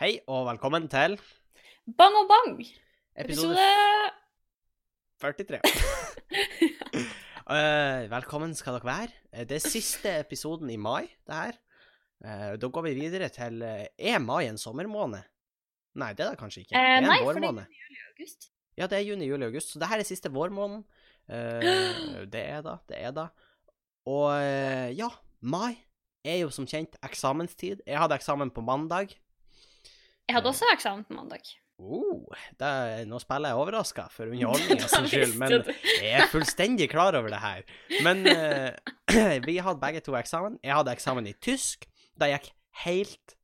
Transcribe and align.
Hei 0.00 0.16
og 0.32 0.46
velkommen 0.48 0.86
til 0.90 1.16
Bang 1.98 2.14
og 2.16 2.28
bang! 2.30 2.60
episode 3.20 3.56
Episode 3.56 3.58
43. 5.20 5.60
uh, 7.50 8.08
velkommen 8.16 8.54
skal 8.56 8.78
dere 8.78 8.88
være. 8.88 9.12
Eh, 9.32 9.44
Det 9.48 9.58
er 9.58 9.64
siste 9.64 10.12
episoden 10.20 10.70
i 10.70 10.76
mai, 10.80 11.10
det 11.26 11.34
her. 11.36 11.58
Uh, 12.24 12.56
da 12.60 12.68
går 12.68 12.82
vi 12.88 12.94
videre 12.94 13.28
til 13.28 13.62
uh, 13.62 13.84
Er 13.98 14.18
mai 14.18 14.46
en 14.48 14.58
sommermåned? 14.58 15.20
Nei, 16.00 16.12
det 16.14 16.24
er 16.24 16.30
det 16.30 16.40
kanskje 16.40 16.64
ikke. 16.64 16.76
Eh, 16.76 16.80
det 16.80 16.90
er 16.94 16.98
en 17.02 17.08
nei, 17.10 17.18
for 17.20 17.32
det 17.32 17.42
er 17.42 17.46
vårmåned. 17.46 17.78
juli 17.80 18.00
og 18.00 18.10
august. 18.14 18.50
Ja, 18.78 18.86
det 18.86 18.98
er 18.98 19.06
juni, 19.08 19.26
juli, 19.28 19.44
august. 19.44 19.72
Så 19.74 19.78
det 19.82 19.88
her 19.90 19.98
er 20.00 20.08
siste 20.08 20.32
vårmåneden. 20.32 20.84
Eh, 21.28 22.24
det 22.32 22.44
er 22.46 22.62
da, 22.64 22.76
det 22.88 23.00
er 23.00 23.10
da. 23.16 23.26
Og 24.08 24.30
eh, 24.38 24.94
ja, 24.96 25.10
mai 25.40 25.74
er 26.24 26.40
jo 26.44 26.50
som 26.54 26.68
kjent 26.68 26.96
eksamenstid. 27.04 27.82
Jeg 27.86 27.98
hadde 28.00 28.16
eksamen 28.16 28.50
på 28.54 28.64
mandag. 28.64 29.12
Jeg 30.30 30.36
hadde 30.38 30.50
også 30.52 30.68
eksamen 30.70 31.02
på 31.08 31.16
mandag. 31.18 31.42
Oh, 31.80 32.28
det, 32.60 32.70
nå 33.08 33.18
spiller 33.22 33.50
jeg 33.54 33.58
overraska 33.58 34.04
for 34.12 34.28
underholdningens 34.30 34.92
skyld, 35.10 35.32
men 35.40 35.54
jeg 35.64 36.10
er 36.20 36.26
fullstendig 36.30 36.90
klar 36.92 37.16
over 37.18 37.32
det 37.32 37.40
her. 37.40 37.62
Men 38.04 38.20
uh, 38.28 38.68
vi 39.48 39.56
hadde 39.64 39.80
begge 39.82 40.02
to 40.04 40.14
eksamen. 40.20 40.58
Jeg 40.62 40.76
hadde 40.76 40.92
eksamen 40.92 41.26
i 41.30 41.34
tysk. 41.42 41.88
Det 42.20 42.28
gikk 42.34 42.50
helt, 42.84 43.36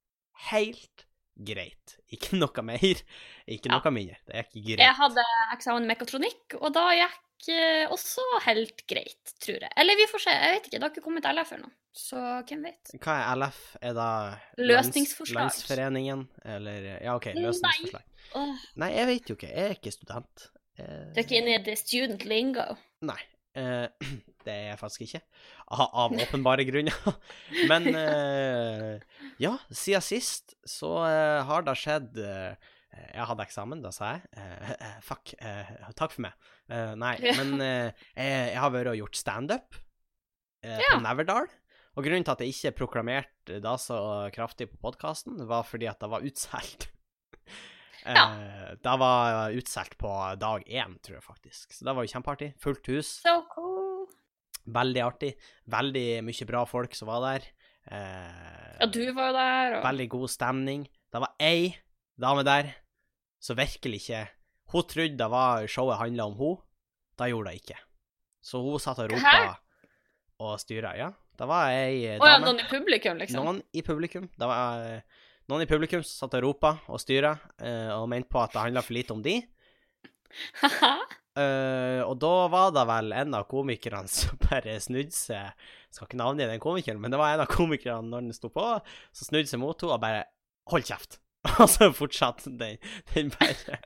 helt 0.52 1.06
greit. 1.48 1.96
Ikke 2.12 2.36
noe 2.38 2.62
mer, 2.68 2.84
ikke 3.48 3.72
Ja. 3.72 3.80
noe 3.80 3.92
mindre. 3.96 4.20
Det 4.28 4.44
gikk 4.52 4.68
greit. 4.76 4.84
Jeg 4.84 4.98
hadde 5.00 5.24
eksamen 5.56 5.88
i 5.88 5.90
mekatronikk, 5.94 6.58
og 6.60 6.70
da 6.76 6.84
gikk 7.00 7.16
også 7.92 8.24
helt 8.46 8.82
greit, 8.88 9.34
tror 9.42 9.60
jeg. 9.62 9.72
Eller 9.76 9.98
vi 9.98 10.06
får 10.10 10.22
se, 10.24 10.34
jeg 10.34 10.54
vet 10.56 10.66
ikke. 10.68 10.78
Det 10.78 10.82
har 10.86 10.94
ikke 10.94 11.04
kommet 11.04 11.28
LF 11.30 11.52
ennå, 11.56 11.70
så 11.96 12.22
hvem 12.48 12.64
vet. 12.66 12.92
Hva 13.04 13.16
er 13.22 13.40
LF? 13.42 13.60
Er 13.80 13.96
det 13.98 14.08
Løsningsforslag. 14.72 15.42
Lands, 15.46 15.60
Landsforeningen? 15.62 16.26
Eller 16.56 16.88
Ja, 17.04 17.14
OK, 17.16 17.30
Nei. 17.34 17.44
løsningsforslag. 17.46 18.12
Nei, 18.82 18.90
jeg 18.96 19.06
vet 19.12 19.30
jo 19.30 19.36
ikke. 19.38 19.52
Jeg 19.52 19.70
er 19.70 19.76
ikke 19.76 19.94
student. 19.94 20.48
Eh, 20.78 21.02
du 21.14 21.20
er 21.20 21.24
ikke 21.24 21.38
inne 21.40 21.54
i 21.56 21.62
the 21.64 21.76
student 21.78 22.24
lingo. 22.28 22.64
Nei, 23.06 23.20
eh, 23.56 23.86
det 24.46 24.52
er 24.52 24.64
jeg 24.72 24.80
faktisk 24.80 25.06
ikke. 25.06 25.22
Av, 25.66 25.86
av 26.04 26.16
åpenbare 26.26 26.66
grunner. 26.68 26.96
Men 27.70 27.86
eh, 27.94 28.96
ja, 29.42 29.54
siden 29.70 30.04
sist 30.04 30.56
så 30.68 30.96
eh, 31.06 31.44
har 31.48 31.64
det 31.66 31.76
skjedd 31.80 32.18
eh, 32.22 32.72
Jeg 33.14 33.26
hadde 33.30 33.44
eksamen, 33.46 33.82
da 33.84 33.90
sa 33.94 34.12
jeg. 34.14 34.22
eh, 34.36 34.72
eh, 34.80 34.96
fuck. 35.04 35.34
eh, 35.40 35.70
takk 35.96 36.12
for 36.14 36.22
meg. 36.26 36.32
Eh, 36.68 36.94
nei, 36.98 37.14
men 37.38 37.60
eh, 37.64 37.92
jeg, 38.16 38.58
har 38.60 38.70
vært 38.74 38.92
og 38.92 38.98
gjort 39.00 39.16
standup 39.20 39.78
uh, 39.78 40.76
Ja. 40.80 40.90
på 40.96 41.00
Neverdal. 41.04 41.48
Og 41.96 42.04
grunnen 42.04 42.24
til 42.26 42.32
at 42.34 42.42
jeg 42.44 42.52
ikke 42.52 42.74
proklamerte 42.82 43.60
da 43.64 43.76
så 43.80 43.96
kraftig 44.34 44.66
på 44.72 44.76
podkasten, 44.82 45.38
var 45.48 45.62
fordi 45.64 45.88
at 45.88 46.00
det 46.02 46.10
var 46.12 46.26
utsolgt. 46.26 46.90
Ja. 48.06 48.22
Eh, 48.38 48.74
det 48.84 48.92
var 49.02 49.50
utsolgt 49.56 49.96
på 49.98 50.10
dag 50.38 50.62
én, 50.70 50.92
tror 51.02 51.16
jeg 51.16 51.24
faktisk. 51.26 51.72
Så 51.74 51.82
det 51.88 51.94
var 51.96 52.04
jo 52.06 52.12
kjempeartig. 52.12 52.52
Fullt 52.62 52.86
hus. 52.92 53.08
So 53.24 53.32
cool. 53.50 54.04
Veldig 54.70 55.02
artig. 55.02 55.32
Veldig 55.66 56.04
mye 56.22 56.46
bra 56.46 56.60
folk 56.70 56.94
som 56.94 57.08
var 57.10 57.24
der. 57.24 57.48
Eh, 57.90 58.76
Ja, 58.78 58.86
du 58.86 59.00
var 59.16 59.32
jo 59.32 59.34
der, 59.40 59.74
og 59.80 59.84
Veldig 59.88 60.06
god 60.12 60.30
stemning. 60.30 60.84
Det 61.10 61.22
var 61.24 61.34
ei 61.42 61.72
dame 62.20 62.44
der 62.46 62.70
som 63.46 63.58
virkelig 63.58 64.02
ikke 64.02 64.24
Hun 64.74 64.86
trodde 64.90 65.18
det 65.20 65.28
var 65.30 65.66
showet 65.70 66.00
handla 66.00 66.24
om 66.26 66.34
hun. 66.34 66.56
Det 67.16 67.28
gjorde 67.30 67.52
det 67.52 67.60
ikke. 67.60 67.76
Så 68.42 68.58
hun 68.64 68.80
satt 68.82 68.98
og 69.04 69.12
ropa 69.12 69.54
og 70.42 70.56
styra. 70.60 70.90
Ja, 70.98 71.12
det 71.38 71.46
var 71.48 71.70
ei 71.70 72.16
Å 72.18 72.28
ja, 72.28 72.40
noen 72.42 72.58
i 72.60 72.66
publikum, 72.66 73.20
liksom. 73.20 73.44
Noen 73.46 73.60
i 73.70 73.84
publikum. 73.86 74.26
Det 74.34 74.48
var 74.50 74.82
eh, 74.82 75.20
noen 75.46 75.62
i 75.62 75.68
publikum 75.70 76.02
som 76.02 76.26
satt 76.26 76.34
og 76.40 76.48
ropa 76.48 76.72
og 76.90 76.98
styra, 77.00 77.36
eh, 77.62 77.92
og 77.94 78.08
mente 78.10 78.32
på 78.32 78.42
at 78.42 78.56
det 78.56 78.64
handla 78.64 78.82
for 78.84 78.98
lite 78.98 79.16
om 79.16 79.22
de. 79.26 79.38
Eh, 81.36 82.00
og 82.00 82.14
da 82.16 82.46
var 82.48 82.70
det 82.72 82.82
vel 82.88 83.12
en 83.12 83.34
av 83.36 83.42
komikerne 83.44 84.08
som 84.08 84.38
bare 84.40 84.78
snudde 84.80 85.12
seg 85.12 85.66
Skal 85.92 86.08
ikke 86.08 86.16
navngi 86.16 86.46
den 86.48 86.62
komikeren, 86.64 87.02
men 87.02 87.12
det 87.12 87.20
var 87.20 87.34
en 87.34 87.42
av 87.44 87.50
komikerne 87.52 88.08
når 88.08 88.24
den 88.24 88.36
sto 88.38 88.48
på, 88.54 88.64
som 89.12 89.28
snudde 89.28 89.50
seg 89.50 89.60
mot 89.60 89.76
henne 89.76 89.98
og 89.98 90.00
bare 90.00 90.22
Hold 90.72 90.88
kjeft! 90.88 91.18
Og 91.62 91.68
så 91.72 91.90
fortsatte 91.94 92.52
den, 92.60 92.78
den 93.14 93.30
bare 93.34 93.78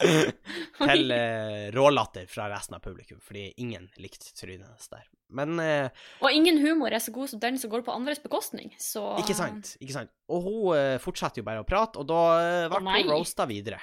til 0.80 1.10
eh, 1.12 1.66
rålatter 1.76 2.24
fra 2.30 2.46
resten 2.48 2.76
av 2.78 2.80
publikum, 2.84 3.18
fordi 3.20 3.50
ingen 3.60 3.90
likte 4.00 4.30
trynet 4.32 4.64
hennes 4.64 4.88
der. 4.88 5.02
Men 5.36 5.60
eh, 5.60 5.90
Og 6.24 6.32
ingen 6.34 6.56
humor 6.64 6.90
er 6.96 7.02
så 7.04 7.12
god 7.14 7.28
som 7.30 7.42
den 7.42 7.58
som 7.60 7.70
går 7.70 7.84
på 7.86 7.92
andres 7.94 8.18
bekostning, 8.24 8.72
så 8.80 9.02
Ikke 9.20 9.36
sant? 9.36 9.74
ikke 9.78 9.94
sant? 9.98 10.10
Og 10.32 10.46
hun 10.46 10.72
eh, 10.78 10.96
fortsetter 11.04 11.42
jo 11.42 11.46
bare 11.50 11.62
å 11.62 11.68
prate, 11.68 12.00
og 12.00 12.08
da 12.08 12.20
eh, 12.40 12.68
ble 12.72 12.80
Å, 12.80 12.86
nei. 12.88 13.02
hun 13.04 13.12
roasta 13.18 13.46
videre. 13.50 13.80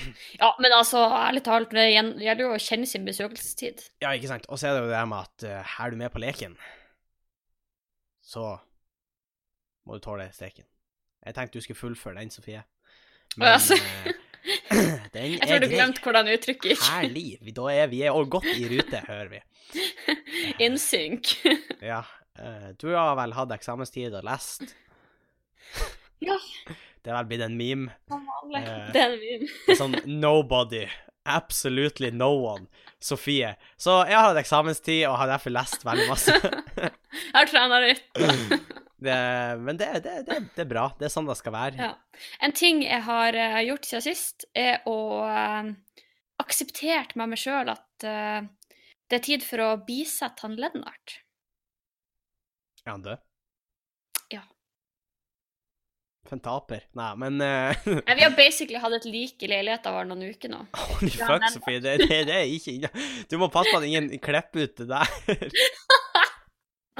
Ja, 0.40 0.54
men 0.62 0.72
altså, 0.72 1.02
ærlig 1.12 1.42
talt, 1.44 1.74
det 1.76 1.90
gjen- 1.92 2.14
gjelder 2.24 2.46
jo 2.46 2.52
å 2.56 2.60
kjenne 2.62 2.86
sin 2.88 3.04
besøkelsestid. 3.04 3.82
Ja, 4.00 4.14
ikke 4.16 4.30
sant? 4.30 4.46
Og 4.48 4.56
så 4.56 4.70
er 4.70 4.78
det 4.78 4.86
jo 4.86 4.92
det 4.94 5.02
med 5.10 5.26
at 5.28 5.44
eh, 5.44 5.74
er 5.84 5.92
du 5.92 5.98
med 6.00 6.08
på 6.14 6.22
leken, 6.24 6.54
så 8.24 8.46
må 9.84 9.98
du 9.98 10.04
tåle 10.04 10.30
steken. 10.32 10.64
Jeg 11.26 11.36
tenkte 11.36 11.58
du 11.58 11.64
skulle 11.64 11.78
fullføre 11.80 12.20
den, 12.20 12.30
Sofie. 12.32 12.62
Men 13.36 13.48
Altså. 13.54 13.76
den 15.14 15.34
Jeg 15.36 15.40
tror 15.44 15.60
du 15.60 15.68
glemte 15.68 16.02
hvordan 16.04 16.30
uttrykket 16.32 16.72
gikk. 16.72 16.84
Herlig. 16.88 17.26
Da 17.56 17.66
er 17.74 17.90
vi 17.92 18.02
er 18.06 18.16
godt 18.32 18.48
i 18.54 18.64
rute, 18.70 19.02
hører 19.08 19.28
vi. 19.34 19.42
Innsynk. 20.66 21.34
Ja. 21.90 22.02
eh, 22.38 22.70
du 22.80 22.90
har 22.94 23.14
vel 23.18 23.34
hatt 23.36 23.52
eksamenstid 23.56 24.14
og 24.16 24.24
lest? 24.28 24.64
Ja. 26.20 26.34
Det 27.00 27.08
er 27.08 27.14
vel 27.16 27.28
blitt 27.30 27.42
en 27.46 27.54
meme. 27.56 27.94
Eh. 28.12 28.90
Det 28.92 29.00
er 29.00 29.14
en 29.14 29.46
er 29.72 29.78
sånn 29.78 29.94
nobody. 30.20 30.82
Absolutely 31.24 32.10
no 32.12 32.28
one. 32.44 32.66
Sofie. 33.00 33.54
Så 33.80 33.94
jeg 34.04 34.18
har 34.18 34.26
hatt 34.28 34.40
eksamenstid 34.42 35.06
og 35.08 35.16
har 35.22 35.30
derfor 35.32 35.54
lest 35.54 35.86
veldig 35.88 36.04
masse. 36.10 36.34
Jeg 36.36 37.32
har 37.32 37.48
trena 37.48 37.80
litt. 37.86 38.04
Det, 39.00 39.16
men 39.64 39.78
det, 39.80 39.88
det, 40.04 40.14
det, 40.28 40.60
er 40.60 40.68
bra. 40.68 40.90
Det 40.98 41.08
er 41.08 41.12
sånn 41.12 41.28
det 41.28 41.38
skal 41.38 41.54
være. 41.54 41.88
Ja. 41.88 42.26
En 42.44 42.52
ting 42.56 42.82
jeg 42.84 43.00
har 43.06 43.36
eh, 43.36 43.62
gjort 43.70 43.88
siden 43.88 44.04
sist, 44.04 44.44
er 44.52 44.82
å 44.88 44.96
uh, 45.24 45.70
akseptert 46.42 47.16
med 47.16 47.32
meg 47.32 47.40
sjøl 47.40 47.72
at 47.72 48.04
uh, 48.04 48.44
det 49.10 49.18
er 49.18 49.24
tid 49.24 49.46
for 49.46 49.64
å 49.64 49.70
bisette 49.86 50.44
han 50.44 50.58
Lennart. 50.60 51.16
Er 52.84 52.92
han 52.92 53.06
død? 53.06 53.24
Ja. 54.36 54.44
For 56.28 56.36
en 56.36 56.44
taper. 56.44 56.84
Nei, 57.00 57.08
men 57.24 57.40
uh... 57.40 57.72
Eh, 57.72 58.14
Vi 58.14 58.26
har 58.26 58.36
basically 58.36 58.78
hatt 58.84 59.00
et 59.00 59.08
lik 59.08 59.40
i 59.42 59.50
leiligheten 59.50 59.96
vår 59.96 60.12
noen 60.12 60.28
uker 60.28 60.52
nå. 60.52 60.60
Holy 60.76 61.10
fuck, 61.16 61.48
Sofie. 61.56 61.80
Det, 61.80 61.96
det, 62.04 62.20
det 62.28 62.36
er 62.36 62.52
ikke. 62.52 62.92
Du 63.32 63.40
må 63.40 63.48
passe 63.48 63.72
på 63.72 63.80
at 63.80 63.88
ingen 63.88 64.12
klipper 64.22 64.68
ut 64.68 64.84
det 64.84 64.90
der. 64.92 65.10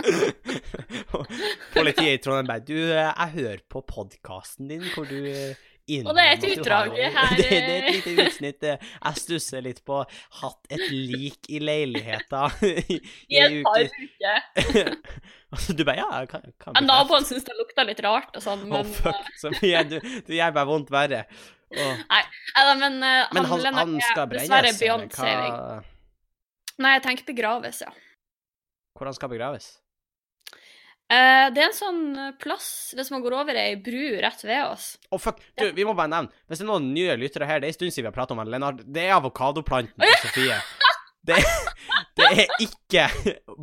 Politiet 1.75 2.15
i 2.15 2.19
Trondheim 2.23 2.49
bare 2.51 2.65
Du, 2.67 2.77
eh, 2.93 3.11
jeg 3.11 3.35
hører 3.37 3.61
på 3.71 3.83
podkasten 3.87 4.71
din 4.71 4.85
hvor 4.95 5.09
du 5.09 5.17
eh, 5.27 5.59
Og 6.07 6.13
det 6.17 6.25
er 6.25 6.33
et 6.37 6.47
utdrag 6.53 6.93
her, 6.99 7.35
Det, 7.37 7.47
det 7.51 7.61
er 7.61 7.89
et 7.91 7.95
lite 7.99 8.27
utsnitt. 8.27 8.67
eh, 8.71 8.89
Jeg 9.01 9.21
stusser 9.25 9.65
litt 9.67 9.83
på 9.87 10.01
Hatt 10.41 10.71
et 10.73 10.85
lik 10.93 11.49
i 11.51 11.61
leiligheta 11.63 12.47
i, 12.71 13.01
I 13.31 13.41
en 13.45 13.61
par 13.67 13.87
uke. 13.87 14.35
uker. 14.61 14.93
Og 15.51 15.71
du 15.75 15.83
bare 15.89 15.99
Ja, 16.05 16.21
kan, 16.31 16.45
kan 16.63 16.77
bli. 16.77 16.85
Naboen 16.87 17.27
syns 17.27 17.47
det 17.49 17.57
lukta 17.59 17.83
litt 17.89 18.03
rart 18.07 18.37
og 18.39 18.45
sånn, 18.45 18.67
Å, 18.71 18.83
oh, 18.85 18.93
fuck. 19.01 19.33
Sofie, 19.41 19.81
du, 19.91 19.99
du 20.29 20.37
gjør 20.37 20.55
bare 20.55 20.69
vondt 20.71 20.93
verre. 20.95 21.25
Åh. 21.71 21.99
Nei 22.11 22.23
da, 22.67 22.75
men, 22.79 22.97
uh, 23.03 23.27
Men 23.35 23.45
han, 23.51 23.67
han 23.75 23.93
skal 24.03 24.27
brennes, 24.31 24.49
dessverre 24.51 24.73
beyond 24.79 25.13
saving. 25.15 25.53
hva? 25.55 25.83
Nei, 26.81 26.95
jeg 26.97 27.03
tenker 27.05 27.27
begraves, 27.29 27.83
ja. 27.85 27.91
Hvor 28.97 29.07
han 29.11 29.15
skal 29.19 29.31
begraves? 29.35 29.67
Eh, 31.11 31.47
det 31.51 31.59
er 31.59 31.67
en 31.67 31.75
sånn 31.75 32.03
eh, 32.15 32.35
plass 32.39 32.93
hvis 32.95 33.09
man 33.11 33.23
går 33.25 33.35
over 33.41 33.57
ei 33.59 33.75
bru 33.83 34.21
rett 34.23 34.45
ved 34.47 34.63
oss. 34.69 34.93
Å, 35.11 35.19
fuck. 35.19 35.41
Du, 35.59 35.67
vi 35.75 35.87
må 35.87 35.97
bare 35.99 36.13
nevne 36.13 36.31
Hvis 36.47 36.61
det 36.61 36.67
er 36.69 36.71
noen 36.71 36.93
nye 36.95 37.17
lyttere 37.19 37.49
her, 37.51 37.59
det 37.59 37.67
er 37.67 37.75
en 37.75 37.79
stund 37.81 37.97
siden 37.97 38.07
vi 38.07 38.13
har 38.13 38.15
pratet 38.15 38.37
om 38.37 38.43
han 38.45 38.53
Lennart. 38.53 38.85
Det 38.87 39.09
er 39.09 39.17
avokadoplanten 39.19 40.07
til 40.07 40.23
Sofie. 40.23 40.61
Det, 41.21 41.37
det 42.17 42.27
er 42.33 42.53
ikke 42.65 43.03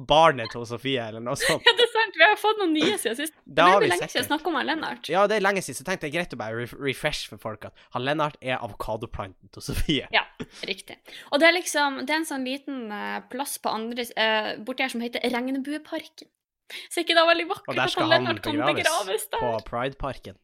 barnet 0.07 0.51
til 0.53 0.61
Sofie, 0.69 1.01
eller 1.09 1.23
noe 1.25 1.33
sånt. 1.41 1.65
Ja, 1.65 1.73
det 1.73 1.87
er 1.87 1.89
sant, 1.89 2.19
vi 2.19 2.21
har 2.21 2.35
fått 2.37 2.59
noen 2.61 2.75
nye 2.75 2.99
siden 3.01 3.17
sist. 3.17 3.33
Det 3.41 3.55
det 3.57 3.65
er 3.65 3.85
lenge 3.87 3.97
siden 4.03 4.19
jeg 4.19 4.27
snakka 4.27 4.51
om 4.51 4.59
han 4.59 4.67
Lennart. 4.69 5.09
Ja, 5.09 5.23
det 5.25 5.39
er 5.39 5.43
lenge 5.43 5.63
siden, 5.65 5.79
så 5.79 5.87
tenkte 5.87 6.05
jeg 6.05 6.13
greit 6.19 6.35
å 6.37 6.39
bare 6.39 6.67
refresh 6.77 7.31
for 7.31 7.41
folk 7.41 7.65
at 7.71 7.87
han 7.95 8.05
Lennart 8.05 8.37
er 8.45 8.61
avokadoplanten 8.61 9.49
til 9.57 9.65
Sofie. 9.71 10.05
Ja, 10.13 10.21
riktig. 10.69 10.99
Og 11.31 11.41
det 11.41 11.49
er 11.49 11.57
liksom 11.57 12.03
Det 12.03 12.13
er 12.13 12.21
en 12.21 12.29
sånn 12.29 12.45
liten 12.45 12.91
eh, 12.93 13.19
plass 13.33 13.57
på 13.57 13.73
andre 13.73 14.05
uh, 14.13 14.53
borti 14.61 14.85
her 14.85 14.93
som 14.93 15.01
heter 15.01 15.25
Regnbueparken. 15.25 16.29
Så 16.91 17.03
ikke 17.03 17.15
det 17.15 17.23
veldig 17.29 17.47
vakkert 17.49 17.79
at 17.79 17.95
han 17.95 18.11
Lennart 18.11 18.41
kan 18.43 18.59
begraves, 18.59 19.27
der? 19.31 19.39
på 19.39 19.51
Prideparken. 19.69 20.37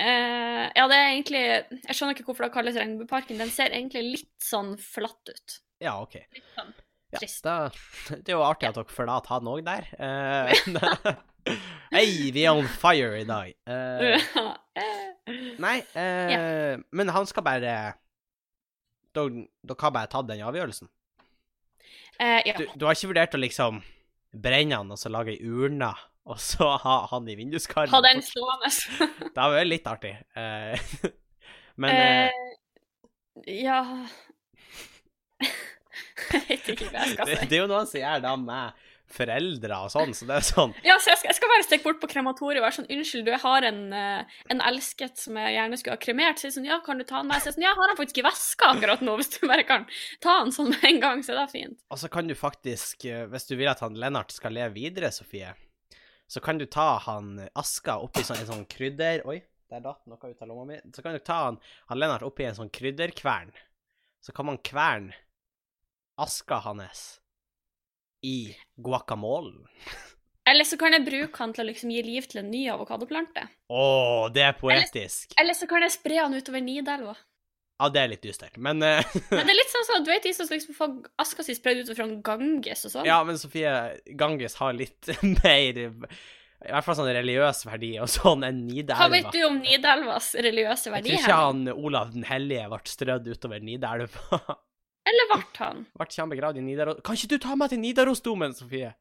Uh, 0.00 0.70
ja, 0.72 0.84
det 0.88 0.96
er 0.96 1.08
egentlig 1.10 1.40
Jeg 1.42 1.96
skjønner 1.96 2.14
ikke 2.14 2.24
hvorfor 2.30 2.46
det 2.46 2.54
kalles 2.54 2.78
Regnbueparken. 2.78 3.40
Den 3.40 3.50
ser 3.52 3.74
egentlig 3.74 4.04
litt 4.06 4.44
sånn 4.44 4.76
flatt 4.80 5.32
ut. 5.32 5.56
Ja, 5.82 5.98
OK. 6.00 6.16
Litt 6.32 6.54
sånn 6.54 6.70
Ja, 7.10 7.20
da, 7.44 7.56
det 8.22 8.30
er 8.30 8.38
jo 8.38 8.46
artig 8.46 8.70
at 8.70 8.78
dere 8.78 8.94
forlater 8.94 9.34
han 9.34 9.50
òg 9.50 9.64
der. 9.66 9.90
Uh, 9.98 11.10
Hei, 11.94 12.06
vi 12.32 12.44
er 12.46 12.54
on 12.54 12.68
fire 12.70 13.20
i 13.20 13.26
dag. 13.28 13.52
Uh, 13.66 14.16
nei, 15.26 15.50
Nei, 15.60 15.76
yeah. 16.32 16.80
men 16.96 17.12
han 17.12 17.26
skal 17.28 17.44
bare 17.46 17.74
Dere 19.14 19.76
har 19.78 19.92
bare 19.94 20.10
tatt 20.10 20.28
den 20.30 20.42
avgjørelsen? 20.46 20.88
Ja. 22.20 22.52
Du, 22.56 22.66
du 22.76 22.84
har 22.84 22.96
ikke 22.96 23.08
vurdert 23.10 23.34
å 23.34 23.40
liksom 23.40 23.78
brenne 24.32 24.78
han 24.78 24.92
og 24.92 24.98
så 25.00 25.10
lage 25.12 25.34
ei 25.34 25.40
urne, 25.46 25.90
og 26.30 26.38
så 26.42 26.68
ha 26.82 26.96
han 27.10 27.28
i 27.30 27.36
vinduskarmen? 27.38 27.92
Ha 27.94 28.02
den 28.04 28.22
stående. 28.22 28.70
Det 29.34 29.36
hadde 29.36 29.56
vært 29.56 29.70
litt 29.72 29.90
artig. 29.90 30.14
Eh, 30.38 31.10
men 31.80 31.96
eh, 31.96 32.30
Eh, 33.46 33.64
ja 33.64 33.80
Jeg 36.30 36.42
vet 36.48 36.68
ikke 36.74 36.90
hva 36.90 37.04
jeg 37.04 37.14
skal 37.14 37.26
det, 37.26 37.36
si. 37.40 37.46
det 37.48 37.56
er 37.56 37.62
jo 37.62 37.68
noen 37.70 37.88
som 37.88 38.02
gjør 38.02 38.22
det 38.26 38.32
med 38.42 38.86
foreldre 39.14 39.78
og 39.84 39.90
sånn, 39.92 40.12
så 40.16 40.26
det 40.28 40.36
er 40.38 40.46
sånn 40.46 40.74
Ja, 40.86 40.96
så 41.02 41.12
jeg 41.12 41.20
skal, 41.20 41.30
jeg 41.30 41.38
skal 41.38 41.52
bare 41.52 41.66
stikke 41.66 41.86
bort 41.86 42.00
på 42.02 42.10
krematoriet 42.12 42.60
og 42.60 42.66
være 42.66 42.76
sånn 42.78 42.90
Unnskyld, 42.90 43.24
du, 43.26 43.32
jeg 43.34 43.42
har 43.42 43.66
en, 43.68 43.80
eh, 43.96 44.36
en 44.54 44.62
elsket 44.70 45.20
som 45.20 45.38
jeg 45.40 45.56
gjerne 45.56 45.78
skulle 45.80 45.96
ha 45.96 46.02
kremert. 46.02 46.40
Så 46.40 46.48
jeg 46.48 46.56
sånn, 46.56 46.68
ja, 46.68 46.78
kan 46.84 47.00
du 47.00 47.06
ta 47.06 47.20
den 47.20 47.30
med? 47.30 47.42
Så 47.42 47.50
jeg 47.50 47.58
sånn, 47.58 47.66
ja, 47.66 47.74
har 47.78 47.92
han 47.92 47.98
faktisk 47.98 48.20
i 48.22 48.26
veska 48.26 48.72
akkurat 48.74 49.04
nå, 49.06 49.16
hvis 49.20 49.32
du 49.36 49.40
bare 49.50 49.66
kan 49.68 49.86
ta 50.24 50.40
han 50.42 50.54
sånn 50.54 50.72
med 50.74 50.86
en 50.92 51.02
gang, 51.02 51.24
så 51.26 51.36
det 51.36 51.44
er 51.46 51.52
fint. 51.52 51.80
Og 51.90 52.02
så 52.02 52.10
kan 52.12 52.30
du 52.30 52.36
faktisk, 52.38 53.06
eh, 53.10 53.26
hvis 53.30 53.48
du 53.50 53.56
vil 53.56 53.70
at 53.72 53.82
han 53.84 53.98
Lennart 53.98 54.34
skal 54.34 54.54
leve 54.56 54.74
videre, 54.78 55.12
Sofie, 55.14 55.54
så 56.30 56.42
kan 56.44 56.60
du 56.60 56.66
ta 56.70 56.92
han 57.08 57.34
Aska 57.58 57.98
oppi 58.04 58.22
sånn, 58.26 58.42
en 58.44 58.52
sånn 58.52 58.68
krydder... 58.70 59.24
Oi, 59.28 59.40
der 59.70 59.82
datt 59.82 60.06
noe 60.10 60.30
ut 60.30 60.42
av 60.42 60.50
lomma 60.50 60.66
mi. 60.66 60.78
Så 60.94 61.02
kan 61.02 61.14
du 61.14 61.22
ta 61.22 61.44
han, 61.48 61.58
han 61.90 61.98
Lennart 61.98 62.26
oppi 62.26 62.46
en 62.46 62.56
sånn 62.56 62.70
krydderkvern. 62.74 63.52
Så 64.22 64.34
kan 64.36 64.48
man 64.48 64.58
kverne 64.66 65.14
aska 66.20 66.58
hans 66.66 67.19
i 68.26 68.56
guacamolen. 68.76 69.64
Eller 70.50 70.66
så 70.66 70.76
kan 70.80 70.94
jeg 70.96 71.04
bruke 71.06 71.38
han 71.42 71.52
til 71.54 71.64
å 71.64 71.68
liksom 71.68 71.90
gi 71.94 72.02
liv 72.02 72.26
til 72.30 72.42
en 72.42 72.50
ny 72.50 72.64
avokadoplante. 72.72 73.44
Å, 73.70 73.82
det 74.34 74.46
er 74.48 74.56
poetisk. 74.58 75.36
Eller 75.40 75.54
så 75.54 75.68
kan 75.70 75.84
jeg 75.84 75.94
spre 75.94 76.16
han 76.18 76.34
utover 76.34 76.64
Nidelva. 76.64 77.14
Ja, 77.80 77.88
det 77.88 78.00
er 78.00 78.10
litt 78.12 78.24
dystert, 78.26 78.58
men 78.60 78.82
uh... 78.84 79.00
Men 79.32 79.46
det 79.46 79.54
er 79.54 79.56
litt 79.56 79.72
sånn 79.72 79.86
sånn, 79.88 80.02
du 80.04 80.10
vet 80.12 80.26
de 80.26 80.34
som 80.36 80.48
liksom 80.50 80.76
få 80.76 80.88
aska 81.22 81.44
si 81.46 81.54
spredd 81.56 81.80
utover 81.80 82.02
fra 82.02 82.08
Ganges 82.28 82.84
og 82.84 82.92
sånn? 82.92 83.08
Ja, 83.08 83.22
men 83.24 83.40
Sofie, 83.40 83.72
Ganges 84.20 84.58
har 84.60 84.76
litt 84.76 85.08
mer 85.38 85.80
I 85.80 85.88
hvert 85.88 86.84
fall 86.84 86.98
sånn 86.98 87.08
religiøs 87.16 87.64
verdi 87.64 87.94
og 88.04 88.10
sånn 88.12 88.44
enn 88.44 88.66
Hva 88.90 89.08
vet 89.12 89.30
du 89.32 89.40
om 89.46 89.62
Nidelvas 89.62 90.34
religiøse 90.36 90.92
verdi? 90.92 91.14
Jeg 91.14 91.24
tror 91.24 91.30
ikke 91.30 91.40
han 91.40 91.72
Olav 91.72 92.12
den 92.12 92.28
hellige 92.28 92.68
ble 92.68 92.82
strødd 92.90 93.32
utover 93.32 93.64
Nidelva. 93.64 94.42
Eller 95.08 95.30
ble 95.30 95.42
han? 95.58 95.84
Ble 95.96 96.08
ikke 96.08 96.22
han 96.22 96.32
begravd 96.32 96.60
i 96.60 96.64
Nidaros... 96.64 96.98
Kan 97.06 97.18
ikke 97.18 97.32
du 97.32 97.38
ta 97.42 97.56
meg 97.58 97.72
til 97.72 97.80
Nidarosdomen, 97.82 98.56
Sofie? 98.56 98.92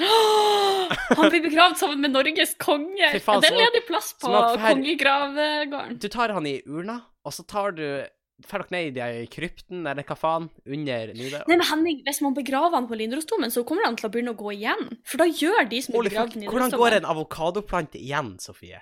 Han 0.00 1.28
blir 1.28 1.42
begravd 1.44 1.78
sammen 1.80 2.00
med 2.04 2.14
Norges 2.14 2.54
konge! 2.60 3.12
Faen, 3.20 3.44
det 3.44 3.52
er 3.52 3.58
ledig 3.60 3.84
plass 3.88 4.12
på 4.20 4.32
kongegravgården. 4.62 6.00
Du 6.00 6.08
tar 6.12 6.32
han 6.36 6.48
i 6.48 6.58
urna, 6.68 7.00
og 7.24 7.36
så 7.36 7.46
tar 7.48 7.76
du 7.78 7.86
Drar 8.42 8.64
dere 8.66 8.90
ned 8.90 8.96
i 8.98 9.26
krypten, 9.30 9.84
eller 9.86 10.02
hva 10.02 10.16
faen, 10.18 10.48
under 10.66 11.12
Nidaros? 11.14 11.46
Nei, 11.46 11.58
men 11.58 11.66
Henning, 11.68 12.00
Hvis 12.06 12.18
man 12.24 12.34
begraver 12.34 12.74
han 12.74 12.88
på 12.90 12.98
Nidarosdomen, 12.98 13.52
så 13.54 13.62
kommer 13.68 13.86
han 13.86 13.98
til 14.00 14.08
å 14.08 14.10
begynne 14.10 14.32
å 14.34 14.38
gå 14.38 14.54
igjen. 14.56 14.88
For 15.06 15.22
da 15.22 15.28
gjør 15.28 15.68
de 15.70 15.82
som 15.84 15.94
er 15.94 16.08
begravd 16.08 16.40
i 16.40 16.48
hvordan 16.48 16.74
går 16.74 16.96
en 16.96 17.06
avokadoplante 17.12 18.00
igjen, 18.00 18.34
Sofie? 18.42 18.80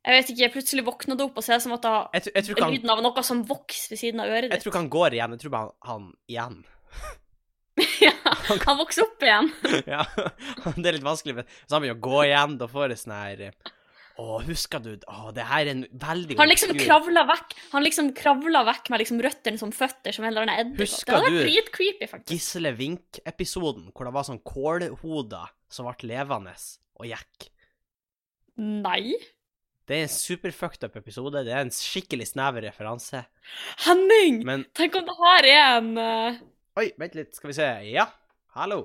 Jeg 0.00 0.16
vet 0.16 0.30
ikke, 0.32 0.40
jeg 0.40 0.52
plutselig 0.54 0.84
våkner 0.86 1.16
det 1.18 1.24
opp 1.26 1.40
og 1.40 1.44
ser 1.44 1.58
som 1.60 1.74
at 1.76 1.82
da 1.84 1.94
Jeg, 2.16 2.30
jeg, 2.32 2.54
han, 2.56 2.72
lyden 2.72 2.92
av 2.92 3.02
noe 3.04 3.24
som 3.26 3.42
vokser 3.48 3.92
ved 3.92 4.00
siden 4.00 4.22
av 4.24 4.30
øret 4.30 4.48
ditt. 4.48 4.54
jeg 4.56 4.64
tror 4.64 4.72
ikke 4.72 4.80
han 4.80 4.94
går 4.94 5.16
igjen, 5.16 5.34
jeg 5.34 5.42
tror 5.42 5.52
bare 5.54 5.66
han, 5.66 5.74
han 5.90 6.06
igjen. 6.30 6.62
ja, 8.06 8.14
han 8.64 8.78
vokser 8.80 9.04
opp 9.04 9.26
igjen. 9.26 9.50
ja, 9.94 10.06
det 10.72 10.88
er 10.88 10.96
litt 10.96 11.04
vanskelig, 11.04 11.36
men 11.40 11.52
så 11.66 11.76
han 11.76 11.84
begynner 11.84 12.00
å 12.00 12.06
gå 12.08 12.22
igjen, 12.24 12.56
da 12.62 12.68
får 12.70 12.94
jeg 12.94 13.02
sånn 13.02 13.14
her 13.18 13.42
Å, 14.20 14.38
husker 14.44 14.82
du 14.84 14.90
Å, 15.08 15.30
det 15.36 15.44
her 15.48 15.64
er 15.64 15.70
en 15.72 15.82
veldig 16.02 16.36
Han 16.40 16.50
liksom 16.50 16.74
kravla 16.76 17.22
vekk 17.28 17.54
Han 17.74 17.84
liksom 17.86 18.10
kravla 18.18 18.64
vekk 18.68 18.90
med 18.92 19.00
liksom 19.04 19.20
røttene 19.24 19.60
som 19.60 19.72
føtter, 19.72 20.16
som 20.16 20.26
en 20.26 20.32
eller 20.32 20.44
annen 20.46 20.62
edderkopp. 20.64 20.82
Husker 20.82 21.24
Det 21.24 21.30
du 21.30 21.38
dritcreepy, 21.44 22.08
faktisk. 22.10 22.32
Gisle 22.34 22.72
Vink-episoden, 22.76 23.90
hvor 23.92 24.08
det 24.08 24.14
var 24.16 24.26
sånn 24.28 24.40
kålhoder 24.44 25.52
som 25.72 25.88
ble 25.88 26.10
levende 26.10 26.56
og 27.00 27.08
gikk. 27.08 27.50
Nei. 28.60 29.14
Det 29.90 29.96
er 29.98 30.06
en 30.06 30.12
superfucked 30.12 30.84
up 30.86 30.94
episode. 31.00 31.40
Det 31.42 31.50
er 31.50 31.64
en 31.64 31.72
skikkelig 31.74 32.28
snever 32.30 32.62
referanse. 32.68 33.24
Henning! 33.88 34.44
Men 34.46 34.62
Tenk 34.78 34.94
om 35.00 35.08
det 35.08 35.16
her 35.18 35.48
er 35.50 35.78
en 35.80 35.90
uh... 35.98 36.38
Oi, 36.78 36.92
vent 37.00 37.16
litt, 37.18 37.34
skal 37.34 37.50
vi 37.50 37.56
se. 37.56 37.66
Ja, 37.90 38.04
hallo. 38.54 38.84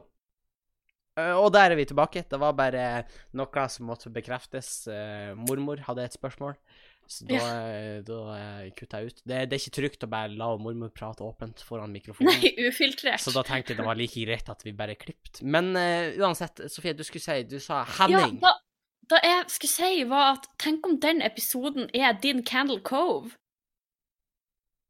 Uh, 1.13 1.37
og 1.43 1.51
der 1.53 1.75
er 1.75 1.77
vi 1.77 1.85
tilbake. 1.85 2.25
Det 2.25 2.41
var 2.41 2.57
bare 2.57 2.87
noe 3.37 3.67
som 3.69 3.85
måtte 3.91 4.09
bekreftes. 4.17 4.71
Uh, 4.89 5.37
mormor 5.45 5.85
hadde 5.85 6.09
et 6.09 6.17
spørsmål, 6.17 6.57
så 7.05 7.29
da, 7.29 7.37
ja. 7.37 8.01
da 8.09 8.19
kutta 8.73 9.03
jeg 9.03 9.13
ut. 9.13 9.21
Det, 9.21 9.45
det 9.45 9.59
er 9.59 9.61
ikke 9.61 9.77
trygt 9.77 10.09
å 10.09 10.09
bare 10.09 10.33
la 10.33 10.49
mormor 10.57 10.89
prate 10.89 11.21
åpent 11.21 11.61
foran 11.69 11.93
mikrofonen. 11.93 12.33
Nei, 12.33 12.55
ufiltrert. 12.65 13.21
Så 13.21 13.37
da 13.37 13.45
tenkte 13.45 13.75
jeg 13.75 13.83
det 13.83 13.85
var 13.93 14.01
like 14.01 14.25
greit 14.25 14.49
at 14.49 14.65
vi 14.65 14.73
bare 14.73 14.97
klippet. 14.97 15.45
Men 15.45 15.69
uansett, 16.17 16.65
Sofie, 16.73 16.97
du 16.97 17.05
skulle 17.05 17.21
si 17.29 17.43
Du 17.45 17.59
sa 17.61 17.85
Henning. 18.01 18.41
Ja, 18.41 18.49
da, 18.49 18.57
da 19.11 19.19
jeg 19.23 19.49
skulle 19.53 19.71
si, 19.71 20.03
var 20.09 20.35
at 20.35 20.45
tenk 20.61 20.85
om 20.87 20.99
den 21.01 21.21
episoden 21.25 21.89
er 21.93 22.15
din 22.21 22.43
Candle 22.45 22.81
Cove. 22.85 23.35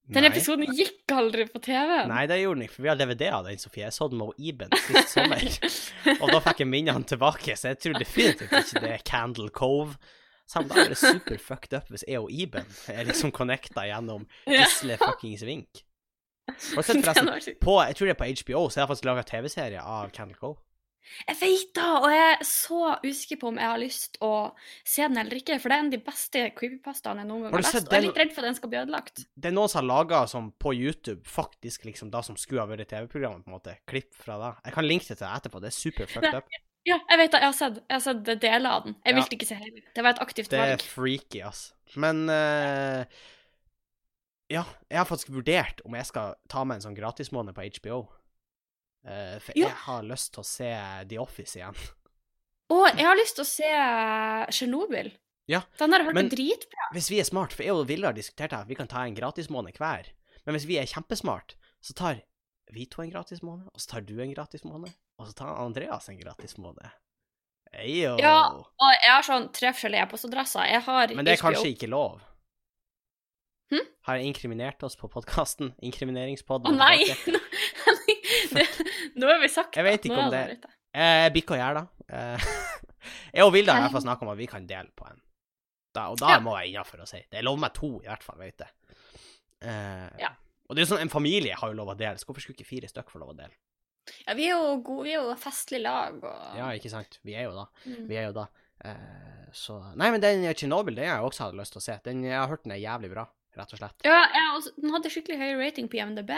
Den 0.06 0.22
Nei. 0.22 0.30
episoden 0.30 0.70
gikk 0.78 1.10
aldri 1.18 1.48
på 1.50 1.60
TV. 1.66 1.96
Nei, 2.12 2.26
det 2.30 2.38
gjorde 2.38 2.60
den 2.60 2.68
ikke, 2.68 2.76
for 2.76 2.86
vi 2.86 2.92
har 2.92 3.00
DVD 3.00 3.24
av 3.34 3.48
den, 3.48 3.58
Sofie. 3.58 3.88
Jeg 3.88 3.96
så 3.96 4.06
den 4.12 4.20
med 4.22 4.38
Iben 4.38 4.76
sist 4.78 5.16
sommer. 5.16 5.42
Og 6.22 6.30
da 6.30 6.42
fikk 6.46 6.62
jeg 6.62 6.70
minnene 6.70 7.10
tilbake, 7.10 7.56
så 7.58 7.72
jeg 7.72 7.80
tror 7.82 7.98
definitivt 7.98 8.54
ikke 8.54 8.84
det 8.84 8.92
er 9.00 9.06
Candle 9.08 9.50
Cove. 9.50 9.98
Samt 10.46 10.70
da 10.70 10.84
er 10.84 10.92
det 10.94 11.00
super 11.02 11.40
fucked 11.42 11.74
up 11.74 11.88
hvis 11.90 12.06
jeg 12.06 12.22
og 12.22 12.30
Iben 12.30 12.68
er 12.94 13.08
liksom 13.10 13.34
connecta 13.34 13.88
gjennom. 13.90 14.28
Gisle 14.46 15.00
fuckings 15.02 15.42
Vink. 15.48 15.82
Har 16.54 16.86
du 16.86 16.86
sett 16.86 17.02
forresten 17.02 17.58
på, 17.58 17.80
Jeg 17.82 17.98
tror 17.98 18.06
det 18.06 18.14
er 18.14 18.20
på 18.22 18.30
HBO, 18.44 18.68
så 18.70 18.78
jeg 18.78 18.86
har 18.86 18.92
faktisk 18.94 19.10
laga 19.10 19.26
TV-serie 19.26 19.82
av 19.82 20.14
Candle 20.14 20.38
Cove. 20.38 20.62
Jeg 21.28 21.38
vet 21.40 21.72
da, 21.78 21.88
og 22.02 22.08
jeg 22.12 22.26
er 22.34 22.44
så 22.50 22.80
usikker 23.06 23.40
på 23.42 23.50
om 23.52 23.60
jeg 23.62 23.70
har 23.72 23.82
lyst 23.82 24.18
å 24.26 24.32
se 24.84 25.06
den 25.06 25.20
eller 25.22 25.40
ikke, 25.40 25.58
for 25.62 25.72
det 25.72 25.78
er 25.78 25.84
en 25.84 25.92
av 25.92 25.96
de 25.96 26.02
beste 26.08 26.44
creepypastaene 26.58 27.24
jeg 27.24 27.30
noen 27.30 27.46
gang 27.46 27.56
Har 27.56 27.64
lest, 27.64 27.78
og 27.82 27.94
jeg 27.94 28.02
er 28.02 28.06
litt 28.08 28.22
redd 28.24 28.34
for 28.36 28.44
at 28.44 28.50
den 28.50 28.58
skal 28.60 28.72
bli 28.74 28.80
ødelagt. 28.82 29.24
Det 29.36 29.52
er 29.52 29.56
noen 29.56 29.72
som 29.72 29.82
har 29.82 29.90
laga 29.92 30.22
sånn 30.32 30.52
på 30.62 30.74
YouTube, 30.76 31.22
faktisk 31.30 31.86
liksom 31.90 32.12
da 32.14 32.24
som 32.26 32.38
skulle 32.40 32.66
ha 32.66 32.70
vært 32.70 32.90
TV-programmet, 32.92 33.46
på 33.46 33.54
en 33.54 33.58
måte. 33.58 33.78
Klipp 33.90 34.18
fra 34.18 34.40
det. 34.42 34.52
Jeg 34.70 34.78
kan 34.80 34.90
linke 34.90 35.08
det 35.10 35.20
til 35.20 35.28
deg 35.28 35.38
etterpå. 35.40 35.62
Det 35.64 35.72
er 35.72 35.78
super 35.78 36.12
fucked 36.12 36.42
up. 36.42 36.60
Ja, 36.86 37.00
jeg 37.10 37.18
vet 37.18 37.32
da, 37.34 37.40
jeg 37.42 37.50
har 37.50 37.56
sett, 37.58 37.80
jeg 37.82 37.96
har 37.96 38.04
sett 38.06 38.28
deler 38.44 38.70
av 38.70 38.84
den. 38.86 38.98
Jeg 39.02 39.16
Ja. 39.16 39.16
ville 39.18 39.38
ikke 39.40 39.48
se 39.50 39.56
hele. 39.58 39.82
Det 39.96 40.04
var 40.06 40.14
et 40.14 40.22
aktivt 40.22 40.52
valg. 40.54 40.76
Det 40.78 40.86
er 40.86 40.90
freaky, 40.90 41.42
ass. 41.42 41.74
Men 41.96 42.30
uh... 42.30 43.06
Ja, 44.54 44.62
jeg 44.92 45.00
har 45.00 45.08
faktisk 45.10 45.32
vurdert 45.34 45.82
om 45.86 45.96
jeg 45.98 46.06
skal 46.06 46.36
ta 46.52 46.62
med 46.64 46.78
en 46.78 46.84
sånn 46.86 46.98
gratismåned 46.98 47.56
på 47.58 47.66
HBO. 47.80 48.04
Eh, 49.06 49.38
for 49.40 49.54
Ja. 49.56 49.68
jeg 49.68 49.76
har 49.86 50.04
lyst 50.04 50.34
til 50.34 50.42
å 50.42 50.46
se 50.46 50.72
The 51.10 51.18
Office 51.22 51.56
igjen. 51.60 51.76
å, 52.74 52.80
jeg 52.98 53.06
har 53.06 53.16
lyst 53.20 53.36
til 53.38 53.44
å 53.46 53.48
se 53.48 53.70
Tsjernobyl. 54.52 55.12
Ja, 55.48 55.62
Den 55.78 55.92
har 55.94 56.00
jeg 56.00 56.08
hørt 56.08 56.16
men- 56.16 56.30
dritbra. 56.30 56.88
Hvis 56.94 57.10
vi 57.12 57.20
er 57.20 57.24
smart, 57.24 57.54
for 57.54 57.62
jeg 57.64 57.72
og 57.72 57.86
Vilde 57.88 58.08
har 58.08 58.14
diskutert 58.18 58.50
det, 58.50 58.64
vi 58.68 58.76
kan 58.76 58.88
ta 58.88 59.04
en 59.06 59.14
gratismåned 59.16 59.78
hver. 59.78 60.08
Men 60.46 60.56
hvis 60.56 60.66
vi 60.66 60.78
er 60.80 60.86
kjempesmart, 60.90 61.54
så 61.84 61.94
tar 61.94 62.22
vi 62.74 62.86
to 62.88 63.04
en 63.04 63.12
gratismåned, 63.12 63.68
og 63.68 63.78
så 63.80 63.88
tar 63.88 64.02
du 64.02 64.20
en 64.20 64.34
gratismåned, 64.34 64.92
og 65.20 65.28
så 65.28 65.36
tar 65.36 65.56
Andreas 65.62 66.10
en 66.10 66.18
gratismåned. 66.20 66.90
Eyo. 67.74 68.18
Ja, 68.20 68.48
Og 68.56 68.92
jeg 69.04 69.12
har 69.12 69.22
sånn 69.22 69.52
tre 69.54 69.70
forskjellige 69.74 70.02
e-postadresser. 70.08 70.66
Jeg 70.72 70.82
har 70.82 71.08
Men 71.14 71.26
det 71.26 71.34
er 71.38 71.44
kanskje 71.44 71.76
ikke 71.76 71.90
lov. 71.90 72.22
Hm? 73.72 73.86
Har 74.06 74.16
jeg 74.18 74.26
inkriminert 74.34 74.82
oss 74.84 74.96
på 74.96 75.10
podkasten? 75.12 75.74
Å 75.74 75.84
Inkriminineringspodden? 75.84 76.76
nei! 76.86 77.04
det, 78.56 78.66
nå 79.16 79.28
har 79.32 79.40
vi 79.42 79.50
sagt 79.52 79.76
Jeg 79.80 79.86
vet 79.88 80.08
ikke 80.10 80.22
om 80.26 80.32
det-. 80.34 80.58
Eh, 80.96 81.26
Jeg 81.26 81.34
bikker 81.36 81.62
det. 81.80 81.86
Eh, 82.10 82.48
Jeg 83.36 83.44
og 83.46 83.54
Vilde 83.54 83.72
har 83.74 83.80
i 83.80 83.86
hvert 83.86 83.96
fall 83.98 84.06
snakka 84.08 84.26
om 84.26 84.32
at 84.34 84.40
vi 84.40 84.48
kan 84.50 84.66
dele 84.68 84.90
på 84.96 85.06
en. 85.10 85.22
Da, 85.96 86.10
og 86.12 86.18
da 86.20 86.34
Ja. 86.36 86.40
må 86.44 86.56
jeg 86.60 86.74
innafor 86.74 87.04
å 87.04 87.08
si. 87.08 87.22
Det 87.32 87.40
er 87.40 87.46
lov 87.48 87.60
med 87.62 87.74
to, 87.74 87.94
i 88.04 88.08
hvert 88.10 88.24
fall, 88.26 88.38
vet 88.42 88.60
jeg. 88.66 88.72
Uh, 89.64 90.10
Ja. 90.20 90.34
Og 90.68 90.76
det 90.76 90.82
er 90.82 90.88
jo 90.88 90.96
sånn, 90.96 91.02
en 91.06 91.14
familie 91.14 91.54
har 91.56 91.70
jo 91.70 91.78
lov 91.78 91.92
å 91.94 91.98
dele, 91.98 92.18
så 92.18 92.26
hvorfor 92.26 92.42
skulle 92.42 92.58
ikke 92.58 92.66
fire 92.68 92.88
stykker 92.90 93.14
få 93.14 93.20
lov 93.22 93.36
å 93.36 93.38
dele? 93.38 93.54
Ja, 94.26 94.34
vi 94.38 94.48
er 94.50 94.56
jo 94.58 94.80
gode, 94.86 95.04
vi 95.06 95.14
er 95.14 95.22
jo 95.22 95.36
festlig 95.38 95.80
lag 95.84 96.18
og 96.24 96.58
Ja, 96.58 96.72
ikke 96.74 96.90
sant? 96.90 97.20
Vi 97.26 97.36
er 97.38 97.46
jo 97.48 97.54
da. 97.54 97.66
Mm. 97.86 98.08
Vi 98.10 98.18
er 98.18 98.26
jo 98.28 98.34
da. 98.34 98.48
Uh, 98.84 99.46
så 99.54 99.78
Nei, 99.96 100.10
men 100.12 100.22
den 100.22 100.44
Tsjernobyl, 100.54 100.96
den 100.98 101.08
har 101.08 101.20
jeg 101.22 101.30
også 101.30 101.46
hadde 101.46 101.60
lyst 101.62 101.74
til 101.78 101.82
å 101.82 101.86
se. 101.86 102.00
Den, 102.04 102.24
jeg 102.26 102.34
har 102.38 102.50
hørt 102.50 102.66
den 102.66 102.74
er 102.76 102.82
jævlig 102.82 103.12
bra, 103.14 103.28
rett 103.56 103.74
og 103.78 103.80
slett. 103.80 104.04
Ja, 104.10 104.24
har 104.34 104.58
også, 104.58 104.74
den 104.82 104.92
hadde 104.98 105.14
skikkelig 105.14 105.38
høy 105.40 105.54
rating 105.62 105.88
på 105.88 106.02
IMDb. 106.02 106.34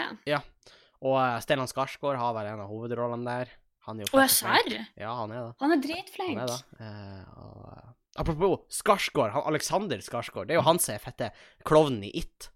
Og 1.04 1.14
uh, 1.14 1.38
Stellan 1.42 1.68
Skarsgård 1.70 2.18
har 2.18 2.32
vel 2.34 2.48
en 2.52 2.62
av 2.64 2.70
hovedrollene 2.72 3.26
der. 3.28 3.52
Han 3.88 4.00
er 4.00 4.08
jo 4.08 4.18
Å, 4.18 4.24
serr? 4.28 4.74
Ja, 4.98 5.14
han 5.16 5.30
er 5.32 5.46
det. 5.46 5.52
Han 5.62 5.72
er 5.72 5.82
Han 6.18 6.40
er 6.42 6.50
det. 6.50 6.58
Eh, 6.84 7.22
og, 7.40 7.68
eh, 7.72 7.92
apropos 8.20 8.58
Skarsgård, 8.80 9.32
han 9.32 9.46
Alexander 9.48 10.02
Skarsgård, 10.04 10.48
det 10.50 10.56
er 10.56 10.60
jo 10.60 10.66
han 10.66 10.80
som 10.82 10.96
er 10.96 10.98
fette 11.00 11.30
klovnen 11.64 12.02
i 12.04 12.10
It. 12.20 12.50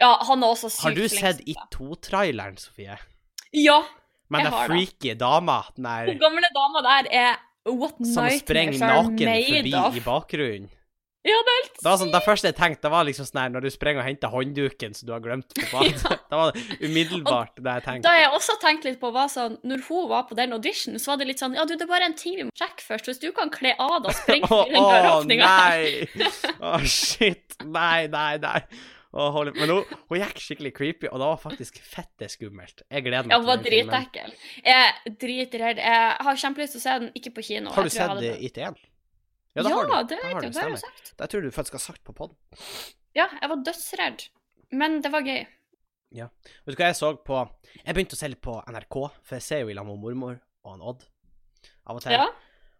Ja, 0.00 0.18
han 0.26 0.42
er 0.42 0.52
også 0.52 0.68
sykt 0.68 0.82
flink. 0.82 0.98
Har 0.98 0.98
du 0.98 1.14
sett. 1.14 1.40
It 1.48 1.62
2-traileren, 1.76 2.58
Sofie? 2.60 2.98
Ja. 3.56 3.78
men 4.28 4.40
Jeg 4.44 4.50
den 4.50 4.52
har 4.58 4.68
det. 4.68 4.76
freaky 4.76 5.14
dama, 5.18 5.62
den 5.76 5.88
Hun 6.10 6.18
gamle 6.18 6.50
dama 6.54 6.82
der 6.86 7.08
er 7.10 7.38
what 7.66 7.96
som 8.06 8.28
sprenger 8.30 8.78
naken 8.78 9.16
forbi 9.18 9.74
of. 9.74 9.96
i 9.96 10.00
bakgrunnen. 10.04 10.70
Ja, 11.20 11.36
det 11.44 11.52
er 11.52 11.56
helt 11.60 11.74
Det 11.84 11.92
sånn, 12.00 12.10
det 12.14 12.20
første 12.24 12.48
jeg 12.48 12.56
tenkte, 12.56 12.80
det 12.86 12.90
var 12.94 13.04
liksom 13.04 13.26
sånn 13.28 13.40
her 13.42 13.50
når 13.52 13.64
du 13.66 13.70
springer 13.74 14.00
og 14.00 14.06
henter 14.06 14.30
håndduken 14.32 14.94
som 14.96 15.08
du 15.08 15.12
har 15.12 15.20
glemt 15.20 15.50
på 15.52 15.66
badet. 15.68 16.14
Det 16.30 16.38
var 16.38 16.54
umiddelbart 16.80 17.56
det 17.58 17.72
jeg 17.74 17.84
tenkte. 17.84 18.06
Da 18.06 18.12
jeg 18.16 18.30
også 18.36 18.54
tenkte 18.62 18.88
litt 18.88 19.00
på, 19.02 19.10
var 19.12 19.26
sånn, 19.32 19.56
når 19.66 19.82
hun 19.88 20.06
var 20.12 20.22
på 20.30 20.36
den 20.38 20.54
auditionen, 20.56 21.02
så 21.02 21.10
var 21.12 21.18
det 21.20 21.26
litt 21.32 21.42
sånn 21.42 21.56
Ja, 21.58 21.66
du, 21.68 21.74
det 21.74 21.84
er 21.84 21.90
bare 21.90 22.06
en 22.08 22.14
ting 22.16 22.38
vi 22.38 22.46
må 22.46 22.54
sjekke 22.56 22.86
først. 22.86 23.10
Hvis 23.10 23.20
du 23.20 23.28
kan 23.36 23.50
kle 23.52 23.74
av 23.76 23.98
deg 24.04 24.12
og 24.12 24.16
springe 24.16 24.48
Å, 24.54 24.62
til 24.62 24.76
den 24.78 24.88
døråpninga 24.94 25.50
her. 25.50 25.84
nei! 26.14 26.30
oh, 26.70 26.86
shit. 26.86 27.58
Nei, 27.66 28.06
nei, 28.14 28.32
nei. 28.46 28.62
Oh, 29.10 29.40
Men 29.42 29.72
hun, 29.74 29.96
hun 30.06 30.20
gikk 30.22 30.38
skikkelig 30.38 30.70
creepy, 30.76 31.08
og 31.10 31.18
det 31.18 31.28
var 31.32 31.40
faktisk 31.42 31.80
fette 31.82 32.28
skummelt. 32.30 32.84
Jeg 32.86 33.02
gleder 33.08 33.26
meg 33.26 33.34
Ja, 33.34 33.40
hun 33.42 33.48
var 33.50 33.64
dritekkel. 33.64 34.36
Jeg 34.62 34.86
er 34.86 35.16
dritredd. 35.24 35.82
Jeg 35.82 36.12
har 36.30 36.38
kjempelyst 36.46 36.76
til 36.78 36.80
å 36.80 36.84
se 36.86 36.94
den, 37.02 37.10
ikke 37.18 37.34
på 37.34 37.44
kino. 37.50 37.74
Har 37.74 37.88
du 37.88 37.90
sett 37.90 38.06
hadde- 38.08 38.36
eh, 38.36 38.46
IT1? 38.46 38.78
Ja, 39.56 39.64
det 39.66 39.72
har 39.74 39.86
du. 39.88 39.94
det 40.12 40.18
vet 40.22 40.44
jeg. 40.44 40.52
Det 40.54 40.62
har 40.62 40.74
jeg 40.74 40.82
sagt. 40.82 41.14
Det 41.18 41.30
tror 41.32 41.42
du 41.42 41.50
faktisk 41.54 41.78
har 41.78 41.84
sagt 41.86 42.04
på 42.06 42.14
podden. 42.16 42.36
Ja, 43.16 43.26
jeg 43.40 43.50
var 43.50 43.64
dødsredd. 43.66 44.28
Men 44.70 45.00
det 45.02 45.10
var 45.12 45.26
gøy. 45.26 45.42
Vet 46.10 46.74
du 46.74 46.76
hva 46.78 46.90
jeg 46.90 46.98
så 46.98 47.12
på? 47.26 47.40
Jeg 47.84 47.94
begynte 47.94 48.16
å 48.16 48.20
se 48.20 48.30
litt 48.30 48.42
på 48.42 48.56
NRK, 48.66 48.96
for 49.22 49.38
jeg 49.38 49.46
ser 49.46 49.64
jo 49.64 49.70
i 49.70 49.76
lag 49.78 49.86
med 49.86 49.98
mormor 50.02 50.38
og 50.38 50.72
han 50.74 50.82
Odd 50.84 51.06
av 51.90 51.98
og 51.98 52.04
til. 52.04 52.14
Ja. 52.14 52.26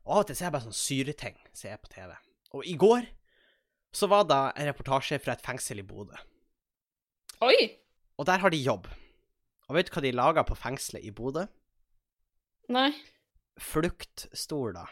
Og 0.06 0.14
av 0.14 0.22
og 0.22 0.28
til 0.28 0.38
ser 0.38 0.48
jeg 0.48 0.54
bare 0.54 0.66
sånn 0.66 0.76
syreting 0.80 1.38
ser 1.56 1.74
jeg 1.74 1.82
på 1.82 1.92
TV. 1.92 2.14
Og 2.56 2.66
i 2.66 2.74
går 2.78 3.06
så 3.94 4.06
var 4.10 4.26
det 4.30 4.40
en 4.54 4.68
reportasje 4.70 5.18
fra 5.22 5.34
et 5.34 5.44
fengsel 5.44 5.82
i 5.82 5.86
Bodø. 5.86 6.18
Oi! 7.46 7.56
Og 8.20 8.26
der 8.28 8.42
har 8.42 8.52
de 8.52 8.60
jobb. 8.60 8.86
Og 9.70 9.76
vet 9.78 9.88
du 9.88 9.94
hva 9.94 10.02
de 10.04 10.12
lager 10.14 10.46
på 10.46 10.58
fengselet 10.58 11.06
i 11.06 11.12
Bodø? 11.14 11.46
Nei. 12.70 12.90
Fluktstoler. 13.60 14.90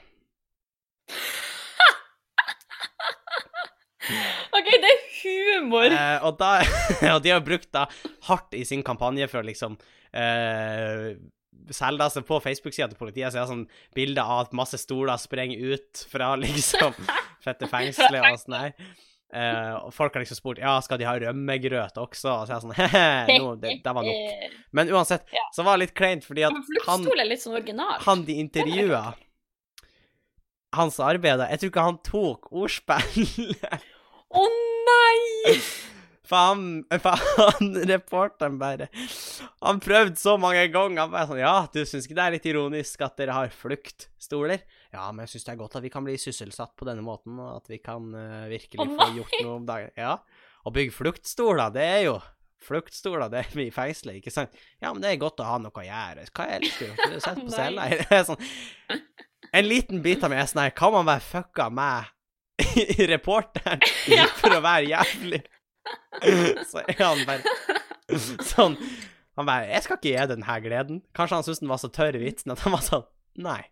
OK, 4.59 4.69
det 4.83 4.91
er 4.93 5.01
humor. 5.23 5.89
Eh, 5.89 6.27
og, 6.27 6.37
da, 6.41 6.53
og 7.15 7.23
de 7.25 7.33
har 7.35 7.43
brukt 7.45 7.71
da 7.75 7.87
hardt 8.29 8.55
i 8.59 8.65
sin 8.69 8.85
kampanje 8.87 9.29
for 9.31 9.43
å 9.43 9.49
liksom 9.49 9.77
eh, 10.13 11.11
selge 11.75 12.07
altså 12.07 12.23
På 12.25 12.39
Facebook-sida 12.41 12.87
til 12.89 12.97
politiet 13.01 13.33
så 13.35 13.41
er 13.41 13.45
det 13.45 13.51
sånn 13.51 13.67
bilder 13.97 14.25
av 14.25 14.47
at 14.47 14.55
masse 14.57 14.79
stoler 14.81 15.21
sprenger 15.21 15.75
ut 15.75 16.07
fra 16.09 16.33
liksom 16.45 16.97
fette 17.45 17.69
fengselet 17.71 18.25
og 18.33 18.41
sånn 18.45 18.59
her. 18.63 18.73
Eh, 19.29 19.75
og 19.85 19.91
folk 19.93 20.15
har 20.17 20.23
liksom 20.25 20.39
spurt 20.39 20.61
ja, 20.63 20.79
skal 20.81 20.97
de 21.03 21.05
ha 21.05 21.13
rømmegrøt 21.21 21.99
også, 22.01 22.31
og 22.33 22.47
så 22.49 22.55
er 22.55 22.55
jeg 22.55 22.65
sånn 22.65 22.77
he-he, 22.81 23.39
no, 23.43 23.51
det, 23.61 23.75
det 23.85 23.93
var 23.99 24.07
nok. 24.07 24.53
Men 24.73 24.93
uansett, 24.95 25.27
Ja. 25.37 25.45
så 25.53 25.67
var 25.67 25.77
det 25.77 25.89
litt 25.89 25.97
kleint, 25.99 26.25
fordi 26.25 26.47
at 26.49 26.57
han, 26.87 27.05
sånn 27.05 27.83
han 28.07 28.25
de 28.25 28.39
intervjua 28.41 29.03
hans 30.77 30.99
arbeider, 31.01 31.49
jeg 31.53 31.61
tror 31.63 31.71
ikke 31.73 31.85
han 31.87 32.01
tok 32.05 32.49
ordspill. 32.53 33.53
Å 34.37 34.45
nei! 34.89 35.59
For 36.29 36.37
han, 36.37 36.65
for 37.05 37.23
han 37.39 37.71
reporteren 37.89 38.59
bare 38.61 38.91
Han 39.65 39.81
prøvde 39.81 40.19
så 40.21 40.37
mange 40.41 40.67
ganger. 40.73 41.01
Han 41.07 41.15
bare 41.15 41.29
sånn 41.31 41.41
Ja, 41.41 41.55
du 41.73 41.81
syns 41.89 42.05
ikke 42.05 42.19
det 42.19 42.25
er 42.27 42.37
litt 42.37 42.49
ironisk 42.51 43.05
at 43.07 43.17
dere 43.21 43.37
har 43.37 43.55
fluktstoler? 43.55 44.65
Ja, 44.93 45.07
men 45.13 45.25
jeg 45.25 45.37
syns 45.37 45.49
det 45.49 45.55
er 45.55 45.63
godt 45.63 45.79
at 45.81 45.85
vi 45.85 45.93
kan 45.93 46.05
bli 46.05 46.17
sysselsatt 46.21 46.75
på 46.77 46.89
denne 46.89 47.05
måten, 47.05 47.37
og 47.41 47.63
at 47.63 47.71
vi 47.73 47.81
kan 47.81 48.09
uh, 48.13 48.49
virkelig 48.49 48.85
oh, 48.85 48.95
få 48.97 49.09
gjort 49.19 49.39
noe 49.43 49.55
om 49.59 49.69
dagen. 49.69 49.93
Ja. 50.01 50.15
Å 50.65 50.73
bygge 50.75 50.97
fluktstoler, 50.97 51.73
det 51.75 51.87
er 51.87 52.03
jo 52.09 52.19
Fluktstoler, 52.59 53.29
det 53.31 53.39
er 53.39 53.53
mye 53.55 53.71
i 53.71 54.17
ikke 54.19 54.33
sant? 54.35 54.57
Ja, 54.83 54.91
men 54.91 54.99
det 55.05 55.13
er 55.13 55.21
godt 55.23 55.39
å 55.39 55.47
ha 55.47 55.61
noe 55.63 55.71
å 55.71 55.85
gjøre. 55.85 56.25
Hva 56.35 56.47
elsker 56.57 56.91
du? 56.91 57.19
Sett 57.23 57.39
på 57.39 57.53
cella? 57.55 57.87
Sånn 58.27 58.43
En 59.55 59.69
liten 59.69 60.03
bit 60.03 60.25
av 60.27 60.33
meg 60.33 60.43
er 60.43 60.49
sånn 60.51 60.65
her 60.67 60.75
Kan 60.77 60.93
man 60.93 61.07
være 61.07 61.23
fucka 61.25 61.69
med 61.73 62.11
reporteren 63.13 63.83
for 64.41 64.57
å 64.57 64.63
være 64.65 64.91
jævlig? 64.91 65.43
Så 66.71 66.83
er 66.85 66.99
han 67.01 67.23
bare 67.29 68.19
sånn 68.45 68.75
Han 69.39 69.47
bare 69.47 69.69
'Jeg 69.71 69.85
skal 69.85 69.97
ikke 69.97 70.11
gi 70.11 70.27
den 70.33 70.43
her 70.49 70.61
gleden'. 70.61 71.01
Kanskje 71.15 71.39
han 71.39 71.45
syntes 71.47 71.63
den 71.63 71.71
var 71.71 71.79
så 71.79 71.89
tørr 71.95 72.19
i 72.19 72.25
vitsen 72.25 72.53
at 72.53 72.65
han 72.65 72.75
var 72.75 72.83
sånn 72.83 73.07
Nei. 73.39 73.63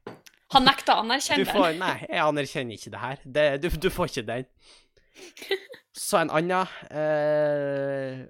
Han 0.54 0.62
nekta 0.62 0.94
å 0.94 1.02
anerkjenne 1.02 1.42
den. 1.42 1.80
Nei, 1.82 2.06
jeg 2.06 2.22
anerkjenner 2.22 2.78
ikke 2.78 2.92
det 2.94 3.00
her. 3.02 3.22
Det, 3.24 3.46
du, 3.64 3.68
du 3.82 3.88
får 3.90 4.12
ikke 4.12 4.26
den. 4.28 4.46
Så 6.06 6.20
en 6.20 6.30
annen 6.30 6.70
eh, 6.94 8.20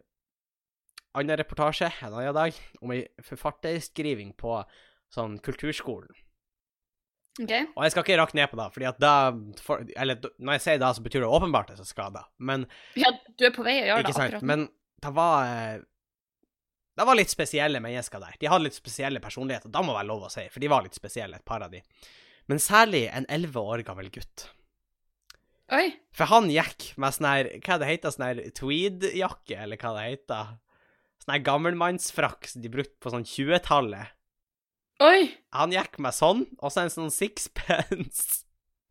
annen 1.16 1.40
reportasje 1.40 1.90
en 2.00 2.14
annen 2.14 2.36
dag 2.36 2.56
om 2.80 2.92
ei 2.94 3.02
forfatterskriving 3.26 4.32
på 4.38 4.58
sånn 5.12 5.38
kulturskolen. 5.44 6.12
Ok. 7.36 7.52
Og 7.76 7.82
jeg 7.84 7.92
skal 7.92 8.04
ikke 8.06 8.16
rakke 8.22 8.38
ned 8.38 8.48
på 8.48 8.56
det, 8.56 8.66
fordi 8.72 8.86
at 8.88 9.00
da 9.02 9.12
for, 9.60 9.82
Eller 9.92 10.20
når 10.40 10.56
jeg 10.56 10.64
sier 10.64 10.78
det, 10.80 10.88
så 10.96 11.04
betyr 11.04 11.24
det 11.26 11.28
åpenbart 11.38 11.72
at 11.74 11.82
jeg 11.82 11.90
skal 11.90 12.08
skade, 12.08 12.24
Men 12.38 12.64
Ja, 12.96 13.12
du 13.12 13.44
er 13.48 13.52
på 13.52 13.66
vei 13.66 13.76
å 13.82 13.90
gjøre 13.90 14.06
det 14.06 14.14
akkurat 14.14 14.40
nå. 14.40 14.48
Men 14.48 14.66
det 15.04 15.12
var 15.18 15.50
eh, 15.50 15.84
Det 16.96 17.06
var 17.10 17.18
litt 17.18 17.32
spesielle 17.32 17.82
mennesker 17.84 18.22
der. 18.22 18.38
De 18.40 18.48
hadde 18.48 18.68
litt 18.70 18.78
spesielle 18.78 19.20
personligheter. 19.20 19.68
Da 19.68 19.84
må 19.84 19.92
være 19.92 20.08
lov 20.08 20.28
å 20.30 20.32
si, 20.32 20.46
for 20.48 20.64
de 20.64 20.72
var 20.72 20.86
litt 20.86 20.96
spesielle, 20.96 21.36
et 21.36 21.44
par 21.44 21.60
av 21.66 21.74
de. 21.74 21.82
Men 22.48 22.62
særlig 22.62 23.04
en 23.12 23.28
elleve 23.28 23.60
år 23.60 23.84
gammel 23.84 24.08
gutt. 24.14 24.46
Oi. 25.76 25.90
For 26.14 26.30
han 26.30 26.48
gikk 26.48 26.92
med 26.96 27.16
sånn 27.16 27.26
her 27.26 27.48
Hva 27.58 27.76
det 27.82 27.88
heter 27.90 28.12
sånn 28.14 28.28
her 28.28 28.40
tweed-jakke, 28.54 29.58
eller 29.64 29.80
hva 29.82 29.92
det 29.98 30.04
heter? 30.06 30.52
Sånn 31.20 31.34
her 31.34 31.44
gammelmannsfrakk 31.48 32.48
som 32.48 32.62
de 32.62 32.70
brukte 32.72 32.96
på 33.02 33.12
sånn 33.12 33.26
20-tallet. 33.26 34.15
Oi. 35.04 35.26
Han 35.56 35.74
gikk 35.74 35.98
med 36.00 36.14
sånn, 36.16 36.46
og 36.60 36.72
så 36.72 36.86
en 36.86 36.92
sånn 36.92 37.12
sixpence. 37.12 38.42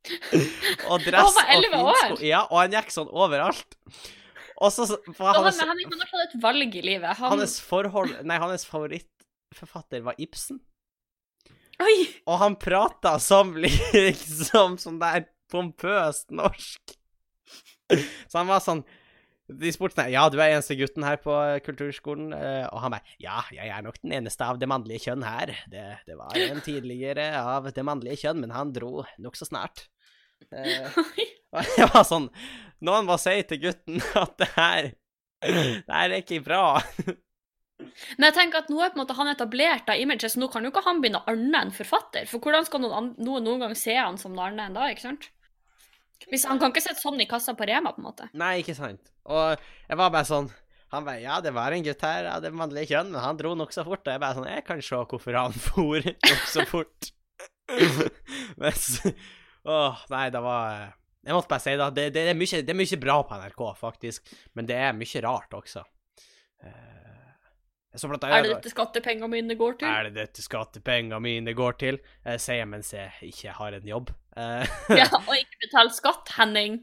og 0.92 1.02
dress 1.02 1.34
og 1.34 1.48
finsko. 1.50 2.20
Ja, 2.26 2.44
og 2.52 2.60
han 2.62 2.76
gikk 2.78 2.94
sånn 2.94 3.10
overalt. 3.10 3.78
Og 4.62 4.72
så 4.72 4.86
Han, 4.88 5.16
hans, 5.18 5.58
han, 5.60 5.72
han, 5.72 5.82
han 5.82 6.04
har 6.04 6.12
tatt 6.12 6.30
et 6.30 6.38
valg 6.44 6.78
i 6.78 6.84
livet. 6.86 7.18
Han, 7.20 7.34
hans 7.34 7.58
forhold 7.60 8.14
Nei, 8.24 8.38
hans 8.40 8.64
favorittforfatter 8.70 10.06
var 10.06 10.20
Ibsen. 10.22 10.62
Oi. 11.84 11.96
Og 12.24 12.38
han 12.40 12.56
prata 12.60 13.18
som 13.20 13.56
liksom 13.60 14.78
sånn 14.80 15.02
der 15.02 15.26
pompøst 15.52 16.32
norsk. 16.34 16.96
Så 17.92 18.40
han 18.40 18.48
var 18.50 18.64
sånn 18.64 18.86
De 19.46 19.70
spurte 19.74 20.00
meg 20.02 20.14
Ja, 20.16 20.24
du 20.34 20.40
er 20.42 20.56
eneste 20.56 20.74
gutten 20.80 21.04
her 21.06 21.20
på 21.22 21.34
eh, 21.38 21.60
kulturskolen. 21.62 22.32
eh, 22.34 22.64
Og 22.72 22.80
han 22.82 22.96
bare 22.96 23.18
Ja, 23.22 23.44
jeg 23.54 23.70
er 23.70 23.84
nok 23.86 24.00
den 24.02 24.16
eneste 24.18 24.48
av 24.48 24.58
det 24.62 24.70
mannlige 24.72 25.04
kjønn 25.10 25.26
her. 25.26 25.54
Det, 25.70 25.84
det 26.08 26.18
var 26.18 26.34
en 26.40 26.64
tidligere 26.66 27.28
av 27.42 27.70
det 27.76 27.86
mannlige 27.86 28.24
kjønn, 28.24 28.42
men 28.42 28.56
han 28.56 28.74
dro 28.74 29.04
nokså 29.22 29.46
snart. 29.52 29.86
Eh, 30.50 30.98
og 31.56 31.70
jeg 31.78 31.88
var 31.94 32.04
sånn 32.08 32.26
Noen 32.86 33.06
må 33.08 33.16
si 33.22 33.38
til 33.48 33.62
gutten 33.68 34.02
at 34.24 34.34
det 34.42 34.50
her 34.58 34.90
Det 35.46 35.94
her 35.94 36.10
er 36.10 36.18
ikke 36.20 36.42
bra. 36.44 36.66
Men 36.98 38.26
jeg 38.30 38.36
tenker 38.38 38.64
at 38.64 38.70
nå 38.72 38.80
er 38.82 38.92
på 38.92 38.98
en 38.98 39.04
måte 39.04 39.16
han 39.18 39.30
etablert 39.30 39.90
av 39.92 40.00
imaget, 40.02 40.32
så 40.34 40.42
nå 40.42 40.48
kan 40.52 40.66
jo 40.66 40.72
ikke 40.72 40.84
han 40.88 41.02
begynne 41.04 41.22
å 41.22 41.30
annet 41.32 41.58
enn 41.60 41.74
forfatter. 41.76 42.26
For 42.30 42.42
hvordan 42.42 42.66
skal 42.66 42.82
noen, 42.82 43.14
noen 43.22 43.46
noen 43.46 43.62
gang 43.66 43.76
se 43.78 43.94
han 44.00 44.18
som 44.18 44.34
noe 44.34 44.48
annet 44.50 44.70
enn 44.72 44.78
da, 44.80 44.88
ikke 44.90 45.06
sant? 45.06 45.28
Hvis 46.32 46.46
Han 46.50 46.60
kan 46.62 46.72
ikke 46.74 46.84
sitte 46.84 47.02
sånn 47.02 47.22
i 47.22 47.28
kassa 47.30 47.54
på 47.58 47.68
Rema, 47.68 47.94
på 47.94 48.02
en 48.02 48.08
måte. 48.08 48.30
Nei, 48.38 48.60
ikke 48.62 48.76
sant. 48.78 49.12
Og 49.30 49.56
jeg 49.56 50.00
var 50.00 50.14
bare 50.14 50.28
sånn 50.30 50.50
Han 50.94 51.06
bare 51.08 51.22
Ja, 51.24 51.40
det 51.44 51.54
var 51.56 51.74
en 51.76 51.86
gutt 51.86 52.04
her 52.06 52.30
av 52.32 52.44
det 52.46 52.54
mannlige 52.56 52.94
kjønn, 52.94 53.12
men 53.14 53.24
han 53.24 53.40
dro 53.40 53.56
nokså 53.58 53.86
fort. 53.88 54.06
Og 54.06 54.14
jeg 54.14 54.24
bare 54.24 54.38
sånn 54.40 54.50
Jeg 54.50 54.66
kan 54.68 54.84
se 54.86 55.02
hvorfor 55.02 55.40
han 55.40 55.58
for 55.68 56.12
nokså 56.12 56.68
fort. 56.72 57.12
Mens 58.62 59.02
Åh, 59.66 60.06
nei, 60.14 60.28
det 60.30 60.42
var 60.46 60.94
Jeg 61.26 61.34
måtte 61.34 61.50
bare 61.50 61.64
si 61.64 61.74
det. 61.74 61.90
Det, 61.98 62.10
det, 62.14 62.28
er 62.32 62.38
mye, 62.38 62.62
det 62.62 62.74
er 62.74 62.78
mye 62.78 63.02
bra 63.02 63.18
på 63.26 63.40
NRK, 63.42 63.64
faktisk, 63.80 64.36
men 64.54 64.68
det 64.70 64.78
er 64.78 64.94
mye 64.94 65.22
rart 65.26 65.56
også. 65.58 65.82
Eh, 66.62 66.66
så 66.70 66.74
blant 66.74 67.05
Er 67.96 68.46
det 68.46 68.52
dette 68.58 68.72
skattepengene 68.74 69.30
mine 69.32 69.58
går 69.60 69.80
til? 69.80 69.90
Er 69.90 70.10
det 70.10 70.14
dette 70.18 70.44
skattepengene 70.46 71.20
mine 71.24 71.56
går 71.58 71.78
til? 71.82 72.00
Jeg 72.26 72.44
sier 72.44 72.68
mens 72.70 72.92
jeg 72.94 73.12
ikke 73.30 73.56
har 73.58 73.78
en 73.78 73.88
jobb. 73.88 74.12
Eh, 74.36 74.76
Ja, 75.02 75.10
og 75.22 75.34
ikke 75.38 75.66
betaler 75.68 75.96
skatt, 75.96 76.34
Henning. 76.38 76.82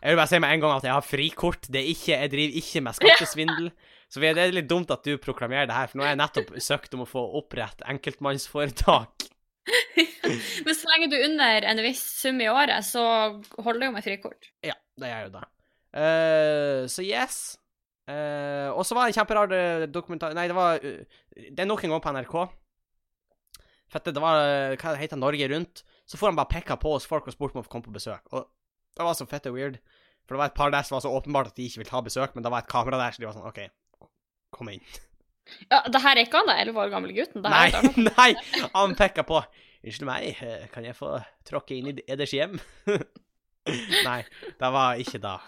Jeg 0.00 0.14
vil 0.14 0.18
bare 0.18 0.30
si 0.30 0.40
med 0.40 0.54
en 0.56 0.62
gang 0.64 0.76
at 0.78 0.86
jeg 0.88 0.96
har 0.96 1.04
frikort. 1.06 1.68
Det 1.68 1.82
er 1.82 1.90
ikke, 1.92 2.12
jeg 2.16 2.32
driver 2.32 2.60
ikke 2.62 2.84
med 2.86 2.96
skattesvindel. 3.00 3.70
Så 4.10 4.22
det 4.22 4.32
er 4.34 4.54
litt 4.56 4.70
dumt 4.70 4.90
at 4.90 5.06
du 5.06 5.14
proklamerer 5.22 5.68
det 5.70 5.76
her, 5.76 5.90
for 5.90 6.00
nå 6.00 6.06
har 6.06 6.16
jeg 6.16 6.22
nettopp 6.24 6.56
søkt 6.58 6.96
om 6.96 7.04
å 7.04 7.08
få 7.08 7.22
opprette 7.38 7.86
enkeltmannsforetak. 7.92 9.28
Men 10.66 10.74
så 10.74 10.90
lenge 10.90 11.10
du 11.12 11.16
er 11.18 11.28
under 11.28 11.66
en 11.70 11.82
viss 11.84 12.02
sum 12.18 12.40
i 12.42 12.48
året, 12.50 12.82
så 12.86 13.04
holder 13.60 13.78
det 13.78 13.90
jo 13.90 13.94
med 13.94 14.06
frikort. 14.06 14.50
Ja, 14.66 14.74
det 14.98 15.12
gjør 15.12 15.28
jo 15.28 15.32
det. 15.36 15.44
Uh, 15.90 16.82
så 16.90 17.04
yes. 17.06 17.38
Eh, 18.10 18.68
og 18.72 18.82
så 18.86 18.96
var 18.96 19.06
det 19.06 19.12
en 19.12 19.18
kjemperar 19.20 19.52
eh, 19.54 19.86
dokumentar 19.92 20.34
Nei, 20.34 20.48
det 20.50 20.56
var 20.56 20.80
uh, 20.82 21.20
Det 21.36 21.62
er 21.62 21.68
nok 21.68 21.84
en 21.84 21.94
gang 21.94 22.02
på 22.02 22.14
NRK. 22.16 22.36
At 23.98 24.06
det, 24.06 24.22
var 24.22 24.40
uh, 24.40 24.76
Hva 24.78 24.94
det 24.98 25.18
Norge 25.18 25.50
Rundt. 25.52 25.82
Så 26.08 26.18
får 26.18 26.32
han 26.32 26.38
bare 26.38 26.50
pekka 26.50 26.78
på 26.80 26.94
oss 26.96 27.06
folk 27.06 27.28
og 27.28 27.36
spurt 27.36 27.54
om 27.54 27.62
å 27.62 27.66
få 27.66 27.74
komme 27.74 27.86
på 27.86 27.94
besøk. 27.94 28.24
Og 28.34 28.48
det 28.96 29.06
var 29.06 29.18
så 29.18 29.28
fette 29.30 29.52
weird. 29.54 29.78
For 30.26 30.34
det 30.34 30.42
var 30.42 30.50
et 30.50 30.58
par 30.58 30.72
der 30.74 30.86
som 30.86 30.96
var 30.96 31.04
så 31.04 31.12
åpenbart 31.14 31.52
at 31.52 31.58
de 31.58 31.68
ikke 31.68 31.82
ville 31.82 31.90
ta 31.90 32.00
besøk, 32.06 32.34
men 32.34 32.46
det 32.46 32.50
var 32.52 32.64
et 32.64 32.70
kamera 32.70 32.98
der, 33.00 33.14
så 33.14 33.22
de 33.22 33.28
var 33.28 33.34
sånn 33.34 33.48
OK, 33.48 33.60
kom 34.54 34.70
inn. 34.70 34.82
Ja, 35.70 35.80
det 35.90 36.02
her 36.04 36.14
er 36.14 36.22
ikke 36.22 36.42
han 36.42 36.50
da, 36.50 36.56
11 36.62 36.82
år 36.82 36.92
gamle 36.92 37.14
gutten. 37.16 37.42
Det 37.42 37.50
her 37.50 37.74
Nei, 37.74 38.04
nei! 38.10 38.68
Han 38.76 38.94
pekka 38.98 39.24
på. 39.26 39.40
Unnskyld 39.80 40.06
meg, 40.06 40.42
kan 40.74 40.86
jeg 40.86 40.98
få 40.98 41.14
tråkke 41.48 41.78
inn 41.78 41.90
i 41.90 41.96
eders 42.10 42.34
hjem? 42.36 42.58
Nei, 44.08 44.20
det 44.60 44.70
var 44.74 45.00
ikke 45.02 45.22
da. 45.22 45.38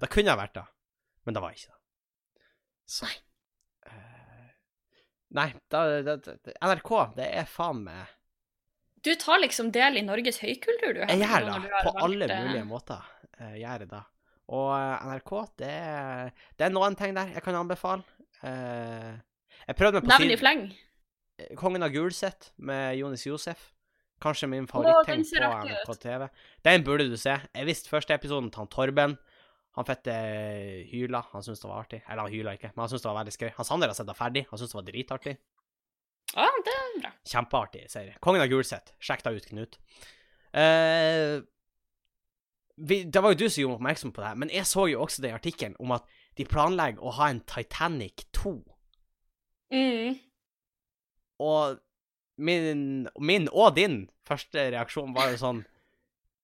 Det 0.00 0.12
kunne 0.12 0.32
ha 0.32 0.40
vært 0.40 0.56
da, 0.60 0.64
men 1.26 1.36
det 1.36 1.44
var 1.44 1.56
ikke 1.56 1.72
da. 1.72 1.77
Så 2.88 3.04
Nei. 3.04 3.16
Uh, 3.86 4.52
Nei, 5.36 5.48
da, 5.68 5.82
da, 6.02 6.16
da, 6.16 6.36
NRK, 6.70 6.92
det 7.18 7.26
er 7.36 7.48
faen 7.48 7.82
meg 7.84 8.14
Du 9.04 9.12
tar 9.20 9.42
liksom 9.42 9.70
del 9.74 10.00
i 10.00 10.04
Norges 10.06 10.40
høykultur, 10.40 10.96
du. 10.96 11.02
Jeg 11.04 11.20
gjør 11.20 11.48
det, 11.50 11.58
på 11.84 11.92
valgt, 11.92 12.04
alle 12.06 12.28
eh, 12.32 12.40
mulige 12.46 12.64
måter. 12.66 13.04
Jeg 13.38 13.60
gjør 13.62 13.84
det 13.84 13.90
da. 13.92 14.02
Og 14.56 14.70
eh, 14.74 15.06
NRK, 15.12 15.32
det 15.60 15.72
det 16.58 16.66
er 16.66 16.74
noen 16.74 16.96
ting 16.98 17.14
der 17.16 17.36
jeg 17.36 17.44
kan 17.44 17.60
anbefale. 17.60 18.02
Uh, 18.40 19.14
jeg 19.68 19.78
prøvde 19.78 20.00
meg 20.00 20.08
på 20.08 20.14
Nevn 20.14 20.34
i 20.34 20.40
fleng. 20.40 20.68
Kongen 21.58 21.86
av 21.86 21.92
Gulset 21.94 22.52
med 22.56 22.96
Jonis 22.98 23.26
Josef. 23.28 23.68
Kanskje 24.18 24.48
min 24.50 24.66
ser 24.66 24.82
på 24.82 25.54
NRK 25.54 26.00
TV. 26.02 26.28
Den 26.66 26.84
burde 26.86 27.06
du 27.10 27.16
se. 27.20 27.36
Jeg 27.54 27.68
visste 27.68 27.92
første 27.92 28.16
episoden 28.16 28.50
til 28.50 28.64
han 28.64 28.72
Torben. 28.72 29.18
Han 29.78 29.86
fette 29.86 30.14
hyla. 30.90 31.22
Han 31.32 31.44
syntes 31.46 31.62
det 31.62 31.70
var 31.70 31.84
artig. 31.84 32.00
Eller 32.02 32.24
han 32.26 32.32
hyla 32.34 32.56
ikke, 32.58 32.72
men 32.74 32.82
han 32.82 32.90
syntes 32.90 33.04
det 33.04 33.12
var 33.12 33.20
veldig 33.20 33.34
skøy. 33.36 33.50
Han 33.60 33.68
Sander 33.68 33.92
har 33.92 33.98
sett 33.98 34.08
det 34.10 34.18
ferdig. 34.18 34.42
Han 34.50 34.58
syntes 34.58 34.74
det 34.74 34.78
var 34.80 34.88
dritartig. 34.88 35.34
Ja, 36.34 36.48
det 36.66 36.72
er 36.74 36.96
bra. 36.98 37.12
Kjempeartig 37.30 37.84
serie. 37.92 38.16
Kongen 38.24 38.42
av 38.42 38.50
Gulset. 38.50 38.90
Sjekk 38.98 39.22
deg 39.24 39.38
ut, 39.38 39.46
Knut. 39.52 39.78
Uh, 40.48 41.44
vi, 42.78 43.02
det 43.04 43.22
var 43.22 43.34
jo 43.34 43.38
du 43.38 43.46
som 43.46 43.62
gjorde 43.62 43.76
meg 43.76 43.78
oppmerksom 43.80 44.14
på 44.14 44.22
det, 44.22 44.30
her, 44.30 44.38
men 44.42 44.52
jeg 44.54 44.66
så 44.70 44.86
jo 44.88 45.02
også 45.02 45.22
den 45.24 45.36
artikkelen 45.36 45.76
om 45.82 45.94
at 45.96 46.06
de 46.38 46.46
planlegger 46.48 47.02
å 47.02 47.14
ha 47.18 47.30
en 47.32 47.40
Titanic 47.48 48.26
2. 48.38 48.54
Mm. 49.74 50.18
Og 51.42 51.78
min, 52.38 53.08
min 53.18 53.48
og 53.50 53.74
din 53.78 54.00
første 54.26 54.68
reaksjon 54.74 55.14
var 55.16 55.32
jo 55.32 55.40
sånn 55.40 55.58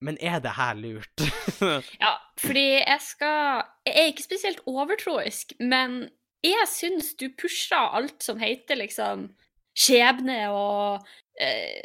Men 0.05 0.19
er 0.21 0.41
det 0.43 0.57
her 0.59 0.75
lurt? 0.77 1.23
Ja, 2.03 2.14
fordi 2.41 2.65
jeg 2.81 3.01
skal 3.01 3.63
Jeg 3.87 3.95
er 4.01 4.07
ikke 4.11 4.25
spesielt 4.27 4.63
overtroisk, 4.67 5.53
men 5.61 6.09
jeg 6.45 6.69
syns 6.69 7.15
du 7.21 7.29
pusher 7.41 7.77
alt 7.97 8.23
som 8.23 8.39
heter 8.41 8.77
liksom 8.77 9.29
skjebne 9.75 10.39
og 10.55 11.07
eh, 11.41 11.81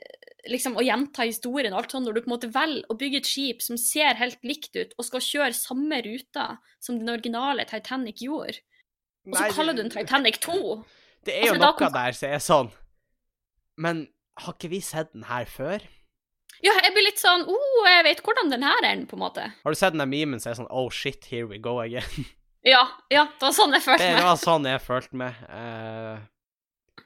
liksom 0.50 0.76
å 0.78 0.84
gjenta 0.84 1.26
historien 1.28 1.74
og 1.74 1.80
alt 1.84 1.94
sånn, 1.96 2.04
når 2.06 2.18
du 2.18 2.22
på 2.22 2.30
en 2.30 2.34
måte 2.36 2.50
velger 2.54 2.86
å 2.92 2.98
bygge 3.00 3.22
et 3.22 3.30
skip 3.30 3.62
som 3.66 3.78
ser 3.80 4.16
helt 4.20 4.40
likt 4.44 4.76
ut, 4.76 4.92
og 4.98 5.06
skal 5.08 5.24
kjøre 5.26 5.56
samme 5.58 6.02
ruta 6.06 6.48
som 6.84 7.00
den 7.00 7.10
originale 7.14 7.66
Titanic 7.70 8.22
gjorde, 8.26 8.60
og 9.28 9.36
så 9.36 9.46
Nei, 9.46 9.52
kaller 9.56 9.76
du 9.78 9.82
den 9.84 9.92
Titanic 9.94 10.40
2. 10.44 10.58
Det 11.28 11.36
er 11.36 11.46
jo 11.50 11.54
Altså, 11.54 11.64
noe 11.66 11.78
kom- 11.80 11.94
der 11.94 12.16
som 12.16 12.30
er 12.30 12.40
sånn 12.44 12.70
Men 13.78 14.08
har 14.40 14.54
ikke 14.56 14.70
vi 14.72 14.80
sett 14.82 15.12
den 15.14 15.24
her 15.28 15.46
før? 15.46 15.84
Ja, 16.66 16.74
jeg 16.84 16.92
blir 16.96 17.06
litt 17.08 17.22
sånn 17.22 17.46
oh, 17.48 17.86
jeg 17.88 18.04
vet 18.08 18.22
hvordan 18.26 18.52
den 18.52 18.66
her 18.68 18.84
er, 18.84 19.06
på 19.08 19.16
en 19.16 19.24
måte. 19.24 19.46
Har 19.64 19.76
du 19.76 19.80
sett 19.80 19.96
den 19.96 20.04
der 20.04 20.12
memen 20.12 20.42
som 20.44 20.52
er 20.52 20.60
sånn 20.60 20.72
Oh 20.76 20.90
shit, 20.92 21.24
here 21.32 21.48
we 21.48 21.60
go 21.62 21.78
again? 21.84 22.28
Ja, 22.68 22.82
ja, 23.08 23.24
det 23.32 23.46
var 23.46 23.54
sånn 23.56 23.72
jeg 23.72 23.86
følte 23.86 24.04
meg. 24.04 24.18
Det 24.20 24.28
var 24.28 24.40
sånn 24.42 24.66
jeg 24.68 24.82
følte 24.84 25.20
meg. 25.22 25.38
Uh, 25.48 27.06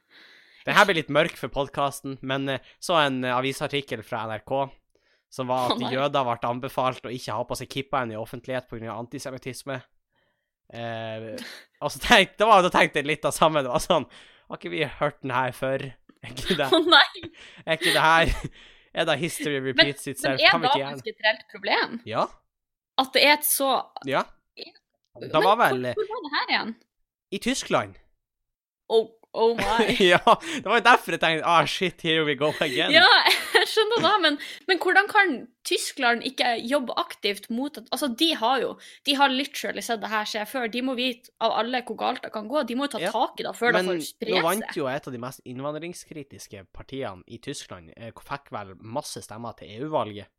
den 0.66 0.78
her 0.78 0.88
blir 0.90 0.98
litt 0.98 1.12
mørk 1.14 1.36
for 1.38 1.54
podkasten, 1.54 2.18
men 2.26 2.56
uh, 2.56 2.72
så 2.82 2.98
en 3.04 3.20
uh, 3.22 3.36
avisartikkel 3.36 4.02
fra 4.08 4.24
NRK 4.32 4.56
som 5.34 5.50
var 5.50 5.76
at 5.76 5.82
oh, 5.82 5.94
jøder 5.94 6.26
ble 6.26 6.50
anbefalt 6.50 7.06
å 7.06 7.14
ikke 7.14 7.38
ha 7.38 7.46
på 7.46 7.58
seg 7.58 7.70
kippaen 7.70 8.14
i 8.14 8.18
offentlighet 8.18 8.66
pga. 8.70 8.98
antisemittisme. 8.98 9.80
Uh, 10.74 11.34
og 11.84 11.94
så 11.94 12.02
tenkte, 12.02 12.40
det 12.42 12.50
var, 12.50 12.66
da 12.66 12.74
tenkte 12.74 13.02
jeg 13.04 13.12
litt 13.12 13.30
av 13.30 13.38
samme. 13.38 13.62
Det 13.62 13.70
var 13.70 13.82
sånn 13.84 14.10
Har 14.50 14.58
ikke 14.58 14.74
vi 14.74 14.86
hørt 14.90 15.22
den 15.22 15.34
her 15.38 15.54
før? 15.54 15.92
Er 16.24 16.34
ikke 16.34 16.56
det, 16.58 16.70
Å 16.72 16.82
nei! 16.88 17.30
er 17.66 17.78
ikke 17.78 17.94
det 17.94 18.04
her 18.04 18.34
Er 18.96 19.06
da 19.10 19.16
history 19.18 19.60
repeats 19.60 20.06
Men 20.06 20.12
itself? 20.14 20.40
er 20.42 20.52
da 20.52 20.58
ikke 20.68 20.78
gjøre 20.80 20.90
faktisk 20.92 21.08
et 21.08 21.26
reelt 21.26 21.46
problem? 21.52 22.00
Ja? 22.06 22.26
At 23.02 23.08
det 23.14 23.24
er 23.26 23.34
et 23.40 23.46
så 23.46 23.70
Ja? 24.06 24.22
Da 25.22 25.28
Det 25.28 25.44
var 25.44 25.56
vel 25.62 25.82
hvor, 25.94 25.94
hvor 25.94 26.08
var 26.14 26.22
det 26.28 26.32
her 26.38 26.46
igjen? 26.54 26.76
i 27.32 27.38
Tyskland. 27.38 27.96
Oh, 28.90 29.08
oh 29.34 29.56
my. 29.58 29.86
ja, 30.14 30.20
det 30.56 30.66
var 30.66 30.78
jo 30.78 30.84
derfor 30.86 31.12
jeg 31.12 31.20
tenkte 31.22 31.46
Ah, 31.46 31.66
shit, 31.66 32.02
here 32.02 32.26
we 32.26 32.36
go 32.36 32.52
again. 32.62 32.92
Ja, 32.92 33.06
jeg 33.64 33.72
skjønner 33.72 34.04
da, 34.06 34.12
men, 34.24 34.38
men 34.70 34.80
hvordan 34.84 35.10
kan 35.12 35.34
Tyskland 35.68 36.26
ikke 36.28 36.54
jobbe 36.68 36.96
aktivt 37.00 37.50
mot 37.54 37.78
at 37.80 37.88
Altså, 37.96 38.10
de 38.20 38.30
har 38.36 38.60
jo 38.62 38.74
De 39.08 39.16
har 39.20 39.32
literally 39.32 39.82
sett 39.86 40.02
det 40.04 40.12
her 40.12 40.28
skje 40.28 40.44
før. 40.50 40.68
De 40.74 40.82
må 40.86 40.96
vite 41.00 41.32
av 41.44 41.56
alle 41.62 41.82
hvor 41.88 41.98
galt 42.00 42.24
det 42.26 42.34
kan 42.36 42.48
gå. 42.52 42.64
De 42.68 42.78
må 42.80 42.88
jo 42.88 42.94
ta 42.98 43.02
Ja, 43.04 43.12
tak 43.16 43.40
i 43.40 43.48
det 43.48 43.56
før 43.58 43.72
det 43.74 43.82
Men 43.82 43.92
får 43.94 44.06
spre 44.10 44.36
nå 44.36 44.44
vant 44.46 44.68
seg. 44.68 44.78
jo 44.82 44.88
et 44.92 45.10
av 45.10 45.16
de 45.16 45.24
mest 45.24 45.44
innvandringskritiske 45.50 46.66
partiene 46.76 47.24
i 47.28 47.40
Tyskland. 47.44 47.92
eh, 47.98 48.12
Fikk 48.24 48.52
vel 48.56 48.76
masse 48.80 49.24
stemmer 49.24 49.56
til 49.60 49.72
EU-valget. 49.80 50.32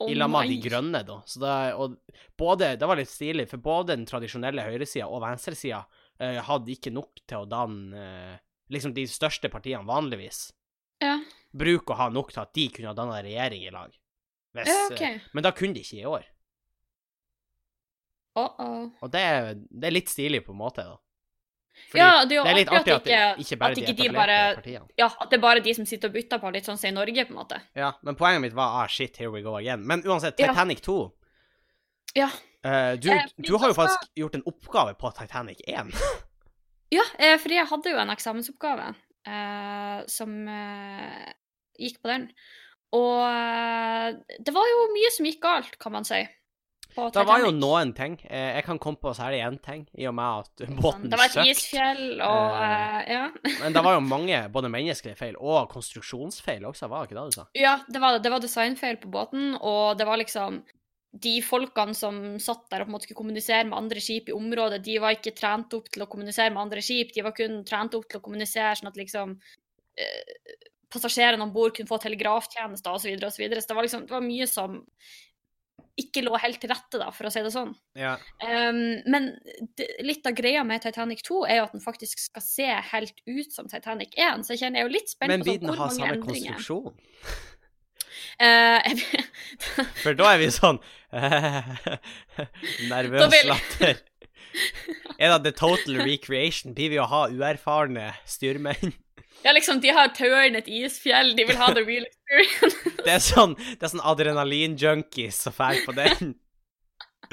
Oh 0.00 0.08
I 0.10 0.14
lag 0.16 0.30
med 0.32 0.48
De 0.48 0.56
grønne, 0.64 1.02
da. 1.06 1.18
Så 1.28 1.38
det, 1.42 1.56
og 1.78 1.98
både, 2.38 2.72
det 2.80 2.88
var 2.88 2.98
litt 2.98 3.10
stilig, 3.12 3.44
for 3.50 3.62
både 3.62 3.92
den 3.94 4.06
tradisjonelle 4.08 4.64
høyresida 4.66 5.06
og 5.06 5.20
venstresida 5.22 5.84
eh, 6.18 6.40
hadde 6.42 6.72
ikke 6.74 6.90
nok 6.94 7.22
til 7.26 7.44
å 7.44 7.48
danne 7.50 8.06
eh, 8.32 8.40
Liksom 8.72 8.94
de 8.96 9.02
største 9.10 9.50
partiene 9.52 9.84
vanligvis 9.84 10.46
Ja, 11.02 11.16
bruker 11.52 11.94
å 11.94 11.98
ha 11.98 12.08
nok 12.14 12.30
til 12.32 12.42
at 12.44 12.52
de 12.56 12.68
kunne 12.72 12.88
ha 12.92 12.94
danna 12.96 13.18
regjering 13.24 13.64
i 13.66 13.72
lag. 13.74 13.90
Hvis, 14.56 14.68
ja 14.70 14.86
okay. 14.92 15.18
Men 15.34 15.44
da 15.46 15.50
kunne 15.56 15.74
de 15.74 15.82
ikke 15.84 16.00
i 16.02 16.06
år. 16.08 16.28
Uh-oh. 18.38 18.86
Og 19.04 19.10
det, 19.12 19.20
er- 19.20 19.56
det 19.68 19.88
er 19.90 19.92
litt 19.96 20.08
stilig 20.12 20.40
på 20.46 20.54
en 20.54 20.60
måte, 20.62 20.84
da. 20.88 20.96
Fordi 21.88 22.00
Ja, 22.00 22.24
det 22.28 22.34
er 22.34 22.38
jo 22.38 22.44
det 22.44 22.50
er 22.52 22.56
litt 22.58 22.70
artig 22.72 22.92
at 22.94 23.06
ikke- 23.06 23.40
ikke 23.44 23.58
bare 23.60 23.72
at 23.72 23.78
ikke 23.78 23.86
de 23.96 24.02
etablerte 24.06 24.14
bare- 24.16 24.54
partiene. 24.56 24.88
Ja, 24.98 25.06
at 25.20 25.30
det 25.30 25.36
er 25.38 25.42
bare 25.42 25.60
de 25.60 25.74
som 25.74 25.86
sitter 25.86 26.08
og 26.08 26.14
bytter 26.14 26.38
på, 26.38 26.52
litt 26.52 26.64
sånn 26.64 26.78
som 26.78 26.88
i 26.88 26.92
Norge, 26.92 27.24
på 27.26 27.30
en 27.32 27.36
måte. 27.40 27.60
Ja, 27.74 27.92
men 28.02 28.14
poenget 28.16 28.40
mitt 28.40 28.52
var 28.54 28.82
ah, 28.84 28.86
shit, 28.88 29.16
here 29.16 29.30
we 29.30 29.42
go 29.42 29.56
again. 29.56 29.84
Men 29.86 30.02
uansett, 30.02 30.38
Ja. 30.38 30.48
Titanic 30.52 30.80
2 30.80 31.12
Ja. 32.14 32.28
Uh, 32.64 32.94
du, 32.96 33.10
Eh, 33.10 33.26
du 33.38 33.56
har 33.58 33.68
jo 33.68 33.74
faktisk 33.74 34.08
gjort 34.14 34.34
en 34.34 34.42
oppgave 34.46 34.94
på 34.94 35.10
Titanic 35.18 35.60
1. 35.66 35.90
Ja, 36.92 37.02
eh, 37.18 37.36
fordi 37.38 37.54
jeg 37.56 37.66
hadde 37.66 37.90
jo 37.90 37.96
en 37.98 38.10
eksamensoppgave 38.10 38.94
eh, 39.26 40.02
som 40.10 40.34
uh, 40.48 41.32
gikk 41.78 42.02
på 42.02 42.12
den. 42.12 42.28
Og 42.92 43.18
eh, 43.24 44.36
det 44.44 44.52
var 44.52 44.68
jo 44.68 44.86
mye 44.92 45.10
som 45.14 45.26
gikk 45.28 45.42
galt, 45.44 45.76
kan 45.80 45.94
man 45.94 46.04
si. 46.04 46.20
Det 46.92 47.22
var 47.24 47.40
jo 47.40 47.54
noen 47.56 47.94
ting. 47.96 48.18
Jeg 48.28 48.64
kan 48.66 48.76
komme 48.76 49.00
på 49.00 49.14
særlig 49.16 49.38
én 49.46 49.56
ting, 49.64 49.86
i 49.96 50.04
og 50.10 50.12
med 50.18 50.42
at 50.42 50.64
båten 50.76 51.06
Sånn, 51.06 51.08
Det 51.08 51.20
var 51.20 51.30
et 51.30 51.36
søkk. 51.38 51.48
isfjell, 51.54 52.02
og 52.20 52.58
eh, 52.58 52.98
ja. 53.14 53.22
Men 53.62 53.78
det 53.78 53.84
var 53.86 53.96
jo 53.96 54.02
mange 54.04 54.42
både 54.52 54.68
menneskelige 54.74 55.16
feil 55.16 55.38
og 55.40 55.70
konstruksjonsfeil 55.72 56.66
også, 56.68 56.90
var 56.92 57.06
det 57.06 57.10
ikke 57.10 57.20
det 57.22 57.32
du 57.32 57.38
sa? 57.38 57.46
ja, 57.56 57.78
det 57.88 58.02
var, 58.04 58.20
det 58.20 58.34
var 58.34 58.44
designfeil 58.44 59.00
på 59.00 59.08
båten, 59.14 59.54
og 59.56 59.96
det 59.96 60.08
var 60.08 60.20
liksom 60.20 60.60
De 61.12 61.34
folkene 61.44 61.92
som 61.96 62.20
satt 62.40 62.64
der 62.72 62.82
og 62.82 62.88
på 62.88 62.90
en 62.90 62.94
måte 62.96 63.08
skulle 63.08 63.20
kommunisere 63.20 63.66
med 63.68 63.76
andre 63.76 64.00
skip 64.00 64.30
i 64.30 64.36
området, 64.36 64.80
de 64.84 64.96
var 65.02 65.16
ikke 65.16 65.34
trent 65.36 65.74
opp 65.76 65.90
til 65.92 66.04
å 66.04 66.08
kommunisere 66.08 66.54
med 66.54 66.62
andre 66.62 66.84
skip, 66.84 67.12
de 67.12 67.24
var 67.26 67.36
kun 67.36 67.60
trent 67.68 67.96
opp 67.98 68.06
til 68.08 68.20
å 68.20 68.24
kommunisere 68.24 68.72
sånn 68.78 68.88
at 68.88 69.00
liksom 69.00 69.34
eh, 70.00 70.56
passasjerene 70.92 71.44
om 71.44 71.52
bord 71.52 71.76
kunne 71.76 71.90
få 71.90 72.00
telegraftjenester 72.00 72.96
osv. 72.96 73.12
Så, 73.20 73.28
så, 73.28 73.60
så 73.60 73.68
det 73.68 73.76
var 73.76 73.88
liksom 73.88 74.08
det 74.08 74.16
var 74.16 74.24
mye 74.24 74.48
som 74.48 74.80
ikke 76.00 76.22
lå 76.24 76.38
helt 76.40 76.60
til 76.62 76.70
rette, 76.72 76.98
da, 77.00 77.10
for 77.12 77.28
å 77.28 77.32
si 77.32 77.42
det 77.44 77.52
sånn. 77.52 77.72
Ja. 77.98 78.14
Um, 78.40 79.02
men 79.12 79.28
det, 79.76 79.90
litt 80.04 80.26
av 80.28 80.36
greia 80.36 80.62
med 80.64 80.80
Titanic 80.84 81.20
2 81.26 81.42
er 81.44 81.60
jo 81.60 81.66
at 81.66 81.74
den 81.76 81.84
faktisk 81.84 82.22
skal 82.22 82.44
se 82.44 82.68
helt 82.92 83.20
ut 83.28 83.52
som 83.52 83.68
Titanic 83.68 84.16
1, 84.16 84.46
så 84.46 84.54
jeg 84.54 84.64
kjenner 84.64 84.80
jeg 84.80 84.86
er 84.86 84.88
jo 84.88 84.96
litt 84.96 85.12
spent 85.12 85.34
på 85.34 85.48
vil 85.50 85.58
sånn, 85.60 85.68
hvor 85.68 85.82
mange 85.82 85.92
endringer 85.92 85.92
Men 85.92 85.98
samme 85.98 86.16
den 86.16 86.26
konstruksjon? 86.28 86.86
samme 86.88 86.96
jeg- 86.96 87.50
For 90.02 90.14
da 90.18 90.32
er 90.34 90.40
vi 90.42 90.48
sånn 90.54 90.78
Nervøs 92.90 93.30
vil- 93.32 93.50
latter. 93.52 94.00
Er 95.18 95.32
det 95.32 95.44
the 95.46 95.52
total 95.56 96.00
recreation? 96.04 96.74
Blir 96.76 96.90
vi 96.92 96.98
å 97.00 97.06
ha 97.08 97.22
uerfarne 97.32 98.10
styrmenn? 98.28 98.92
ja, 99.42 99.50
liksom, 99.56 99.80
de 99.82 99.90
har 99.96 100.12
tauene 100.14 100.60
et 100.60 100.68
isfjell, 100.70 101.32
de 101.34 101.44
vil 101.48 101.56
ha 101.58 101.72
the 101.74 101.82
real 101.86 102.04
experience. 102.06 102.76
Det 103.02 103.14
er 103.16 103.22
sånn, 103.24 103.56
det 103.58 103.82
er 103.82 103.90
sånn 103.94 104.04
adrenalin-junkies 104.12 105.40
som 105.46 105.56
drar 105.56 105.80
på 105.86 105.94
den. 105.96 106.34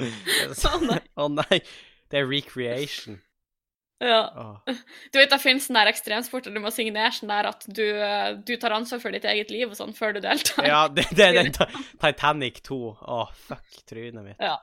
Å, 0.00 0.54
sånn- 0.56 0.88
nei. 0.90 1.00
Å 1.20 1.28
nei. 1.30 1.60
Det 2.10 2.18
er 2.22 2.26
recreation. 2.26 3.20
Ja. 4.00 4.20
Åh. 4.36 4.74
Du 5.12 5.18
vet, 5.20 5.30
det 5.30 5.38
finnes 5.42 5.66
den 5.68 5.76
der 5.76 5.90
ekstremsport 5.92 6.48
du 6.48 6.60
må 6.62 6.70
signere 6.72 7.12
sånn 7.12 7.28
der 7.32 7.50
at 7.52 7.64
du, 7.68 7.84
eh, 7.84 8.32
du 8.40 8.54
tar 8.56 8.72
ansvar 8.76 9.00
for 9.02 9.12
ditt 9.12 9.24
eget 9.28 9.50
liv 9.52 9.68
og 9.68 9.76
sånn 9.78 9.92
før 9.96 10.16
du 10.16 10.20
deltar. 10.24 10.66
Ja, 10.66 10.82
det, 10.88 11.04
det 11.12 11.26
er 11.28 11.38
den 11.42 11.52
Titanic 12.02 12.62
2. 12.66 12.80
Å, 13.00 13.20
fuck 13.46 13.80
trynet 13.90 14.24
mitt. 14.24 14.40
Ja. 14.40 14.56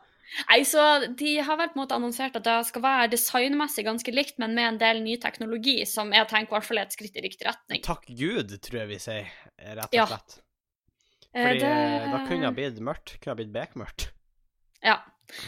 Nei, 0.49 0.57
så 0.67 0.81
De 1.15 1.37
har 1.39 1.55
vel 1.55 1.69
på 1.71 1.77
en 1.77 1.83
måte 1.85 1.95
annonsert 1.95 2.35
at 2.35 2.43
det 2.43 2.55
skal 2.67 2.83
være 2.83 3.11
designmessig 3.13 3.85
ganske 3.87 4.11
likt, 4.11 4.35
men 4.43 4.57
med 4.57 4.67
en 4.73 4.79
del 4.81 4.99
ny 5.05 5.15
teknologi, 5.23 5.77
som 5.87 6.11
jeg 6.11 6.27
tenker 6.27 6.51
i 6.51 6.57
hvert 6.57 6.67
fall 6.67 6.81
er 6.81 6.89
et 6.89 6.97
skritt 6.97 7.15
i 7.15 7.23
riktig 7.23 7.47
retning. 7.47 7.79
Takk 7.85 8.09
Gud, 8.09 8.51
tror 8.65 8.81
jeg 8.81 8.89
vi 8.91 8.97
sier, 8.99 9.29
rett 9.77 9.87
og 9.87 10.11
slett. 10.11 10.35
Ja. 10.41 10.43
Fordi 11.37 11.59
det- 11.61 11.71
eh, 11.71 12.09
da 12.11 12.19
kunne 12.27 12.49
det 12.49 12.55
blitt 12.57 12.81
mørkt. 12.83 13.15
Kunne 13.21 13.35
ha 13.35 13.39
blitt 13.39 13.53
bekmørkt. 13.53 14.09
Ja. 14.83 14.97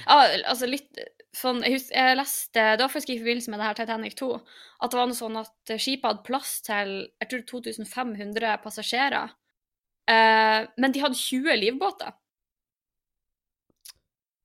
Ja 0.06 0.18
altså 0.52 0.68
litt 0.70 1.00
sånn 1.36 1.62
Jeg, 1.64 1.76
husker, 1.78 1.94
jeg 1.94 2.18
leste 2.18 2.64
Det 2.74 2.82
var 2.82 2.92
faktisk 2.92 3.12
i 3.14 3.20
forbindelse 3.20 3.52
med 3.54 3.62
det 3.62 3.68
her 3.68 3.78
Titanic 3.78 4.16
2 4.18 4.30
at 4.34 4.92
det 4.92 4.98
var 5.00 5.10
noe 5.12 5.18
sånn 5.18 5.38
at 5.40 5.74
skipet 5.76 6.08
hadde 6.08 6.26
plass 6.26 6.56
til 6.66 6.94
jeg 7.20 7.30
tror 7.32 7.42
2500 7.68 8.54
passasjerer. 8.64 9.34
Eh, 10.10 10.62
men 10.80 10.96
de 10.96 11.02
hadde 11.04 11.20
20 11.20 11.58
livbåter. 11.60 12.14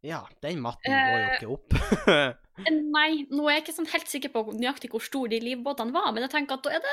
Ja, 0.05 0.25
den 0.44 0.61
matten 0.61 0.92
går 0.92 1.20
jo 1.20 1.29
ikke 1.37 1.53
opp. 1.59 1.77
Eh, 2.55 2.70
Nei, 2.70 3.25
nå 3.35 3.49
er 3.49 3.57
jeg 3.57 3.62
ikke 3.64 3.73
sånn 3.75 3.88
helt 3.90 4.07
sikker 4.07 4.31
på 4.31 4.44
nøyaktig 4.55 4.92
hvor 4.92 5.03
stor 5.03 5.27
de 5.27 5.40
livbåtene 5.42 5.90
var, 5.90 6.12
men 6.14 6.23
jeg 6.23 6.31
tenker 6.37 6.55
at 6.55 6.62
da 6.62 6.77
er 6.77 6.85
det 6.85 6.92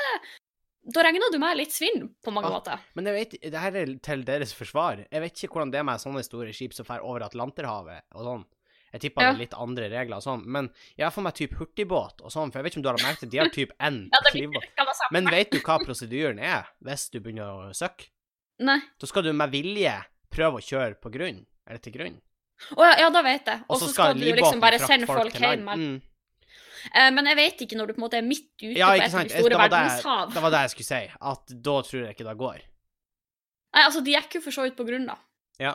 Da 0.84 1.02
regner 1.06 1.30
du 1.30 1.38
med 1.38 1.56
litt 1.56 1.70
svinn, 1.70 2.08
på 2.24 2.32
mange 2.34 2.48
Ah. 2.50 2.56
måter. 2.58 2.78
Men 2.94 3.06
jeg 3.06 3.14
vet, 3.14 3.36
det 3.52 3.60
her 3.60 3.76
er 3.76 3.86
til 4.02 4.24
deres 4.24 4.52
forsvar. 4.52 5.06
Jeg 5.12 5.20
vet 5.22 5.32
ikke 5.44 5.52
hvordan 5.54 5.70
det 5.70 5.78
er 5.78 5.84
med 5.86 6.00
sånne 6.02 6.24
store 6.24 6.52
skip 6.52 6.74
som 6.74 6.84
drar 6.84 7.04
over 7.06 7.20
Atlanterhavet 7.22 8.02
og 8.14 8.24
sånn. 8.26 8.44
Jeg 8.92 9.00
tipper 9.00 9.22
Ja. 9.22 9.32
det 9.32 9.36
er 9.36 9.44
litt 9.46 9.54
andre 9.54 9.88
regler 9.88 10.16
og 10.16 10.22
sånn, 10.22 10.44
men 10.44 10.70
jeg 10.98 11.04
har 11.06 11.10
for 11.10 11.22
meg 11.22 11.34
type 11.34 11.54
hurtigbåt 11.56 12.20
og 12.20 12.30
sånn, 12.30 12.50
for 12.52 12.58
jeg 12.58 12.64
vet 12.64 12.72
ikke 12.72 12.76
om 12.76 12.82
du 12.82 12.88
har 12.90 12.98
merket 12.98 13.20
det, 13.20 13.30
de 13.30 13.38
har 13.38 13.48
type 13.48 13.72
N 13.80 14.10
Ja, 14.12 14.18
livbåt. 14.34 14.64
Men 15.12 15.24
vet 15.26 15.50
du 15.50 15.60
hva 15.60 15.78
prosedyren 15.78 16.38
er 16.40 16.66
hvis 16.84 17.08
du 17.10 17.20
begynner 17.20 17.46
å 17.46 17.70
søkke? 17.72 18.08
Nei. 18.60 18.80
Da 18.98 19.06
skal 19.06 19.22
du 19.22 19.32
med 19.32 19.50
vilje 19.50 20.04
prøve 20.30 20.58
å 20.58 20.60
kjøre 20.60 21.00
på 21.00 21.10
grunn, 21.10 21.46
eller 21.66 21.78
til 21.78 21.92
grunn. 21.92 22.20
Å 22.76 22.82
ja, 22.84 22.98
ja, 22.98 23.10
da 23.10 23.22
vet 23.22 23.44
jeg. 23.46 23.64
Og 23.70 23.78
så 23.80 23.88
skal 23.88 24.12
skal 24.12 24.18
du 24.20 24.26
liksom 24.36 24.60
bare 24.60 24.78
sende 24.78 25.06
folk 25.06 25.32
folk 25.32 25.40
hjem. 25.40 25.64
Mm. 25.64 26.02
Eh, 26.90 27.10
Men 27.14 27.28
jeg 27.30 27.36
vet 27.38 27.62
ikke 27.66 27.76
når 27.78 27.86
du 27.86 27.94
på 27.94 28.00
en 28.00 28.04
måte 28.06 28.18
er 28.18 28.26
midt 28.26 28.48
ute 28.62 28.74
Ja, 28.78 28.88
på 28.90 28.98
et 29.02 29.14
av 29.14 29.22
de 29.28 29.34
store 29.36 29.54
det, 29.54 29.60
verdenshav. 29.62 30.32
det 30.34 30.42
var 30.42 30.50
det 30.54 30.62
jeg 30.66 30.72
skulle 30.74 30.90
si, 30.90 31.02
at 31.32 31.54
da 31.68 31.74
tror 31.88 32.00
jeg 32.06 32.16
ikke 32.16 32.26
det 32.28 32.36
går. 32.42 32.58
Nei, 33.72 33.84
altså, 33.86 34.02
de 34.04 34.12
gikk 34.16 34.34
jo 34.36 34.42
for 34.44 34.52
så 34.58 34.66
vidt 34.66 34.76
på 34.76 34.84
grunn, 34.88 35.06
da. 35.08 35.16
Ja. 35.62 35.74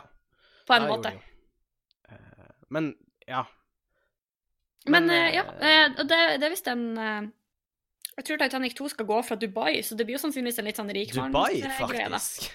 På 0.68 0.76
en 0.76 0.84
ja, 0.86 0.90
måte. 0.92 1.14
Jo, 1.16 1.18
jo. 1.18 2.14
Eh, 2.14 2.52
Men, 2.76 2.92
ja. 3.26 3.44
Men 4.88 5.08
ja, 5.10 5.42
eh, 5.60 5.90
og 5.98 6.06
det, 6.08 6.20
det 6.40 6.46
er 6.46 6.52
visst 6.54 6.68
en 6.70 6.84
Jeg 6.96 8.24
tror 8.24 8.38
Titanic 8.40 8.74
2 8.78 8.88
skal 8.94 9.06
gå 9.06 9.18
fra 9.22 9.36
Dubai, 9.36 9.82
så 9.82 9.94
det 9.98 10.06
blir 10.06 10.16
jo 10.16 10.22
sannsynligvis 10.22 10.58
en 10.58 10.66
litt 10.66 10.78
sånn 10.78 10.88
Dubai, 10.90 11.04
rikmannsgreie. 11.04 12.08
da. 12.08 12.18
faktisk. 12.18 12.48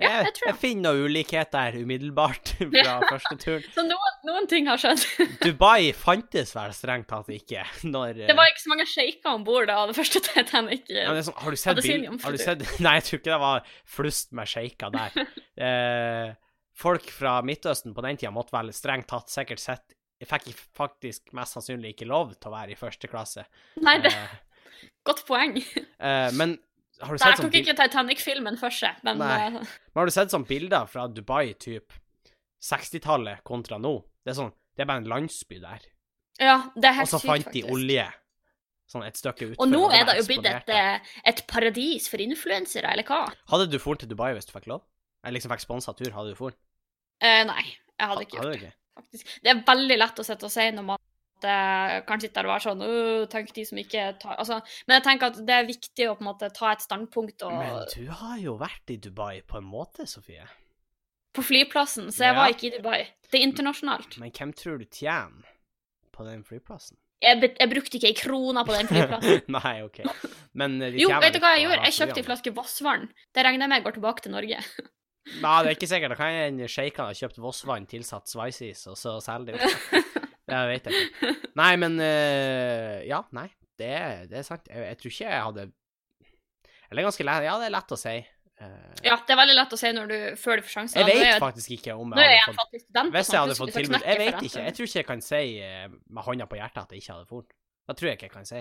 Ja, 0.00 0.10
jeg, 0.20 0.32
jeg 0.32 0.46
jeg 0.48 0.56
finner 0.60 0.94
noen 0.96 1.10
ulikhet 1.10 1.50
der 1.52 1.76
umiddelbart 1.80 2.52
fra 2.72 2.94
første 3.10 3.36
turen. 3.42 3.64
Så 3.74 3.84
noen, 3.86 4.18
noen 4.28 4.48
ting 4.50 4.68
har 4.70 4.80
skjedd. 4.80 5.04
Dubai 5.44 5.92
fantes 5.96 6.54
vel 6.56 6.74
strengt 6.76 7.08
tatt 7.10 7.28
ikke 7.34 7.64
når 7.86 8.22
Det 8.26 8.36
var 8.38 8.50
ikke 8.52 8.64
så 8.64 8.72
mange 8.72 8.86
sjeiker 8.90 9.32
om 9.34 9.44
bord 9.46 9.68
da 9.70 9.78
det 9.90 9.96
første 9.98 10.22
Titanic 10.24 10.88
Ja, 10.88 11.10
det 11.12 11.22
er 11.22 11.28
sånn, 11.30 11.38
har 11.40 11.50
du 11.56 11.60
sett 11.60 11.72
Hadde 11.74 11.86
sin 11.86 12.04
bil... 12.04 12.10
Har 12.24 12.34
du 12.36 12.40
jomfrutur. 12.40 12.66
sett 12.70 12.82
Nei, 12.86 12.96
jeg 12.98 13.06
tror 13.08 13.20
ikke 13.22 13.32
det 13.34 13.40
var 13.44 13.72
flust 13.98 14.32
med 14.40 14.50
sjeiker 14.50 14.94
der. 14.96 15.22
Eh, 15.70 16.28
folk 16.80 17.10
fra 17.12 17.38
Midtøsten 17.46 17.94
på 17.96 18.04
den 18.06 18.20
tida 18.20 18.32
måtte 18.34 18.54
vel 18.56 18.72
strengt 18.76 19.08
tatt 19.12 19.32
sikkert 19.32 19.62
sett 19.62 19.96
Fikk 20.20 20.50
faktisk 20.76 21.30
mest 21.32 21.56
sannsynlig 21.56 21.94
ikke 21.94 22.04
lov 22.10 22.34
til 22.36 22.50
å 22.50 22.52
være 22.52 22.74
i 22.74 22.76
første 22.76 23.08
klasse. 23.08 23.46
Nei, 23.80 23.94
det 24.04 24.10
Eh, 24.12 24.34
godt 25.04 25.22
poeng. 25.28 25.54
eh, 25.56 26.28
men 26.36 26.58
har 27.00 27.14
du 27.14 27.18
Der 27.18 27.24
sett 27.24 27.38
sånn 27.40 27.46
tok 27.50 27.58
ikke 27.60 27.74
Titanic-filmen 27.78 28.56
for 28.60 28.70
seg, 28.70 28.96
men 29.06 29.18
Nei. 29.18 29.46
eh, 29.46 29.50
Men 29.94 30.00
har 30.02 30.06
du 30.06 30.12
sett 30.14 30.30
sånne 30.34 30.46
bilder 30.48 30.86
fra 30.90 31.06
Dubai 31.08 31.54
typ 31.58 31.92
60-tallet 32.62 33.42
kontra 33.46 33.78
nå? 33.80 33.94
Det 34.24 34.32
er 34.34 34.38
sånn, 34.40 34.52
det 34.76 34.84
er 34.84 34.88
bare 34.90 35.02
en 35.04 35.10
landsby 35.10 35.60
der. 35.62 35.86
ja, 36.40 36.58
det 36.76 36.88
er 36.90 36.96
helt 37.00 37.08
sykt, 37.10 37.12
faktisk. 37.12 37.14
Og 37.14 37.20
så 37.20 37.26
fant 37.26 37.52
de 37.54 37.62
olje 37.72 38.06
sånn 38.90 39.04
et 39.06 39.16
stykke 39.20 39.46
utenfor. 39.52 39.62
Og 39.64 39.70
nå 39.70 39.82
er 39.94 40.04
det 40.08 40.16
jo 40.18 40.24
blitt 40.26 40.46
et, 40.50 40.68
eh, 40.74 41.12
et 41.30 41.42
paradis 41.46 42.08
for 42.10 42.18
influensere, 42.18 42.90
eller 42.90 43.04
hva? 43.06 43.20
Hadde 43.52 43.68
du 43.70 43.78
dratt 43.78 44.00
til 44.02 44.08
Dubai 44.10 44.32
hvis 44.34 44.48
du 44.48 44.52
fikk 44.56 44.66
lov? 44.66 44.82
Eller 45.24 45.36
liksom 45.38 45.52
fikk 45.52 45.62
sponsa 45.62 45.94
tur, 45.96 46.10
hadde 46.16 46.32
du 46.34 46.38
dratt? 46.40 46.56
Eh, 47.20 47.44
nei, 47.44 47.62
jeg 48.00 48.08
hadde 48.08 48.24
ikke 48.26 48.38
gjort 48.40 48.48
Hadde 48.50 48.60
det. 48.66 48.72
faktisk. 48.98 49.36
Det 49.44 49.52
er 49.52 49.62
veldig 49.68 49.98
lett 50.00 50.18
å 50.18 50.24
sitte 50.26 50.48
og 50.48 50.50
si 50.50 50.70
når 50.74 50.84
man 50.88 50.98
eh, 51.48 51.96
kan 52.08 52.20
sitte 52.22 52.36
der 52.40 52.48
og 52.48 52.52
være 52.54 52.64
sånn 52.68 52.84
Tenk 53.32 53.52
de 53.56 53.64
som 53.68 53.78
ikke 53.80 54.06
tar 54.22 54.36
altså, 54.40 54.60
Men 54.88 54.98
jeg 54.98 55.04
tenker 55.06 55.30
at 55.32 55.40
det 55.46 55.56
er 55.56 55.68
viktig 55.68 56.08
å 56.10 56.16
på 56.18 56.24
en 56.24 56.28
måte 56.30 56.50
ta 56.56 56.72
et 56.74 56.84
standpunkt 56.84 57.42
og 57.48 57.54
Men 57.58 57.84
du 57.94 58.08
har 58.22 58.38
jo 58.42 58.56
vært 58.60 58.90
i 58.94 58.96
Dubai 58.96 59.40
på 59.46 59.60
en 59.60 59.68
måte, 59.68 60.06
Sofie. 60.10 60.46
På 61.32 61.44
flyplassen, 61.46 62.08
så 62.10 62.26
jeg 62.26 62.34
Ja. 62.34 62.38
var 62.40 62.48
ikke 62.54 62.66
i 62.66 62.74
Dubai. 62.76 63.00
Det 63.30 63.38
er 63.38 63.46
internasjonalt. 63.46 64.18
Men 64.18 64.32
hvem 64.34 64.52
tror 64.52 64.78
du 64.80 64.84
tjener 64.90 65.46
på 66.12 66.26
den 66.26 66.42
flyplassen? 66.44 66.96
Jeg, 67.22 67.36
jeg 67.60 67.68
brukte 67.68 67.98
ikke 67.98 68.08
ei 68.08 68.16
krone 68.16 68.62
på 68.64 68.72
den 68.72 68.88
flyplassen. 68.88 69.42
Nei, 69.58 69.74
OK. 69.84 70.00
Men 70.56 70.78
de 70.80 70.94
Jo, 70.98 71.10
vet 71.20 71.36
du 71.36 71.38
hva 71.42 71.52
jeg 71.54 71.66
gjorde? 71.68 71.84
Jeg 71.84 71.96
kjøpte 71.98 72.22
ei 72.22 72.26
flaske 72.26 72.52
Vossvann. 72.56 73.04
Det 73.36 73.44
regner 73.44 73.66
jeg 73.68 73.72
med 73.74 73.84
går 73.84 73.98
tilbake 73.98 74.24
til 74.24 74.32
Norge. 74.32 74.62
Nei, 75.44 75.56
det 75.62 75.68
er 75.70 75.76
ikke 75.76 75.90
sikkert. 75.90 76.14
Da 76.14 76.16
kan 76.18 76.32
en 76.32 76.62
sjeikene 76.66 77.10
ha 77.12 77.14
kjøpt 77.14 77.38
Vossvann 77.44 77.86
tilsatt 77.86 78.26
Sveisis, 78.32 78.86
og 78.90 78.96
så 78.98 79.18
selger 79.22 79.54
de 79.54 79.68
det. 79.68 80.02
Det 80.50 80.60
vet 80.72 80.90
jeg 80.90 81.06
ikke. 81.06 81.32
Nei, 81.62 81.70
men 81.80 81.96
uh, 82.02 82.98
Ja, 83.08 83.22
nei. 83.36 83.48
Det, 83.80 83.92
det 84.30 84.42
er 84.42 84.44
sant. 84.44 84.66
Jeg, 84.68 84.82
jeg 84.90 84.98
tror 85.00 85.14
ikke 85.14 85.30
jeg 85.30 85.44
hadde 85.46 85.62
Eller 86.90 87.02
er 87.02 87.06
ganske 87.08 87.24
lett 87.24 87.46
Ja, 87.46 87.54
det 87.62 87.70
er 87.70 87.74
lett 87.78 87.94
å 87.96 87.98
si. 88.00 88.16
Uh, 88.60 88.66
Ja, 89.06 89.14
det 89.16 89.32
er 89.32 89.38
veldig 89.40 89.54
lett 89.56 89.72
å 89.72 89.78
si 89.80 89.92
når 89.96 90.10
du, 90.10 90.16
før 90.36 90.60
du 90.60 90.66
får 90.66 90.74
sjansen. 90.74 91.00
jeg 91.00 91.08
vet 91.08 91.22
jeg- 91.24 91.40
faktisk 91.40 91.70
ikke 91.78 91.94
om 91.96 92.12
jeg 92.12 92.28
jeg 92.34 92.42
hadde 92.44 92.58
fått 92.58 92.82
student. 92.82 93.14
Hvis 93.14 93.30
jeg 93.32 93.40
hadde 93.40 93.56
fått 93.60 93.72
tilbud 93.78 94.02
Jeg 94.04 94.18
vet 94.20 94.42
ikke. 94.50 94.64
Jeg 94.66 94.74
tror 94.76 94.90
ikke 94.90 95.00
jeg 95.00 95.08
kan 95.08 95.24
si 95.24 95.42
eh, 95.64 95.88
med 95.88 96.22
hånda 96.26 96.46
på 96.50 96.60
hjertet 96.60 96.82
at 96.84 96.92
jeg 96.92 97.00
ikke 97.04 97.14
hadde 97.16 97.30
fått. 97.30 97.56
Da 97.88 97.96
tror 97.96 98.10
jeg 98.10 98.18
ikke 98.20 98.28
jeg 98.28 98.36
kan 98.36 98.50
si. 98.50 98.60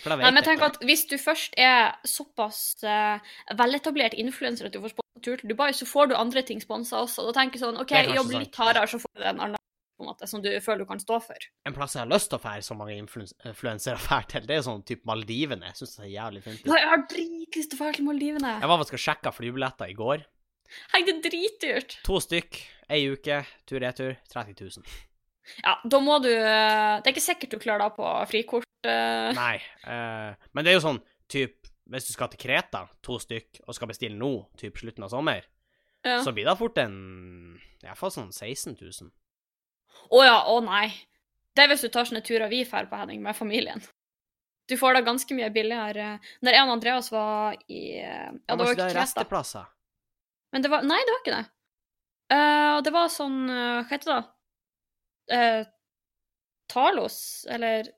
For 0.00 0.08
da 0.08 0.16
Nei, 0.16 0.30
men 0.32 0.40
jeg 0.40 0.48
jeg 0.48 0.56
ikke. 0.56 0.70
at 0.72 0.88
Hvis 0.88 1.04
du 1.10 1.16
først 1.20 1.54
er 1.60 1.92
såpass 2.08 2.60
uh, 2.88 3.20
veletablert 3.52 4.14
influenser 4.16 4.70
at 4.70 4.72
du 4.72 4.80
får 4.80 4.94
sponsa 4.94 5.20
tur 5.26 5.36
til 5.36 5.52
Dubai, 5.52 5.72
så 5.76 5.84
får 5.84 6.08
du 6.08 6.14
andre 6.16 6.40
ting 6.48 6.62
sponsa 6.64 7.02
også. 7.04 7.26
Da 7.28 7.36
tenker 7.42 7.60
jeg 7.60 7.66
sånn 7.66 7.80
OK, 7.82 7.92
Det 7.92 8.16
jobb 8.16 8.32
litt 8.32 8.56
hardere, 8.56 8.88
så 8.88 8.96
får 9.02 9.12
du 9.20 9.26
en 9.28 9.42
annen 9.44 9.59
på 10.00 10.06
en 10.06 10.10
måte, 10.14 10.26
som 10.30 10.40
du 10.42 10.48
føler 10.64 10.82
du 10.84 10.88
kan 10.88 11.00
stå 11.02 11.18
for. 11.22 11.46
En 11.68 11.76
plass 11.76 11.94
jeg 11.96 12.02
har 12.02 12.10
lyst 12.10 12.30
til 12.32 12.38
å 12.40 12.42
fære 12.42 12.64
så 12.64 12.76
mange 12.78 12.96
influens- 12.96 13.36
influensere 13.50 14.00
fær 14.00 14.24
til, 14.32 14.46
det 14.48 14.56
er 14.56 14.64
sånn 14.66 14.80
type 14.88 15.04
Maldivene. 15.08 15.68
Jeg 15.70 15.82
syns 15.82 15.96
det 15.98 16.06
er 16.08 16.12
jævlig 16.16 16.42
fint. 16.46 16.64
Ja, 16.64 16.78
jeg 16.80 16.90
har 16.94 17.04
dritlyst 17.12 17.72
til 17.74 17.78
å 17.78 17.84
dra 17.84 17.92
til 17.98 18.08
Maldivene. 18.08 18.54
Jeg 18.62 18.72
var 18.72 18.80
faktisk 18.80 18.96
og 18.98 19.04
sjekka 19.04 19.34
flybilletter 19.36 19.92
i 19.92 19.96
går. 19.98 20.24
Hei, 20.94 21.02
det 21.04 21.16
er 21.18 21.22
dritdyrt. 21.28 21.98
To 22.06 22.18
stykk, 22.22 22.58
ei 22.94 23.00
uke, 23.12 23.40
tur-retur, 23.68 24.16
30 24.32 24.60
000. 24.80 24.98
Ja, 25.64 25.76
da 25.82 25.98
må 26.04 26.20
du 26.22 26.28
eh, 26.30 27.00
Det 27.00 27.08
er 27.08 27.14
ikke 27.14 27.24
sikkert 27.24 27.54
du 27.56 27.58
klarer 27.58 27.88
det 27.88 27.96
på 27.96 28.10
frikort. 28.30 28.68
Uh... 28.86 29.30
Nei. 29.34 29.56
uh, 29.84 30.36
men 30.54 30.64
det 30.64 30.70
er 30.70 30.76
jo 30.78 30.84
sånn 30.84 31.00
typ 31.28 31.66
Hvis 31.90 32.06
du 32.06 32.12
skal 32.14 32.30
til 32.32 32.40
Kreta, 32.40 32.84
to 33.04 33.18
stykk, 33.20 33.58
og 33.66 33.74
skal 33.74 33.90
bestille 33.90 34.14
nå, 34.16 34.30
typ 34.60 34.78
slutten 34.78 35.04
av 35.04 35.10
sommer, 35.10 35.42
Ja. 36.06 36.20
så 36.22 36.30
blir 36.32 36.46
det 36.46 36.54
fort 36.56 36.78
en 36.78 36.94
Iallfall 37.82 38.12
sånn 38.14 38.30
16 38.30 38.76
000. 38.78 39.10
Å 40.10 40.24
ja, 40.26 40.36
å 40.50 40.58
nei. 40.64 40.88
Det 41.54 41.64
er 41.64 41.72
hvis 41.72 41.84
du 41.84 41.90
tar 41.92 42.06
sånne 42.08 42.22
turer 42.26 42.50
vi 42.50 42.62
drar 42.64 42.88
på, 42.90 42.98
Henning, 42.98 43.22
med 43.22 43.36
familien. 43.36 43.82
Du 44.70 44.76
får 44.78 44.94
da 44.94 45.02
ganske 45.06 45.34
mye 45.34 45.50
billigere. 45.54 46.14
Når 46.46 46.56
jeg 46.56 46.66
og 46.66 46.74
Andreas 46.76 47.10
var 47.12 47.56
i 47.66 47.82
eh, 47.98 48.28
Ja, 48.30 48.54
det 48.54 48.60
var 48.62 48.76
ikke 48.76 48.90
Kreta. 48.94 49.64
Men 50.54 50.62
det 50.62 50.70
var 50.70 50.86
Nei, 50.86 51.00
det 51.06 51.14
var 51.14 51.24
ikke 51.24 51.38
det. 51.38 51.46
Uh, 52.30 52.76
det 52.86 52.92
var 52.94 53.08
sånn 53.10 53.38
eh, 53.50 53.80
Hva 53.82 53.90
heter 53.90 54.10
det? 54.12 54.20
Uh, 55.34 55.62
Talos, 56.70 57.16
eller 57.50 57.88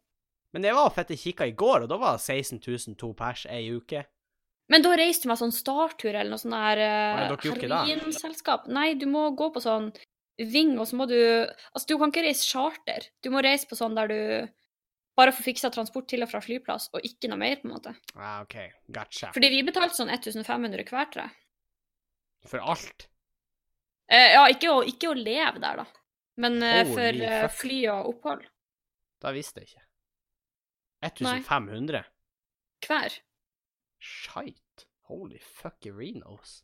Men 0.57 0.65
jeg 0.65 0.77
var 0.77 0.89
og 0.89 0.97
fette 0.97 1.19
kikka 1.21 1.49
i 1.49 1.53
går, 1.57 1.85
og 1.85 1.91
da 1.93 1.99
var 2.01 2.17
det 2.17 2.25
16 2.25 2.63
000 2.65 2.97
to 3.01 3.13
pers 3.17 3.45
ei 3.53 3.67
uke. 3.73 4.07
Men 4.73 4.85
da 4.85 4.95
reiste 4.97 5.27
du 5.27 5.33
med 5.33 5.41
sånn 5.41 5.53
Startur 5.53 6.15
eller 6.15 6.33
noe 6.33 6.41
sånn 6.41 6.57
der 6.57 6.81
uh, 6.81 7.85
heroinselskap. 7.85 8.69
Nei, 8.73 8.95
du 8.97 9.05
må 9.13 9.27
gå 9.37 9.51
på 9.53 9.61
sånn 9.61 9.91
Ving, 10.39 10.79
og 10.81 10.87
så 10.89 10.97
må 10.97 11.05
du 11.11 11.19
Altså, 11.19 11.85
du 11.91 11.99
kan 12.01 12.13
ikke 12.13 12.25
reise 12.25 12.47
charter. 12.49 13.09
Du 13.23 13.29
må 13.35 13.43
reise 13.45 13.69
på 13.69 13.77
sånn 13.79 13.97
der 13.99 14.09
du 14.11 14.21
bare 15.19 15.33
får 15.37 15.45
fiksa 15.45 15.69
transport 15.73 16.07
til 16.09 16.25
og 16.25 16.31
fra 16.31 16.41
flyplass, 16.41 16.89
og 16.97 17.05
ikke 17.05 17.29
noe 17.29 17.41
mer, 17.43 17.59
på 17.61 17.69
en 17.69 17.75
måte. 17.75 17.93
Ah, 18.17 18.41
OK, 18.41 18.57
gotcha. 18.89 19.29
Fordi 19.35 19.51
vi 19.53 19.61
betalte 19.67 19.99
sånn 19.99 20.13
1500 20.13 20.87
hver, 20.89 21.11
tror 21.13 21.27
jeg. 21.27 21.35
For 22.49 22.65
alt. 22.73 23.07
Eh, 24.09 24.33
ja, 24.35 24.47
ikke 24.51 24.73
å, 24.73 24.81
ikke 24.89 25.13
å 25.13 25.19
leve 25.19 25.61
der, 25.63 25.83
da. 25.83 25.87
Men 26.41 26.59
eh, 26.65 26.81
for 26.89 27.23
eh, 27.29 27.47
fly 27.53 27.79
og 27.93 28.09
opphold. 28.15 28.49
Da 29.23 29.35
visste 29.37 29.63
jeg 29.63 29.75
ikke. 29.75 29.85
Nei. 31.27 31.39
1500? 31.43 32.05
Hver. 32.87 33.21
Shite. 34.03 34.89
Holy 35.11 35.39
fuck 35.45 35.85
Renos. 35.85 36.63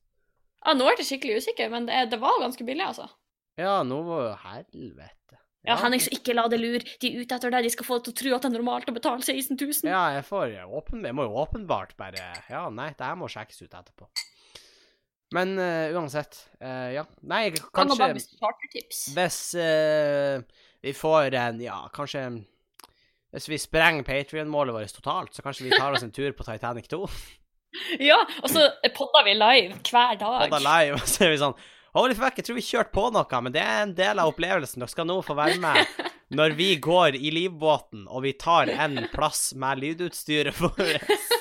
Ja, 0.64 0.72
nå 0.74 0.88
er 0.88 0.98
jeg 0.98 1.08
skikkelig 1.12 1.42
usikker, 1.42 1.70
men 1.70 1.86
det, 1.88 2.06
det 2.12 2.18
var 2.22 2.40
ganske 2.40 2.64
billig, 2.66 2.86
altså. 2.86 3.10
Ja, 3.58 3.82
nå 3.82 4.00
Helvete. 4.44 5.38
Ja, 5.66 5.74
Henning, 5.82 6.00
så 6.00 6.12
ikke 6.14 6.36
la 6.36 6.46
det 6.48 6.60
lure. 6.62 6.80
De 7.02 7.10
er 7.10 7.24
ute 7.24 7.36
etter 7.36 7.52
deg, 7.52 7.66
de 7.66 7.72
skal 7.74 7.86
få 7.86 7.98
deg 7.98 8.06
til 8.06 8.14
å 8.14 8.18
tro 8.20 8.34
at 8.36 8.44
det 8.44 8.48
er 8.48 8.54
normalt 8.54 8.88
å 8.88 8.94
betale 8.94 9.24
16 9.24 9.58
000. 9.58 9.90
Ja, 9.90 10.04
jeg 10.14 10.24
får 10.28 10.54
åpen, 10.64 11.02
Jeg 11.04 11.16
må 11.18 11.26
jo 11.26 11.34
åpenbart 11.42 11.96
bare 11.98 12.30
Ja, 12.48 12.68
nei, 12.70 12.92
det 12.96 13.04
her 13.04 13.18
må 13.18 13.28
sjekkes 13.28 13.64
ut 13.64 13.74
etterpå. 13.74 14.08
Men 15.36 15.58
uh, 15.60 15.90
uansett 15.98 16.38
uh, 16.62 16.88
Ja. 16.94 17.04
Nei, 17.28 17.50
kanskje. 17.74 18.14
Hvis 19.12 19.40
uh, 19.58 20.38
vi 20.80 20.94
får 20.96 21.36
en 21.36 21.58
Ja, 21.60 21.82
kanskje 21.92 22.22
Hvis 23.34 23.50
vi 23.50 23.58
sprenger 23.60 24.06
Patrion-målet 24.06 24.72
vårt 24.72 24.94
totalt, 24.96 25.34
så 25.34 25.44
kanskje 25.44 25.66
vi 25.66 25.74
tar 25.74 25.92
oss 25.92 26.06
en 26.06 26.14
tur 26.14 26.30
på 26.32 26.46
Titanic 26.48 26.88
2. 26.94 27.02
Ja, 28.00 28.16
og 28.40 28.48
så 28.48 28.62
podder 28.96 29.26
vi 29.26 29.34
live 29.36 29.74
hver 29.84 30.16
dag. 30.16 30.46
Podder 30.48 30.62
live, 30.64 30.96
og 30.96 31.04
så 31.04 31.26
er 31.26 31.34
vi 31.34 31.40
sånn 31.42 31.58
Holy 31.96 32.14
fuck, 32.14 32.36
jeg 32.36 32.44
tror 32.44 32.58
vi 32.58 32.66
kjørte 32.66 32.92
på 32.92 33.06
noe, 33.14 33.40
men 33.44 33.54
det 33.54 33.62
er 33.64 33.82
en 33.82 33.94
del 33.96 34.20
av 34.20 34.32
opplevelsen. 34.32 34.82
Dere 34.82 34.92
skal 34.92 35.08
nå 35.08 35.20
få 35.24 35.36
være 35.38 35.56
med 35.62 36.08
når 36.36 36.56
vi 36.58 36.74
går 36.84 37.16
i 37.16 37.30
livbåten, 37.32 38.04
og 38.12 38.26
vi 38.26 38.34
tar 38.36 38.68
en 38.68 39.00
plass 39.14 39.54
med 39.56 39.80
lydutstyret 39.80 40.60
vårt. 40.60 41.37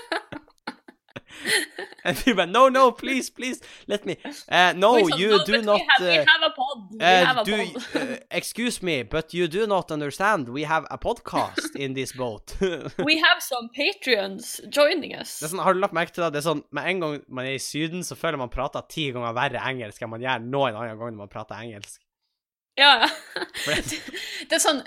And 2.09 2.17
we 2.25 2.31
went, 2.33 2.51
no, 2.53 2.69
no, 2.69 2.91
please, 2.91 3.29
please, 3.29 3.59
let 3.87 4.05
me. 4.05 4.15
Uh, 4.49 4.73
no, 4.77 4.95
you 4.97 5.43
do 5.43 5.61
not. 5.61 5.81
We 5.81 5.87
have, 5.91 6.01
we 6.07 6.17
uh, 6.19 6.25
have 6.25 6.43
a 6.47 6.51
pod. 6.55 6.77
We 6.91 6.99
uh, 6.99 7.25
have 7.25 7.37
a 7.37 7.43
do, 7.43 7.57
pod. 7.73 8.19
excuse 8.31 8.81
me, 8.81 9.03
but 9.03 9.33
you 9.33 9.47
do 9.49 9.67
not 9.67 9.91
understand. 9.91 10.47
We 10.47 10.63
have 10.63 10.85
a 10.89 10.97
podcast 10.97 11.75
in 11.75 11.93
this 11.93 12.13
boat. 12.13 12.55
We 13.09 13.17
have 13.19 13.41
some 13.43 13.67
patrions 13.75 14.61
joining 14.69 15.13
us. 15.19 15.41
er 15.43 15.51
sånn, 15.51 15.59
har 15.65 15.75
du 15.75 15.81
lagt 15.83 15.93
merke 15.97 16.15
til 16.15 16.23
det? 16.23 16.31
Det 16.37 16.39
er 16.43 16.47
sånn, 16.47 16.63
Med 16.71 16.87
en 16.93 17.03
gang 17.03 17.17
man 17.27 17.45
er 17.45 17.57
i 17.57 17.61
Syden, 17.61 18.03
så 18.07 18.15
føler 18.15 18.39
man 18.39 18.49
prater 18.55 18.87
ti 18.87 19.09
ganger 19.11 19.35
verre 19.35 19.59
engelsk 19.67 20.01
enn 20.01 20.13
man 20.15 20.23
gjør 20.23 20.47
noen 20.47 20.77
annen 20.79 20.95
gang 20.97 21.11
når 21.11 21.21
man 21.25 21.33
prater 21.35 21.59
engelsk. 21.59 21.99
Ja, 22.77 22.93
ja. 23.03 23.09
Det- 23.65 24.01
Det 24.47 24.55
er 24.55 24.63
sånn 24.63 24.83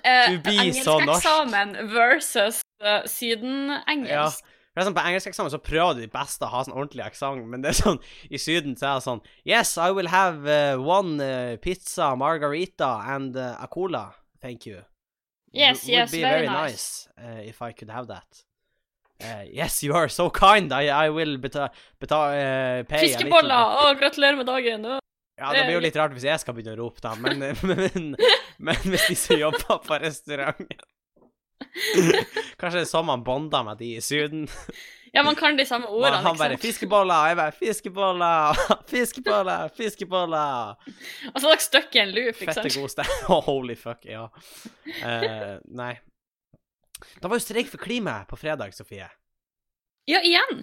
blir 0.46 0.60
engelskeksamen 0.62 1.76
versus 1.92 2.60
uh, 2.80 3.02
sydenengelsk. 3.04 4.44
For 4.70 4.78
det 4.78 4.84
er 4.84 4.88
sånn, 4.90 4.98
På 4.98 5.06
engelskeksamen 5.08 5.52
så 5.52 5.58
prøver 5.62 5.96
du 5.96 6.04
ditt 6.04 6.14
beste 6.14 6.46
å 6.46 6.52
ha 6.52 6.62
sånn 6.66 6.76
ordentlig 6.76 7.02
aksent, 7.08 7.46
men 7.50 7.64
det 7.64 7.72
er 7.72 7.78
sånn, 7.80 7.98
i 8.30 8.38
Syden 8.38 8.76
så 8.78 8.92
er 8.92 9.00
det 9.00 9.06
sånn 9.08 9.24
Yes, 9.48 9.74
I 9.74 9.90
will 9.96 10.10
have 10.12 10.46
uh, 10.46 10.78
one 10.78 11.18
uh, 11.18 11.56
pizza, 11.62 12.12
margarita 12.16 13.00
and 13.16 13.36
uh, 13.36 13.56
a 13.58 13.66
cola. 13.66 14.12
Thank 14.40 14.68
you. 14.70 14.84
Yes, 15.52 15.82
Would 15.82 15.96
yes, 15.96 16.12
be 16.12 16.22
very 16.22 16.46
very 16.46 16.46
nice. 16.46 17.08
nice 17.18 17.48
if 17.50 17.60
I 17.60 17.72
could 17.72 17.90
have 17.90 18.06
that. 18.06 18.44
Yes, 19.52 19.82
you 19.82 19.92
are 19.92 20.08
so 20.08 20.30
kind. 20.30 20.72
I, 20.72 20.86
I 20.88 21.10
will 21.10 21.36
beta, 21.36 21.68
beta, 22.00 22.20
pay 22.88 23.10
Fiskeboller! 23.10 23.74
Å, 23.82 23.90
gratulerer 23.98 24.38
med 24.38 24.48
dagen! 24.48 24.86
Å. 24.86 25.00
Ja, 25.40 25.50
det 25.56 25.66
blir 25.66 25.76
jo 25.76 25.82
litt 25.82 25.98
rart 25.98 26.14
hvis 26.14 26.24
jeg 26.28 26.40
skal 26.40 26.56
begynne 26.56 26.76
å 26.76 26.80
rope, 26.84 27.02
da, 27.04 27.12
men, 27.20 27.42
men, 27.68 28.14
men 28.62 28.80
hvis 28.86 29.10
de 29.10 29.18
som 29.18 29.40
jobber 29.40 29.82
på 29.84 30.00
restauranten 30.00 30.80
Kanskje 32.60 32.80
det 32.80 32.86
er 32.86 32.90
sånn 32.90 33.06
man 33.08 33.22
bonder 33.26 33.62
med 33.66 33.78
de 33.82 33.94
i 33.98 34.02
Syden. 34.04 34.48
Ja, 35.10 35.24
man 35.26 35.34
kan 35.34 35.56
de 35.58 35.64
samme 35.66 35.88
ordene, 35.90 36.20
han 36.22 36.36
bare 36.38 36.54
'Fiskeboller!' 36.54 37.18
og 37.18 37.28
jeg 37.28 37.36
bare 37.36 37.52
'Fiskeboller! 37.52 38.60
Fiskeboller! 38.92 39.72
Fiskeboller!' 39.74 40.76
Og 41.34 41.40
så 41.40 41.48
er 41.48 41.50
dere 41.50 41.64
stuck 41.64 41.96
i 41.96 42.02
en 42.04 42.12
loop, 42.14 42.36
ikke 42.36 42.52
Fette 42.52 42.70
sant? 42.70 42.76
god 42.78 42.92
stemme. 42.92 43.40
Holy 43.48 43.74
fuck, 43.74 44.06
ja. 44.06 44.28
Uh, 45.02 45.58
nei. 45.66 45.96
Det 47.18 47.26
var 47.26 47.34
jo 47.34 47.42
streik 47.42 47.72
for 47.72 47.82
klimaet 47.82 48.30
på 48.30 48.38
fredag, 48.38 48.70
Sofie. 48.76 49.08
Ja, 50.06 50.22
igjen! 50.22 50.62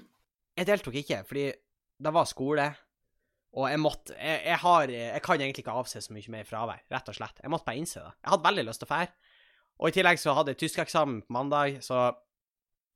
Jeg 0.57 0.69
deltok 0.71 0.95
ikke, 0.95 1.25
fordi 1.27 1.49
det 1.99 2.13
var 2.13 2.29
skole, 2.29 2.69
og 3.57 3.69
jeg 3.71 3.79
måtte 3.81 4.13
Jeg, 4.15 4.41
jeg 4.45 4.57
har 4.61 4.91
Jeg 4.91 5.21
kan 5.25 5.41
egentlig 5.41 5.63
ikke 5.65 5.75
avse 5.75 6.01
så 6.01 6.13
mye 6.13 6.31
mer 6.31 6.47
fravær, 6.47 6.85
rett 6.93 7.09
og 7.11 7.19
slett. 7.19 7.43
Jeg 7.43 7.51
måtte 7.51 7.67
bare 7.67 7.83
innse 7.83 7.99
det. 7.99 8.15
Jeg 8.23 8.31
hadde 8.31 8.47
veldig 8.47 8.65
lyst 8.69 8.79
til 8.79 8.87
å 8.87 8.95
fære. 8.95 9.26
Og 9.77 9.89
i 9.89 9.95
tillegg 9.97 10.19
så 10.21 10.33
hadde 10.37 10.53
jeg 10.53 10.63
tyskeksamen 10.63 11.21
på 11.25 11.33
mandag, 11.35 11.81
så 11.85 12.09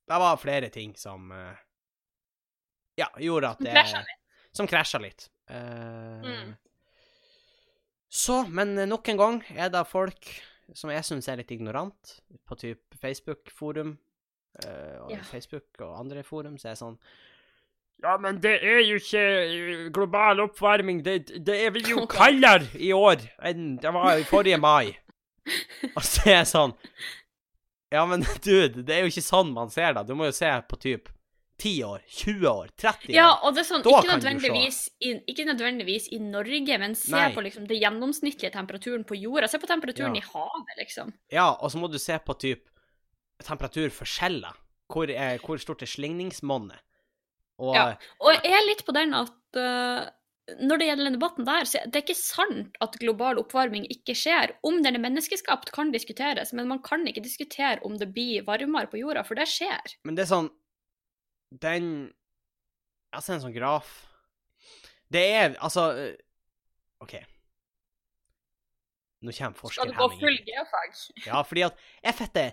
det 0.09 0.17
var 0.19 0.39
flere 0.41 0.69
ting 0.73 0.95
som 0.97 1.31
eh, 1.31 1.59
Ja, 2.99 3.07
gjorde 3.21 3.53
at 3.53 3.61
det 3.63 3.75
krasja 3.75 4.01
Som 4.51 4.67
krasja 4.67 4.99
litt. 4.99 5.29
Uh, 5.51 6.21
Mm. 6.21 6.53
Så, 8.11 8.41
men 8.51 8.77
eh, 8.77 8.87
nok 8.89 9.07
en 9.07 9.19
gang 9.19 9.37
er 9.55 9.69
det 9.71 9.85
folk 9.87 10.33
som 10.75 10.91
jeg 10.91 11.03
syns 11.07 11.27
er 11.31 11.39
litt 11.39 11.51
ignorant, 11.51 12.17
på 12.47 12.55
type 12.59 12.97
Facebook-forum, 12.99 13.93
uh, 14.63 14.97
og 15.05 15.11
Ja. 15.11 15.21
Facebook 15.27 15.79
og 15.79 15.97
andre 15.99 16.23
forum, 16.23 16.57
så 16.59 16.69
er 16.69 16.75
det 16.75 16.81
sånn 16.83 16.97
Ja, 18.03 18.17
men 18.17 18.39
det 18.41 18.53
er 18.65 18.79
jo 18.81 18.97
ikke 18.99 19.21
eh, 19.21 19.89
global 19.93 20.39
oppvarming, 20.47 21.03
det, 21.05 21.45
det 21.45 21.57
er 21.67 21.71
vel 21.75 21.87
jo 21.87 22.05
kaldere 22.11 22.67
i 22.75 22.91
år 22.95 23.23
enn 23.47 23.75
det 23.83 23.91
var 23.93 24.17
i 24.17 24.27
forrige 24.27 24.57
mai. 24.59 24.95
Og 25.97 26.04
så 26.06 26.27
er 26.30 26.36
jeg 26.41 26.49
sånn 26.51 26.73
Ja, 27.91 28.06
men 28.08 28.21
dude, 28.45 28.84
det 28.86 28.95
er 28.95 29.01
jo 29.06 29.12
ikke 29.12 29.23
sånn 29.25 29.51
man 29.56 29.71
ser 29.73 29.95
det. 29.97 30.06
Du 30.08 30.13
må 30.15 30.30
jo 30.30 30.36
se 30.36 30.49
på 30.69 30.77
type 30.80 31.12
10 31.62 31.84
år, 31.86 32.01
20 32.10 32.47
år, 32.49 32.69
30 32.80 33.12
år. 33.12 33.13
Ja, 33.13 33.27
og 33.45 33.54
det 33.54 33.62
er 33.62 33.67
sånn, 33.67 33.84
ikke 33.86 34.15
nødvendigvis, 34.15 34.77
i, 35.06 35.12
ikke 35.30 35.43
nødvendigvis 35.45 36.08
i 36.15 36.17
Norge, 36.23 36.77
men 36.82 36.95
se 36.97 37.12
Nei. 37.13 37.27
på 37.36 37.43
liksom 37.45 37.67
det 37.69 37.77
gjennomsnittlige 37.77 38.49
temperaturen 38.56 39.04
på 39.06 39.17
jorda. 39.19 39.49
Se 39.51 39.60
på 39.62 39.69
temperaturen 39.69 40.15
Ja. 40.17 40.23
i 40.23 40.32
havet, 40.32 40.71
liksom. 40.80 41.12
Ja, 41.30 41.45
og 41.54 41.69
så 41.69 41.77
må 41.77 41.91
du 41.91 41.99
se 42.01 42.17
på 42.17 42.34
typ 42.41 42.63
temperaturforskjeller. 43.45 44.58
Hvor, 44.91 45.12
er, 45.13 45.38
hvor 45.45 45.60
stort 45.62 45.84
er 45.86 45.91
slingringsmonnet? 45.91 46.82
Og 47.62 47.75
Ja. 47.75 47.86
Og 48.19 48.34
jeg 48.34 48.51
er 48.58 48.65
litt 48.67 48.82
på 48.88 48.95
den 48.97 49.13
at 49.13 49.62
øh, 49.62 50.10
når 50.59 50.79
det 50.81 50.87
gjelder 50.87 51.07
den 51.07 51.15
debatten 51.17 51.47
der, 51.47 51.67
så 51.69 51.81
det 51.85 51.99
er 51.99 52.03
ikke 52.05 52.17
sant 52.17 52.77
at 52.83 52.97
global 53.01 53.39
oppvarming 53.41 53.85
ikke 53.93 54.15
skjer. 54.17 54.55
Om 54.67 54.81
den 54.85 54.97
er 54.97 55.03
menneskeskapt, 55.03 55.71
kan 55.75 55.93
diskuteres, 55.93 56.53
men 56.57 56.69
man 56.69 56.81
kan 56.85 57.05
ikke 57.07 57.23
diskutere 57.23 57.79
om 57.87 57.97
det 58.01 58.09
blir 58.15 58.45
varmere 58.47 58.89
på 58.91 59.01
jorda, 59.01 59.23
for 59.27 59.39
det 59.39 59.47
skjer. 59.51 59.95
Men 60.07 60.17
det 60.17 60.25
er 60.25 60.33
sånn 60.33 60.49
Den 61.51 61.87
Jeg 63.11 63.23
ser 63.25 63.35
en 63.35 63.41
sånn 63.43 63.55
graf 63.55 63.89
Det 65.11 65.23
er 65.35 65.57
altså 65.59 65.89
øh, 65.99 66.13
OK. 67.03 67.17
Nå 69.21 69.33
kommer 69.35 69.73
Skal 69.75 69.91
du 69.91 69.97
gå 69.97 70.07
full 70.15 70.37
geofag? 70.47 70.95
Ja, 71.27 71.41
fordi 71.43 71.65
at 71.67 71.83
jeg 72.05 72.17
fette 72.21 72.45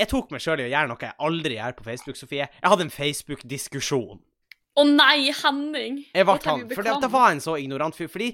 Jeg 0.00 0.10
tok 0.10 0.34
meg 0.34 0.42
sjøl 0.42 0.64
i 0.64 0.66
å 0.66 0.72
gjøre 0.72 0.90
noe 0.90 1.06
jeg 1.06 1.18
aldri 1.28 1.60
gjør 1.60 1.78
på 1.78 1.86
Facebook, 1.86 2.18
Sofie. 2.18 2.48
Jeg 2.48 2.72
hadde 2.72 2.86
en 2.88 2.94
Facebook-diskusjon. 2.94 4.22
Å 4.78 4.84
nei, 4.86 5.30
Henning! 5.34 6.00
Jeg 6.14 6.26
ble 6.28 6.36
han, 6.46 6.64
for 6.70 6.86
det, 6.86 6.94
det 7.02 7.10
var 7.12 7.32
en 7.34 7.42
så 7.42 7.56
ignorant 7.58 7.96
fyr. 7.96 8.08
Fordi 8.12 8.30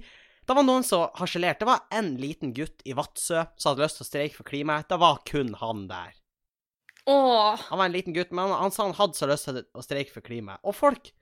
det 0.47 0.55
var 0.55 0.67
noen 0.67 0.85
som 0.87 1.09
harselerte. 1.19 1.65
Det 1.65 1.71
var 1.71 1.87
en 1.97 2.13
liten 2.21 2.53
gutt 2.55 2.85
i 2.87 2.95
Vadsø 2.95 3.47
som 3.57 3.73
hadde 3.73 3.87
lyst 3.87 3.99
til 4.01 4.05
å 4.07 4.11
streike 4.11 4.37
for 4.39 4.47
klimaet. 4.49 4.87
Det 4.93 4.99
var 5.01 5.23
kun 5.27 5.55
han 5.63 5.87
der. 5.91 6.13
Åh, 7.07 7.61
Han 7.69 7.79
var 7.79 7.87
en 7.87 7.95
liten 7.95 8.15
gutt, 8.15 8.33
men 8.35 8.51
han, 8.51 8.61
han 8.67 8.75
sa 8.75 8.85
han 8.85 8.97
hadde 8.99 9.15
så 9.19 9.29
lyst 9.31 9.47
til 9.49 9.63
å 9.63 9.83
streike 9.85 10.11
for 10.15 10.27
klimaet. 10.27 10.59
Og 10.67 10.75
folk 10.75 11.13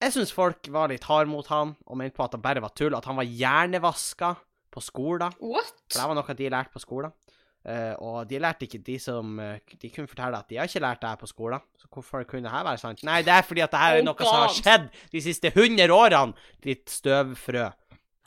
Jeg 0.00 0.14
syns 0.14 0.30
folk 0.32 0.68
var 0.72 0.88
litt 0.92 1.04
harde 1.08 1.28
mot 1.28 1.46
han 1.50 1.74
og 1.86 1.98
mente 1.98 2.16
på 2.16 2.24
at 2.24 2.36
det 2.36 2.42
bare 2.44 2.62
var 2.64 2.72
tull. 2.76 2.94
At 2.96 3.08
han 3.08 3.18
var 3.18 3.26
hjernevaska 3.28 4.34
på 4.72 4.82
skolen. 4.84 5.32
what? 5.40 5.72
For 5.88 6.00
det 6.00 6.08
var 6.10 6.18
noe 6.18 6.36
de 6.38 6.50
lærte 6.52 6.74
på 6.74 6.82
skolen. 6.84 7.12
Eh, 7.66 7.94
og 7.98 8.28
de 8.30 8.38
lærte 8.38 8.64
ikke 8.68 8.78
de 8.86 8.94
som 9.02 9.32
eh, 9.42 9.58
De 9.82 9.90
kunne 9.90 10.06
fortelle 10.08 10.38
at 10.38 10.48
de 10.48 10.56
har 10.56 10.68
ikke 10.70 10.80
lært 10.80 11.00
det 11.02 11.08
her 11.10 11.16
på 11.20 11.26
skolen. 11.28 11.60
Så 11.76 11.88
hvorfor 11.92 12.22
kunne 12.24 12.46
det 12.46 12.52
her 12.54 12.64
være 12.64 12.78
sant? 12.78 13.02
Nei, 13.04 13.18
det 13.26 13.32
er 13.34 13.42
fordi 13.42 13.60
at 13.64 13.70
det 13.74 13.80
her 13.82 13.96
er 13.96 14.00
Oh 14.00 14.06
noe 14.06 14.24
som 14.24 14.40
har 14.44 14.54
skjedd 14.54 14.86
de 15.12 15.20
siste 15.24 15.50
100 15.52 15.90
årene, 15.92 16.34
ditt 16.64 16.88
støvfrø. 16.90 17.66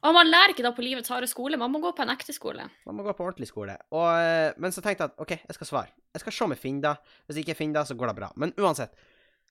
Og 0.01 0.13
man 0.17 0.25
lærer 0.27 0.49
ikke 0.55 0.63
da 0.65 0.71
på 0.73 0.81
livets 0.81 1.09
harde 1.13 1.27
skole, 1.29 1.57
man 1.61 1.69
må 1.71 1.79
gå 1.79 1.91
på 1.93 2.01
en 2.01 2.09
ekte 2.09 2.33
skole. 2.33 2.63
Man 2.89 2.95
må 2.97 3.03
gå 3.05 3.13
på 3.13 3.23
ordentlig 3.27 3.47
skole. 3.47 3.75
Og, 3.93 4.07
eh, 4.17 4.51
men 4.57 4.71
så 4.73 4.81
tenkte 4.81 5.05
jeg 5.05 5.13
at 5.13 5.21
OK, 5.21 5.31
jeg 5.47 5.57
skal 5.59 5.67
svare. 5.69 5.91
Jeg 6.13 6.23
skal 6.25 6.33
se 6.33 6.43
om 6.43 6.51
jeg 6.55 6.59
finner 6.63 6.81
det. 6.89 7.15
Hvis 7.25 7.37
jeg 7.37 7.45
ikke 7.47 7.57
finner 7.59 7.79
det, 7.81 7.87
så 7.87 7.95
går 7.95 8.09
det 8.11 8.15
bra. 8.17 8.31
Men 8.35 8.53
uansett. 8.57 8.93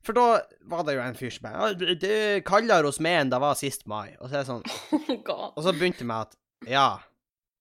For 0.03 0.17
da 0.17 0.41
var 0.73 0.83
det 0.89 0.95
jo 0.97 1.03
en 1.05 1.15
fyr 1.15 1.31
som 1.31 1.45
bare 1.47 1.61
«Ja, 1.61 1.73
det- 1.75 2.01
Det 2.01 2.11
er 2.11 2.41
kaldere 2.41 2.85
hos 2.89 2.99
meg 3.01 3.21
enn 3.21 3.31
det 3.31 3.41
var 3.41 3.55
sist 3.55 3.87
mai. 3.87 4.17
Og 4.21 4.29
så 4.31 4.35
er 4.35 4.45
det 4.45 4.47
sånn 4.49 4.65
Oh. 5.31 5.53
Og 5.57 5.63
så 5.63 5.73
begynte 5.73 6.01
jeg 6.03 6.07
med 6.09 6.17
at 6.29 6.37
ja, 6.67 6.99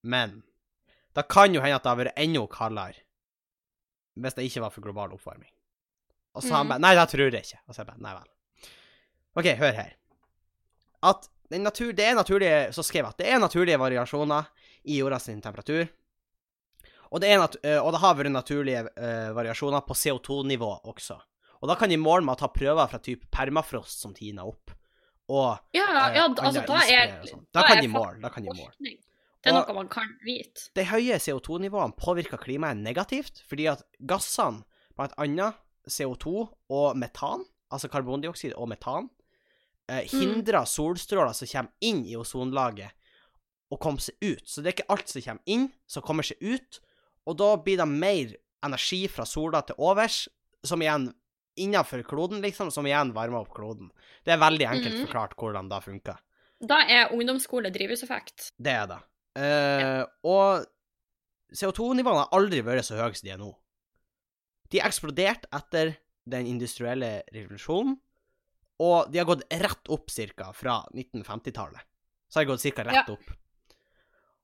men 0.03 0.41
da 1.15 1.23
kan 1.23 1.53
jo 1.53 1.61
hende 1.61 1.75
at 1.75 1.83
det 1.83 1.89
har 1.89 1.99
vært 2.03 2.19
enda 2.21 2.45
kaldere 2.47 2.99
hvis 4.19 4.35
det 4.35 4.43
ikke 4.49 4.61
var 4.65 4.71
for 4.73 4.83
global 4.83 5.13
oppvarming. 5.15 5.51
Og 6.35 6.43
så 6.43 6.51
han 6.57 6.65
Mhm. 6.65 6.69
bare 6.73 6.79
Nei, 6.83 6.95
det 6.95 7.05
tror 7.09 7.31
jeg 7.31 7.43
ikke. 7.45 7.59
Og 7.67 7.73
så 7.75 7.79
jeg 7.79 7.87
bare 7.87 8.01
Nei 8.03 8.13
vel. 8.13 8.27
OK, 9.39 9.45
hør 9.57 9.71
her. 9.73 9.93
At 11.03 11.29
den 11.49 11.63
natur, 11.63 11.93
det 11.93 12.05
er 12.05 12.15
naturlige 12.15 12.73
Så 12.73 12.83
skrev 12.83 13.05
jeg 13.05 13.09
at 13.13 13.17
det 13.17 13.27
er 13.31 13.39
naturlige 13.39 13.79
variasjoner 13.79 14.45
i 14.85 14.97
jorda 14.99 15.19
sin 15.19 15.41
temperatur. 15.41 15.87
Og 17.11 17.21
det, 17.21 17.29
nat 17.39 17.55
øh, 17.63 17.79
og 17.83 17.91
det 17.93 17.99
har 18.01 18.15
vært 18.15 18.31
naturlige 18.31 18.83
uh, 18.97 19.31
variasjoner 19.33 19.81
på 19.87 19.93
CO2-nivå 19.97 20.81
også. 20.85 21.17
Og 21.61 21.67
da 21.69 21.75
kan 21.75 21.89
de 21.89 21.97
måle 21.97 22.23
med 22.23 22.35
å 22.35 22.39
ta 22.39 22.47
prøver 22.53 22.87
fra 22.91 22.99
type 22.99 23.25
permafrost 23.31 23.99
som 24.03 24.13
tiner 24.13 24.45
opp, 24.45 24.71
og 25.29 25.57
Ja, 25.73 25.87
ja, 26.13 26.27
uh, 26.27 26.35
altså, 26.43 26.61
da 26.67 26.77
er, 26.85 27.15
sånn. 27.25 27.45
Da 27.51 27.61
da 27.61 27.67
kan 27.67 27.77
er 27.77 27.81
de 27.81 27.87
måle. 27.87 28.21
Da 28.21 28.29
kan 28.29 28.43
de 28.43 28.53
måle. 28.53 28.93
Det 29.39 29.51
er 29.51 29.55
noe 29.55 29.75
man 29.77 29.89
kan 29.91 30.09
vite. 30.25 30.67
De 30.75 30.83
høye 30.89 31.19
CO2-nivåene 31.21 31.95
påvirker 31.99 32.41
klimaet 32.41 32.81
negativt, 32.81 33.43
fordi 33.47 33.69
at 33.71 33.85
gassene, 34.09 34.65
blant 34.99 35.15
annet 35.21 35.55
CO2 35.87 36.33
og 36.75 36.99
metan, 36.99 37.45
altså 37.71 37.87
karbondioksid 37.91 38.55
og 38.59 38.67
metan, 38.73 39.07
eh, 39.87 40.03
hindrer 40.11 40.67
solstråler 40.67 41.33
som 41.37 41.47
kommer 41.47 41.71
inn 41.79 42.03
i 42.05 42.17
ozonlaget, 42.19 42.91
å 43.69 43.77
komme 43.77 44.01
seg 44.01 44.17
ut. 44.19 44.45
Så 44.49 44.61
det 44.61 44.71
er 44.71 44.77
ikke 44.77 44.91
alt 44.95 45.11
som 45.11 45.23
kommer 45.23 45.55
inn, 45.55 45.69
som 45.87 46.03
kommer 46.03 46.25
seg 46.25 46.41
ut, 46.41 46.79
og 47.29 47.37
da 47.39 47.53
blir 47.61 47.77
det 47.77 47.87
mer 47.87 48.35
energi 48.65 49.05
fra 49.07 49.25
sola 49.29 49.61
til 49.63 49.77
overs, 49.77 50.27
som 50.65 50.81
igjen 50.81 51.11
innenfor 51.59 52.03
kloden, 52.07 52.41
liksom, 52.41 52.71
som 52.71 52.87
igjen 52.87 53.13
varmer 53.15 53.43
opp 53.43 53.53
kloden. 53.55 53.91
Det 54.25 54.33
er 54.33 54.41
veldig 54.41 54.67
enkelt 54.67 54.95
mm. 54.95 55.03
forklart 55.05 55.37
hvordan 55.39 55.69
det 55.71 55.79
funker. 55.85 56.19
Da 56.59 56.81
er 56.91 57.13
ungdomsskole 57.15 57.71
drivhuseffekt. 57.71 58.51
Det 58.57 58.73
er 58.73 58.87
det. 58.91 58.99
Eh, 59.37 60.03
Og 60.23 60.65
CO2-nivåene 61.53 62.25
har 62.25 62.33
aldri 62.37 62.61
vært 62.65 62.85
så 62.85 62.97
høye 62.99 63.15
som 63.17 63.25
de 63.27 63.33
er 63.33 63.41
nå. 63.41 63.49
De 64.69 64.81
eksploderte 64.85 65.49
etter 65.55 65.95
den 66.29 66.45
industrielle 66.45 67.23
revolusjonen, 67.33 67.95
og 68.79 69.09
de 69.11 69.17
har 69.19 69.25
gått 69.25 69.41
rett 69.49 69.89
opp 69.91 70.11
cirka 70.13 70.51
fra 70.53 70.83
1950-tallet. 70.93 71.81
Så 72.29 72.39
har 72.39 72.45
de 72.45 72.51
gått 72.53 72.61
cirka 72.61 72.85
rett 72.85 72.93
Ja. 72.95 73.05
opp. 73.13 73.31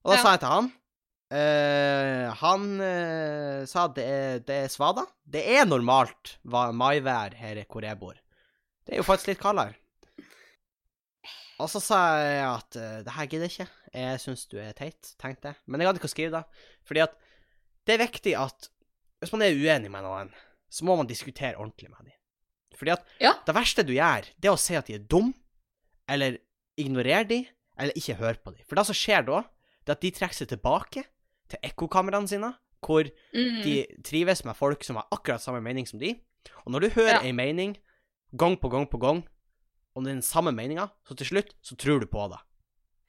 Og 0.05 0.11
da 0.11 0.17
Ja. 0.17 0.21
sa 0.23 0.31
jeg 0.31 0.39
til 0.39 0.49
han 0.49 0.71
eh, 1.31 2.33
Han 2.41 2.81
eh, 2.81 3.65
sa 3.65 3.87
det 3.87 4.03
er, 4.05 4.39
det 4.39 4.55
er 4.65 4.67
svada. 4.67 5.05
Det 5.25 5.41
er 5.45 5.65
normalt 5.65 6.37
maivær 6.45 7.33
her 7.35 7.63
hvor 7.69 7.81
jeg 7.85 7.99
bor. 7.99 8.13
Det 8.85 8.93
er 8.93 8.97
jo 8.97 9.03
faktisk 9.03 9.27
litt 9.27 9.39
kaldere. 9.41 9.75
Og 11.59 11.69
så 11.71 11.79
sa 11.79 11.99
jeg 12.19 12.43
at 12.49 12.75
eh, 12.75 12.97
det 13.05 13.13
her 13.15 13.27
gidder 13.31 13.47
jeg 13.47 13.53
ikke. 13.55 13.67
Jeg 13.95 14.19
syns 14.19 14.45
du 14.51 14.57
er 14.59 14.73
teit, 14.75 15.13
tenkte 15.21 15.53
jeg. 15.53 15.55
Men 15.67 15.79
jeg 15.81 15.87
hadde 15.87 16.01
ikke 16.01 16.09
å 16.09 16.15
skrive 16.15 16.31
det. 16.35 16.43
Fordi 16.87 17.03
at 17.05 17.13
det 17.87 17.95
er 17.95 18.01
viktig 18.03 18.33
at 18.41 18.69
hvis 19.23 19.31
man 19.31 19.45
er 19.45 19.55
uenig 19.55 19.91
med 19.93 20.03
noen, 20.03 20.33
så 20.69 20.83
må 20.87 20.97
man 20.99 21.07
diskutere 21.07 21.55
ordentlig 21.55 21.89
med 21.93 22.09
dem. 22.09 22.17
Fordi 22.75 22.91
at 22.91 23.05
Ja. 23.23 23.33
det 23.47 23.55
verste 23.55 23.85
du 23.87 23.93
gjør, 23.95 24.25
det 24.35 24.49
er 24.49 24.53
å 24.55 24.59
si 24.59 24.75
at 24.75 24.85
de 24.89 24.95
er 24.97 25.05
dum, 25.07 25.33
eller 26.09 26.37
ignorere 26.77 27.23
dem, 27.29 27.45
eller 27.79 27.93
ikke 27.95 28.17
høre 28.19 28.35
på 28.43 28.51
dem. 28.51 28.65
For 28.67 28.75
det 28.75 28.85
som 28.85 28.95
skjer 28.97 29.23
da, 29.25 29.41
det 29.85 29.93
er 29.93 29.95
at 29.95 30.01
de 30.03 30.11
trekker 30.11 30.35
seg 30.35 30.49
tilbake 30.51 31.05
til 31.47 31.59
ekkokameraene 31.63 32.27
sine, 32.27 32.51
hvor 32.83 33.07
Mm. 33.33 33.63
de 33.63 33.75
trives 34.03 34.43
med 34.45 34.55
folk 34.55 34.83
som 34.83 34.97
har 34.97 35.07
akkurat 35.11 35.39
samme 35.41 35.61
mening 35.63 35.87
som 35.87 35.99
de. 35.99 36.19
Og 36.65 36.71
når 36.73 36.79
du 36.81 36.89
hører 36.89 37.13
Ja. 37.13 37.21
ei 37.23 37.31
mening 37.31 37.77
gang 38.35 38.57
på 38.57 38.69
gang 38.69 38.85
på 38.87 38.99
gang, 38.99 39.23
er 40.03 40.17
den 40.17 40.25
samme 40.25 40.51
meninga, 40.51 40.89
så 41.07 41.15
til 41.15 41.29
slutt 41.29 41.55
så 41.63 41.77
tror 41.79 42.03
du 42.03 42.09
på 42.11 42.27
det. 42.33 42.41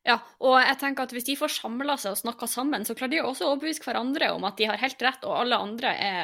Ja, 0.07 0.21
og 0.39 0.55
jeg 0.63 0.79
tenker 0.79 1.09
at 1.09 1.13
hvis 1.17 1.27
de 1.27 1.35
får 1.35 1.57
samla 1.57 1.97
seg 1.99 2.15
og 2.15 2.21
snakka 2.21 2.47
sammen, 2.47 2.85
så 2.87 2.95
klarer 2.95 3.17
de 3.17 3.25
også 3.27 3.49
å 3.49 3.57
overbevise 3.57 3.83
hverandre 3.83 4.31
om 4.37 4.47
at 4.47 4.55
de 4.61 4.69
har 4.71 4.79
helt 4.79 5.03
rett, 5.03 5.27
og 5.27 5.35
alle 5.41 5.59
andre 5.59 5.97
er 5.99 6.21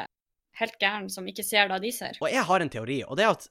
helt 0.61 0.79
gærne 0.79 1.11
som 1.11 1.27
ikke 1.27 1.43
ser 1.43 1.73
det 1.73 1.81
de 1.83 1.91
ser. 1.95 2.21
Og 2.23 2.31
jeg 2.31 2.47
har 2.47 2.63
en 2.63 2.71
teori, 2.71 3.01
og 3.03 3.19
det 3.19 3.27
er 3.27 3.35
at 3.35 3.49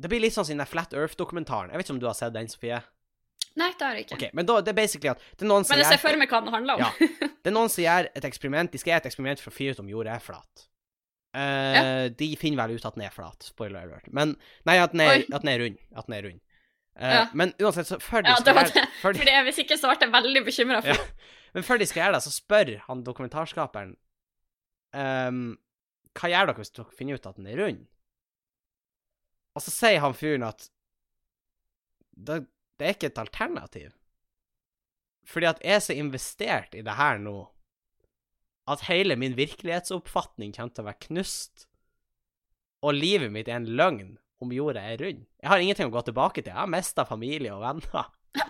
det 0.00 0.08
blir 0.08 0.22
litt 0.24 0.32
sånn 0.32 0.48
som 0.48 0.56
den 0.56 0.68
Flat 0.70 0.96
Earth-dokumentaren. 0.96 1.68
Jeg 1.70 1.82
vet 1.82 1.86
ikke 1.86 1.96
om 1.98 2.00
du 2.00 2.08
har 2.08 2.16
sett 2.16 2.32
den, 2.32 2.48
Sofie? 2.48 2.80
Nei, 3.60 3.68
det 3.76 3.84
har 3.84 3.98
jeg 3.98 4.06
ikke. 4.06 4.16
Ok, 4.16 4.24
Men 4.32 4.48
da, 4.48 4.56
det 4.64 4.72
er 4.72 4.78
basically 4.78 5.10
at 5.12 5.20
det 5.36 5.44
er 5.44 5.50
noen 5.50 5.66
som 5.68 5.74
Men 5.74 5.82
jeg 5.82 5.92
ser 5.92 6.00
for 6.00 6.16
meg 6.16 6.32
hva 6.32 6.40
den 6.40 6.54
handler 6.54 6.80
om. 6.80 6.84
Ja. 6.86 7.08
Det 7.42 7.50
er 7.50 7.54
noen 7.56 7.72
som 7.74 7.82
gjør 7.82 8.06
et 8.16 8.24
eksperiment. 8.24 8.70
De 8.72 8.78
skal 8.80 8.94
gjøre 8.94 9.02
et 9.02 9.08
eksperiment 9.10 9.40
for 9.42 9.50
å 9.50 9.54
finne 9.56 9.74
ut 9.74 9.80
om 9.82 9.88
jorda 9.90 10.14
er 10.14 10.22
flat. 10.22 10.64
Eh, 11.34 12.08
De 12.12 12.26
finner 12.36 12.60
vel 12.66 12.76
ut 12.76 12.84
at 12.84 12.94
den 12.98 13.04
er 13.06 13.12
flat. 13.14 13.42
Spoiler 13.46 13.86
alert. 13.86 14.08
Men 14.12 14.34
Nei, 14.68 14.76
at 14.82 14.92
den 14.92 15.00
er, 15.00 15.22
at 15.32 15.42
den 15.44 15.48
er 15.48 15.62
rund. 15.64 15.78
At 15.96 16.06
den 16.10 16.16
er 16.18 16.26
rund. 16.28 16.40
Eh, 16.96 17.14
Ja. 17.14 17.22
Men 17.32 17.54
uansett, 17.60 17.86
så 17.88 17.96
før 18.04 18.22
de 18.22 18.28
Ja, 18.28 18.36
skal 18.36 18.44
det 18.50 18.54
var 18.58 18.68
gjøre 18.68 18.74
det. 18.82 18.88
før 19.00 19.12
de, 19.16 19.24
det, 19.24 19.36
hvis 19.48 19.58
ikke 19.64 19.78
så 19.80 19.88
ble 19.92 20.06
jeg 20.06 20.12
veldig 20.12 20.42
bekymra 20.44 20.82
for 20.84 20.92
Ja. 20.92 21.06
Men 21.54 21.62
før 21.64 21.78
de 21.80 21.86
skal 21.86 22.02
gjøre 22.02 22.14
det, 22.18 22.22
så 22.26 22.30
spør 22.32 22.74
han 22.86 23.02
dokumentarskaperen 23.04 23.96
um, 24.96 25.40
Hva 26.16 26.28
gjør 26.32 26.46
dere 26.52 26.56
hvis 26.60 26.70
dere 26.76 26.96
finner 26.96 27.14
ut 27.16 27.26
at 27.26 27.36
den 27.36 27.46
er 27.48 27.56
rund? 27.60 27.82
Og 29.56 29.60
så 29.64 29.70
sier 29.72 30.00
han 30.00 30.14
fyren 30.16 30.44
at 30.48 30.68
det, 32.16 32.46
det 32.78 32.86
er 32.86 32.94
ikke 32.96 33.06
et 33.12 33.18
alternativ. 33.20 33.90
Fordi 35.28 35.46
at 35.48 35.60
jeg 35.64 35.74
er 35.76 35.80
så 35.84 35.92
investert 35.96 36.74
i 36.74 36.82
det 36.84 36.94
her 36.96 37.18
nå 37.20 37.34
at 38.70 38.84
hele 38.86 39.16
min 39.18 39.34
virkelighetsoppfatning 39.38 40.52
kommer 40.54 40.74
til 40.74 40.84
å 40.84 40.88
være 40.90 41.02
knust, 41.08 41.66
og 42.82 42.94
livet 42.94 43.30
mitt 43.34 43.48
er 43.50 43.60
en 43.60 43.66
løgn 43.78 44.16
om 44.42 44.50
jorda 44.54 44.82
er 44.92 44.98
rund. 44.98 45.24
Jeg 45.42 45.50
har 45.50 45.62
ingenting 45.62 45.86
å 45.90 45.94
gå 45.94 46.02
tilbake 46.08 46.42
til. 46.42 46.50
Jeg 46.50 46.58
har 46.58 46.70
mista 46.70 47.04
familie 47.06 47.52
og 47.54 47.62
venner. 47.62 48.08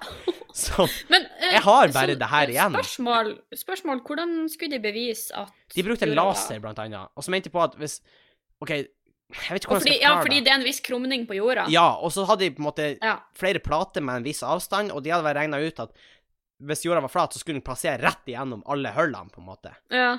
Så 0.53 0.85
Men 1.09 1.22
eh, 1.40 1.55
Jeg 1.55 1.62
har 1.64 1.88
bare 1.94 2.12
så- 2.12 2.18
det 2.20 2.29
her 2.29 2.51
igjen. 2.53 2.75
Spørsmål, 2.77 3.31
spørsmål, 3.57 4.01
hvordan 4.05 4.48
skulle 4.53 4.77
de 4.77 4.81
bevise 4.85 5.33
at 5.37 5.53
De 5.75 5.83
brukte 5.85 6.07
jorda 6.09 6.16
laser, 6.29 6.61
blant 6.61 6.79
annet, 6.79 7.09
og 7.16 7.25
så 7.25 7.31
mente 7.33 7.48
de 7.48 7.55
på 7.55 7.62
at 7.64 7.77
hvis 7.81 8.01
OK, 8.61 8.70
jeg 8.70 8.87
vet 9.33 9.62
ikke 9.64 9.72
hvordan 9.72 9.81
fordi, 9.87 9.94
jeg 9.96 10.03
skal 10.05 10.12
ja, 10.12 10.20
fordi 10.22 10.37
det. 10.37 10.44
det 10.44 10.53
er 10.53 10.59
en 10.61 10.66
viss 10.68 10.81
krumning 10.85 11.25
på 11.29 11.37
jorda. 11.38 11.64
Ja, 11.72 11.87
og 12.05 12.12
så 12.12 12.27
hadde 12.29 12.44
de 12.44 12.51
på 12.53 12.61
en 12.61 12.68
måte 12.68 12.88
Ja. 13.03 13.14
flere 13.35 13.59
plater 13.64 14.05
med 14.05 14.20
en 14.20 14.25
viss 14.29 14.42
avstand, 14.44 14.92
og 14.92 15.03
de 15.05 15.11
hadde 15.11 15.25
vært 15.25 15.40
regna 15.40 15.57
ut 15.64 15.81
at 15.81 15.96
hvis 16.68 16.85
jorda 16.87 17.03
var 17.05 17.12
flat, 17.12 17.35
så 17.35 17.40
skulle 17.42 17.59
den 17.61 17.66
plassere 17.66 18.01
rett 18.03 18.29
igjennom 18.31 18.62
alle 18.70 18.92
hullene, 18.96 19.31
på 19.33 19.42
en 19.42 19.48
måte. 19.48 19.75
ja. 19.94 20.12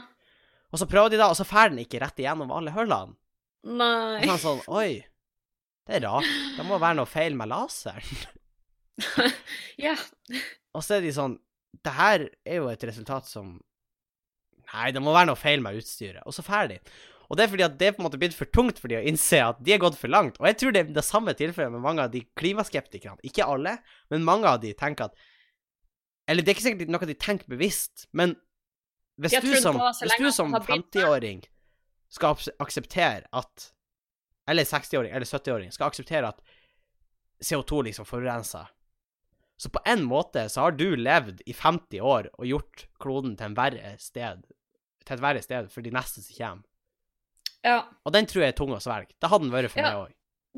Og 0.74 0.80
så 0.82 0.88
prøvde 0.90 1.14
de 1.14 1.20
da, 1.22 1.28
og 1.30 1.38
så 1.38 1.46
drar 1.46 1.70
den 1.70 1.84
ikke 1.84 2.00
rett 2.02 2.18
igjennom 2.18 2.50
alle 2.50 2.72
hullene. 2.74 3.14
Nei. 3.70 4.24
Og 4.26 4.32
så 4.32 4.38
sånn 4.42 4.62
Oi, 4.74 5.04
det 5.86 6.00
er 6.00 6.02
rart. 6.08 6.32
Det 6.58 6.66
må 6.66 6.80
være 6.82 6.98
noe 6.98 7.10
feil 7.10 7.38
med 7.38 7.52
laseren. 7.52 8.24
Ja. 9.82 9.94
Og 10.74 10.84
så 10.86 11.00
er 11.00 11.02
de 11.02 11.10
sånn 11.16 11.40
Det 11.84 11.94
her 11.98 12.28
er 12.46 12.60
jo 12.60 12.68
et 12.70 12.84
resultat 12.86 13.26
som 13.26 13.56
Nei, 14.74 14.92
det 14.94 15.02
må 15.02 15.14
være 15.14 15.30
noe 15.32 15.38
feil 15.38 15.62
med 15.62 15.78
utstyret. 15.78 16.22
Og 16.26 16.34
så 16.34 16.42
ferdig. 16.46 16.80
Og 17.30 17.38
det 17.38 17.46
er 17.46 17.52
fordi 17.52 17.66
at 17.66 17.76
det 17.78 17.88
er 17.88 17.96
på 17.96 18.02
en 18.02 18.08
måte 18.08 18.20
blitt 18.22 18.36
for 18.38 18.50
tungt 18.50 18.80
for 18.82 18.90
de 18.90 18.98
å 18.98 19.04
innse 19.06 19.38
at 19.42 19.60
de 19.62 19.74
er 19.76 19.82
gått 19.82 19.98
for 20.00 20.10
langt. 20.10 20.40
Og 20.42 20.48
jeg 20.50 20.58
tror 20.62 20.74
det 20.74 20.82
er 20.84 20.90
det 20.96 21.04
samme 21.06 21.34
tilfellet 21.38 21.74
med 21.76 21.84
mange 21.84 22.06
av 22.06 22.14
de 22.14 22.24
klimaskeptikerne. 22.40 23.22
Ikke 23.26 23.46
alle, 23.46 23.76
men 24.14 24.26
mange 24.26 24.50
av 24.50 24.62
de 24.64 24.74
tenker 24.78 25.12
at 25.12 25.28
Eller 26.28 26.44
det 26.44 26.52
er 26.52 26.56
ikke 26.58 26.66
sikkert 26.70 26.92
noe 26.94 27.08
de 27.10 27.16
tenker 27.20 27.52
bevisst, 27.52 28.08
men 28.16 28.36
hvis 29.20 29.36
du 29.44 29.52
som, 29.62 29.78
hvis 29.78 30.16
du 30.18 30.30
som 30.32 30.54
det 30.54 30.62
har 30.62 30.68
blitt 30.68 30.92
det. 30.92 31.02
50-åring 31.04 31.42
skal 32.14 32.38
akseptere 32.64 33.28
at 33.34 33.70
Eller 34.50 34.66
60-åring 34.68 35.14
eller 35.14 35.26
70-åring 35.26 35.72
skal 35.72 35.88
akseptere 35.88 36.28
at 36.34 36.42
CO2 37.44 37.84
liksom 37.88 38.06
forurenser 38.06 38.72
så 39.64 39.70
på 39.70 39.80
en 39.86 40.04
måte 40.04 40.50
så 40.50 40.66
har 40.66 40.72
du 40.76 40.96
levd 40.96 41.42
i 41.46 41.54
50 41.54 42.02
år 42.02 42.28
og 42.34 42.48
gjort 42.50 42.86
kloden 43.00 43.38
til 43.40 43.52
en 43.52 43.56
verre 43.56 43.94
sted, 44.02 44.42
til 45.06 45.16
et 45.16 45.24
verre 45.24 45.44
sted 45.46 45.70
for 45.72 45.86
de 45.86 45.94
neste 45.94 46.24
som 46.24 46.36
kommer. 46.36 46.66
ja. 47.64 47.78
Og 48.04 48.12
den 48.12 48.28
tror 48.28 48.44
jeg 48.44 48.52
er 48.52 48.58
tung 48.58 48.74
å 48.76 48.82
svelge. 48.84 49.14
Det 49.22 49.30
hadde 49.32 49.46
den 49.46 49.54
vært 49.54 49.72
for 49.72 49.80
Ja. 49.80 49.90
meg 49.90 50.02
òg. 50.02 50.14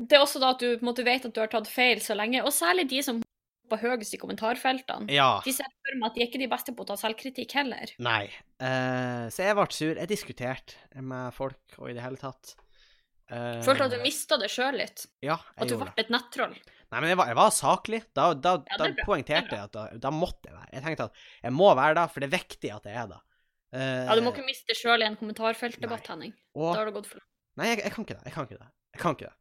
Det 0.08 0.16
er 0.16 0.24
også 0.24 0.40
da 0.40 0.50
at 0.50 0.58
du 0.58 0.76
på 0.76 0.82
en 0.82 0.88
måte 0.90 1.04
vet 1.04 1.24
at 1.24 1.32
du 1.32 1.40
har 1.40 1.46
tatt 1.48 1.68
feil 1.68 2.00
så 2.00 2.16
lenge, 2.16 2.42
og 2.42 2.50
særlig 2.52 2.88
de 2.88 3.02
som 3.02 3.22
på 3.70 3.78
høyest 3.80 4.14
i 4.16 4.20
kommentarfeltene. 4.22 5.08
Ja. 5.12 5.40
De 5.44 5.52
ser 5.54 5.68
for 5.82 5.98
meg 6.00 6.10
at 6.10 6.14
de 6.16 6.22
er 6.24 6.28
ikke 6.30 6.40
de 6.42 6.48
beste 6.52 6.74
på 6.76 6.84
å 6.84 6.88
ta 6.90 6.96
selvkritikk 7.00 7.52
heller. 7.58 7.92
Nei. 8.02 8.26
Uh, 8.62 9.26
så 9.32 9.46
jeg 9.48 9.56
ble 9.58 9.66
sur. 9.74 9.92
Jeg 9.98 10.08
diskuterte 10.12 11.02
med 11.02 11.34
folk 11.36 11.76
og 11.80 11.90
i 11.90 11.96
det 11.96 12.02
hele 12.04 12.20
tatt. 12.20 12.54
Uh, 13.30 13.58
Følte 13.66 13.88
at 13.88 13.94
du 13.96 14.00
mista 14.04 14.38
det 14.38 14.48
sjøl 14.52 14.76
litt? 14.78 15.06
Ja, 15.26 15.38
At 15.58 15.66
du 15.70 15.76
ble 15.80 15.90
et 15.98 16.10
nettroll? 16.14 16.54
Nei, 16.92 17.00
men 17.02 17.10
jeg 17.10 17.18
var, 17.18 17.26
jeg 17.32 17.38
var 17.40 17.50
saklig. 17.50 18.02
Da, 18.14 18.28
da, 18.38 18.52
Ja, 18.70 18.76
da 18.78 18.86
er 18.92 19.00
poengterte 19.08 19.50
er 19.56 19.58
jeg 19.58 19.66
at 19.66 19.72
da, 19.74 19.86
da 20.06 20.12
måtte 20.14 20.46
jeg 20.46 20.54
være. 20.54 20.68
Jeg 20.76 20.84
tenkte 20.84 21.06
at 21.10 21.24
jeg 21.42 21.54
må 21.56 21.72
være 21.74 21.96
da, 21.98 22.04
for 22.06 22.22
det 22.22 22.28
er 22.30 22.36
viktig 22.38 22.70
at 22.76 22.86
jeg 22.86 23.00
er 23.02 23.08
da. 23.10 23.18
Uh, 23.74 24.04
Ja, 24.06 24.14
Du 24.14 24.22
må 24.22 24.30
ikke 24.30 24.46
miste 24.46 24.70
det 24.70 24.76
sjøl 24.78 25.02
i 25.02 25.08
en 25.08 25.18
kommentarfeltdebatt, 25.18 26.06
Henning. 26.12 26.36
og- 26.54 26.70
Da 26.76 26.78
har 26.84 26.86
det 26.86 26.94
gått 26.94 27.10
for 27.10 27.18
langt. 27.18 27.32
Nei, 27.58 27.66
jeg, 27.72 27.82
jeg 27.82 27.92
kan 27.96 28.04
ikke 28.06 28.14
det. 28.20 28.24
Jeg 28.30 28.34
kan 28.36 28.46
ikke 28.46 28.60
det. 28.62 28.70
Jeg 28.94 29.00
kan 29.02 29.16
ikke 29.16 29.26
det. 29.32 29.34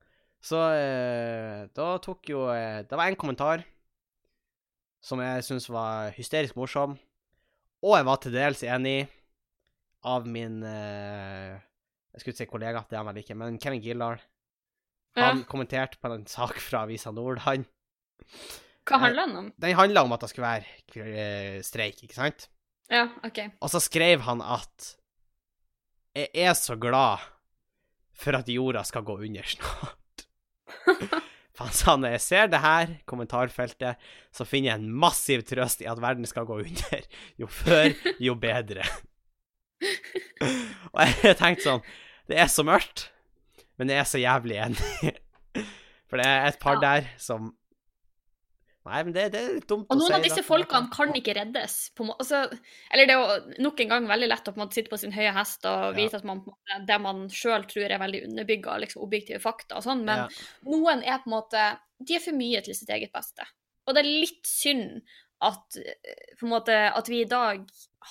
Så 0.46 0.58
uh, 0.62 1.62
da 1.78 1.86
tok 2.06 2.30
jo 2.30 2.42
uh, 2.50 2.82
Det 2.86 2.98
var 2.98 3.08
en 3.10 3.16
kommentar 3.18 3.64
som 5.06 5.22
jeg 5.22 5.46
syns 5.46 5.68
var 5.70 6.14
hysterisk 6.16 6.58
morsom, 6.58 6.96
og 7.86 7.98
jeg 8.00 8.08
var 8.08 8.22
til 8.24 8.34
dels 8.34 8.64
enig 8.66 8.98
av 10.06 10.26
min 10.30 10.62
eh, 10.66 11.58
Jeg 12.14 12.22
skulle 12.22 12.34
ikke 12.34 12.44
si 12.44 12.50
kollega, 12.50 12.82
det 12.90 12.98
er 12.98 13.02
han 13.04 13.10
vel 13.12 13.22
ikke, 13.22 13.38
men 13.38 13.60
Kevin 13.62 13.84
Gildahl. 13.84 14.22
Ja. 15.16 15.30
Han 15.30 15.44
kommenterte 15.50 16.00
på 16.02 16.12
en 16.12 16.26
sak 16.30 16.58
fra 16.64 16.84
Avisa 16.86 17.14
Nord, 17.16 17.44
han. 17.46 17.66
Hva 18.86 19.00
handla 19.02 19.26
den 19.28 19.40
om? 19.40 19.52
Den 19.62 19.78
handla 19.78 20.04
om 20.06 20.14
at 20.16 20.26
det 20.26 20.32
skulle 20.32 20.52
være 20.52 21.06
eh, 21.06 21.60
streik, 21.66 22.02
ikke 22.06 22.18
sant? 22.18 22.48
Ja, 22.92 23.08
OK. 23.26 23.42
Og 23.66 23.72
så 23.74 23.82
skrev 23.82 24.22
han 24.28 24.44
at 24.46 24.92
Jeg 26.16 26.30
er 26.46 26.54
så 26.54 26.78
glad 26.80 27.24
for 28.16 28.38
at 28.38 28.50
jorda 28.50 28.86
skal 28.88 29.04
gå 29.04 29.18
under 29.26 29.44
snart. 29.44 30.28
Når 31.60 32.12
jeg 32.16 32.22
ser 32.22 32.48
det 32.52 32.60
her 32.60 32.94
kommentarfeltet, 33.08 34.02
så 34.34 34.48
finner 34.48 34.74
jeg 34.74 34.82
en 34.82 34.92
massiv 34.92 35.44
trøst 35.48 35.84
i 35.86 35.90
at 35.90 36.02
verden 36.04 36.28
skal 36.28 36.48
gå 36.48 36.60
under. 36.66 37.06
Jo 37.42 37.48
før, 37.48 37.92
jo 38.20 38.36
bedre. 38.36 38.84
Og 40.96 41.02
jeg 41.24 41.36
tenkte 41.36 41.66
sånn 41.66 41.82
Det 42.30 42.38
er 42.40 42.48
så 42.50 42.64
mørkt, 42.66 43.10
men 43.78 43.92
jeg 43.92 44.02
er 44.02 44.08
så 44.10 44.22
jævlig 44.22 44.60
enig. 44.66 45.16
For 46.10 46.22
det 46.22 46.28
er 46.28 46.48
et 46.48 46.60
par 46.62 46.80
der 46.82 47.10
som 47.22 47.54
Nei, 48.86 49.00
men 49.04 49.14
det, 49.16 49.24
det 49.34 49.40
er 49.42 49.54
litt 49.56 49.68
dumt 49.70 49.88
Og 49.90 49.98
noen 49.98 50.12
si 50.12 50.14
av 50.14 50.22
disse 50.22 50.42
måte. 50.44 50.48
folkene 50.52 50.92
kan 50.94 51.14
ikke 51.18 51.34
reddes. 51.40 51.76
Altså, 52.06 52.44
eller 52.94 53.08
det 53.10 53.16
er 53.16 53.22
jo 53.24 53.64
nok 53.66 53.80
en 53.82 53.90
gang 53.96 54.08
veldig 54.12 54.28
lett 54.30 54.48
å 54.52 54.54
på 54.54 54.60
måte 54.62 54.78
sitte 54.78 54.92
på 54.94 55.00
sin 55.02 55.16
høye 55.16 55.32
hest 55.34 55.66
og 55.66 55.98
Ja. 55.98 56.06
at 56.20 56.28
man, 56.30 56.44
det 56.86 57.00
man 57.02 57.24
sjøl 57.34 57.66
tror 57.72 57.90
er 57.90 57.98
veldig 58.04 58.22
underbygga, 58.28 58.78
liksom 58.86 59.02
objektive 59.08 59.42
fakta 59.42 59.80
og 59.80 59.84
sånn, 59.88 60.06
men 60.06 60.26
Ja. 60.26 60.28
noen 60.70 61.02
er 61.04 61.18
på 61.24 61.32
en 61.32 61.38
måte 61.40 61.66
De 62.06 62.16
er 62.16 62.20
for 62.20 62.34
mye 62.38 62.62
til 62.62 62.76
sitt 62.76 62.90
eget 62.90 63.12
beste. 63.16 63.46
Og 63.88 63.96
det 63.96 64.02
er 64.06 64.10
litt 64.22 64.46
synd 64.46 65.02
at, 65.42 65.78
måte, 66.44 66.76
at 66.94 67.08
vi 67.08 67.22
i 67.22 67.30
dag 67.30 67.66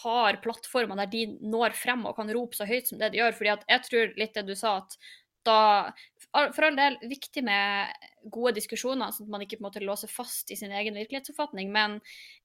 har 0.05 0.39
plattformer 0.43 0.97
der 0.97 1.07
de 1.13 1.27
når 1.41 1.75
frem 1.79 2.05
og 2.07 2.17
kan 2.17 2.31
rope 2.35 2.57
så 2.57 2.67
høyt 2.67 2.89
som 2.89 2.99
det 2.99 3.13
de 3.13 3.19
gjør. 3.19 3.33
fordi 3.37 3.53
at 3.53 3.65
jeg 3.69 3.83
tror 3.87 4.15
litt 4.19 4.35
det 4.35 4.47
du 4.47 4.55
sa, 4.57 4.79
at 4.79 4.97
da 5.45 5.93
For 6.35 6.67
all 6.67 6.75
del 6.75 6.97
viktig 7.07 7.45
med 7.47 8.09
gode 8.33 8.57
diskusjoner, 8.57 9.13
sånn 9.15 9.29
at 9.29 9.35
man 9.37 9.45
ikke 9.45 9.61
på 9.61 9.63
en 9.63 9.69
måte 9.69 9.83
låser 9.85 10.11
fast 10.11 10.51
i 10.51 10.57
sin 10.59 10.73
egen 10.75 10.97
virkelighetsoppfatning, 10.99 11.71
men 11.75 12.01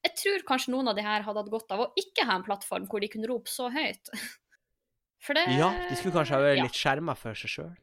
jeg 0.06 0.14
tror 0.20 0.46
kanskje 0.52 0.76
noen 0.76 0.92
av 0.92 1.00
de 1.00 1.06
her 1.06 1.26
hadde 1.26 1.42
hatt 1.42 1.50
godt 1.50 1.74
av 1.74 1.88
å 1.88 1.90
ikke 1.98 2.28
ha 2.30 2.38
en 2.38 2.46
plattform 2.46 2.86
hvor 2.92 3.02
de 3.02 3.10
kunne 3.10 3.30
rope 3.32 3.50
så 3.50 3.72
høyt. 3.74 4.14
For 5.26 5.36
det 5.36 5.50
Ja, 5.58 5.68
de 5.90 5.98
skulle 6.00 6.16
kanskje 6.16 6.38
ha 6.38 6.44
vært 6.46 6.62
ja. 6.62 6.66
litt 6.70 6.78
skjerma 6.80 7.12
for 7.20 7.36
seg 7.36 7.52
sjøl. 7.52 7.74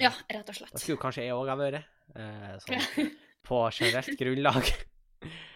Ja, 0.00 0.08
rett 0.32 0.48
og 0.48 0.56
slett. 0.56 0.72
Da 0.72 0.80
skulle 0.80 1.02
kanskje 1.02 1.26
jeg 1.26 1.34
òg 1.36 1.50
ha 1.52 1.56
vært. 1.60 1.84
Eh, 2.16 2.52
sånn, 2.64 3.10
på 3.48 3.58
generelt 3.76 4.14
grunnlag. 4.16 4.70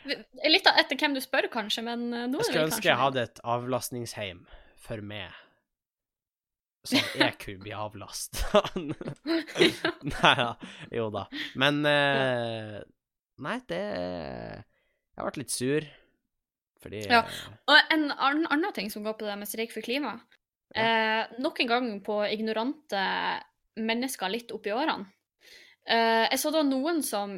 Litt 0.05 0.69
etter 0.69 0.99
hvem 1.01 1.17
du 1.17 1.23
spør, 1.25 1.49
kanskje, 1.53 1.85
men 1.87 2.05
eh, 2.13 2.27
nå 2.29 2.43
Jeg 2.43 2.51
skulle 2.51 2.67
ønske 2.69 2.91
jeg 2.91 3.01
hadde 3.01 3.25
et 3.29 3.41
avlastningsheim 3.55 4.45
for 4.81 5.01
meg. 5.05 5.33
Sånn 6.87 7.03
er 7.13 7.27
jeg 7.27 7.37
kunne 7.43 7.65
bli 7.67 7.73
avlasta. 7.77 8.63
Nei 10.15 10.35
da. 10.39 10.53
Jo 10.97 11.11
da. 11.13 11.27
Men 11.61 11.83
eh, 11.89 12.79
nei, 13.45 13.57
det 13.69 13.81
Jeg 13.85 15.19
har 15.21 15.29
vært 15.29 15.41
litt 15.43 15.53
sur, 15.53 15.87
fordi 16.81 17.05
Ja. 17.11 17.25
Og 17.69 17.93
en 17.93 18.09
annen, 18.17 18.73
ting 18.77 18.89
som 18.93 19.05
går 19.05 19.19
på 19.21 19.29
det 19.29 19.37
med 19.41 19.51
streik 19.51 19.75
for 19.77 19.85
klima. 19.85 20.17
Eh, 20.73 21.27
nok 21.43 21.61
en 21.61 21.71
gang 21.71 21.91
på 22.07 22.23
ignorante 22.31 23.05
mennesker 23.81 24.33
litt 24.33 24.53
oppi 24.55 24.73
årene. 24.73 25.09
Eh, 25.85 26.27
jeg 26.31 26.41
så 26.41 26.53
da 26.55 26.63
noen 26.65 27.03
som 27.05 27.37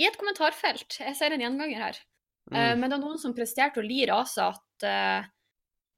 I 0.00 0.06
et 0.08 0.16
kommentarfelt, 0.18 0.96
jeg 1.00 1.16
ser 1.18 1.34
en 1.34 1.42
gjenganger 1.42 1.78
her, 1.78 1.98
eh, 2.50 2.72
mm, 2.72 2.80
men 2.80 2.88
det 2.88 2.96
var 2.96 3.02
noen 3.04 3.20
som 3.20 3.34
presterte 3.36 3.82
å 3.82 3.84
lire 3.84 4.16
av 4.16 4.28
seg 4.30 4.56
at 4.56 4.86
eh, 4.88 5.28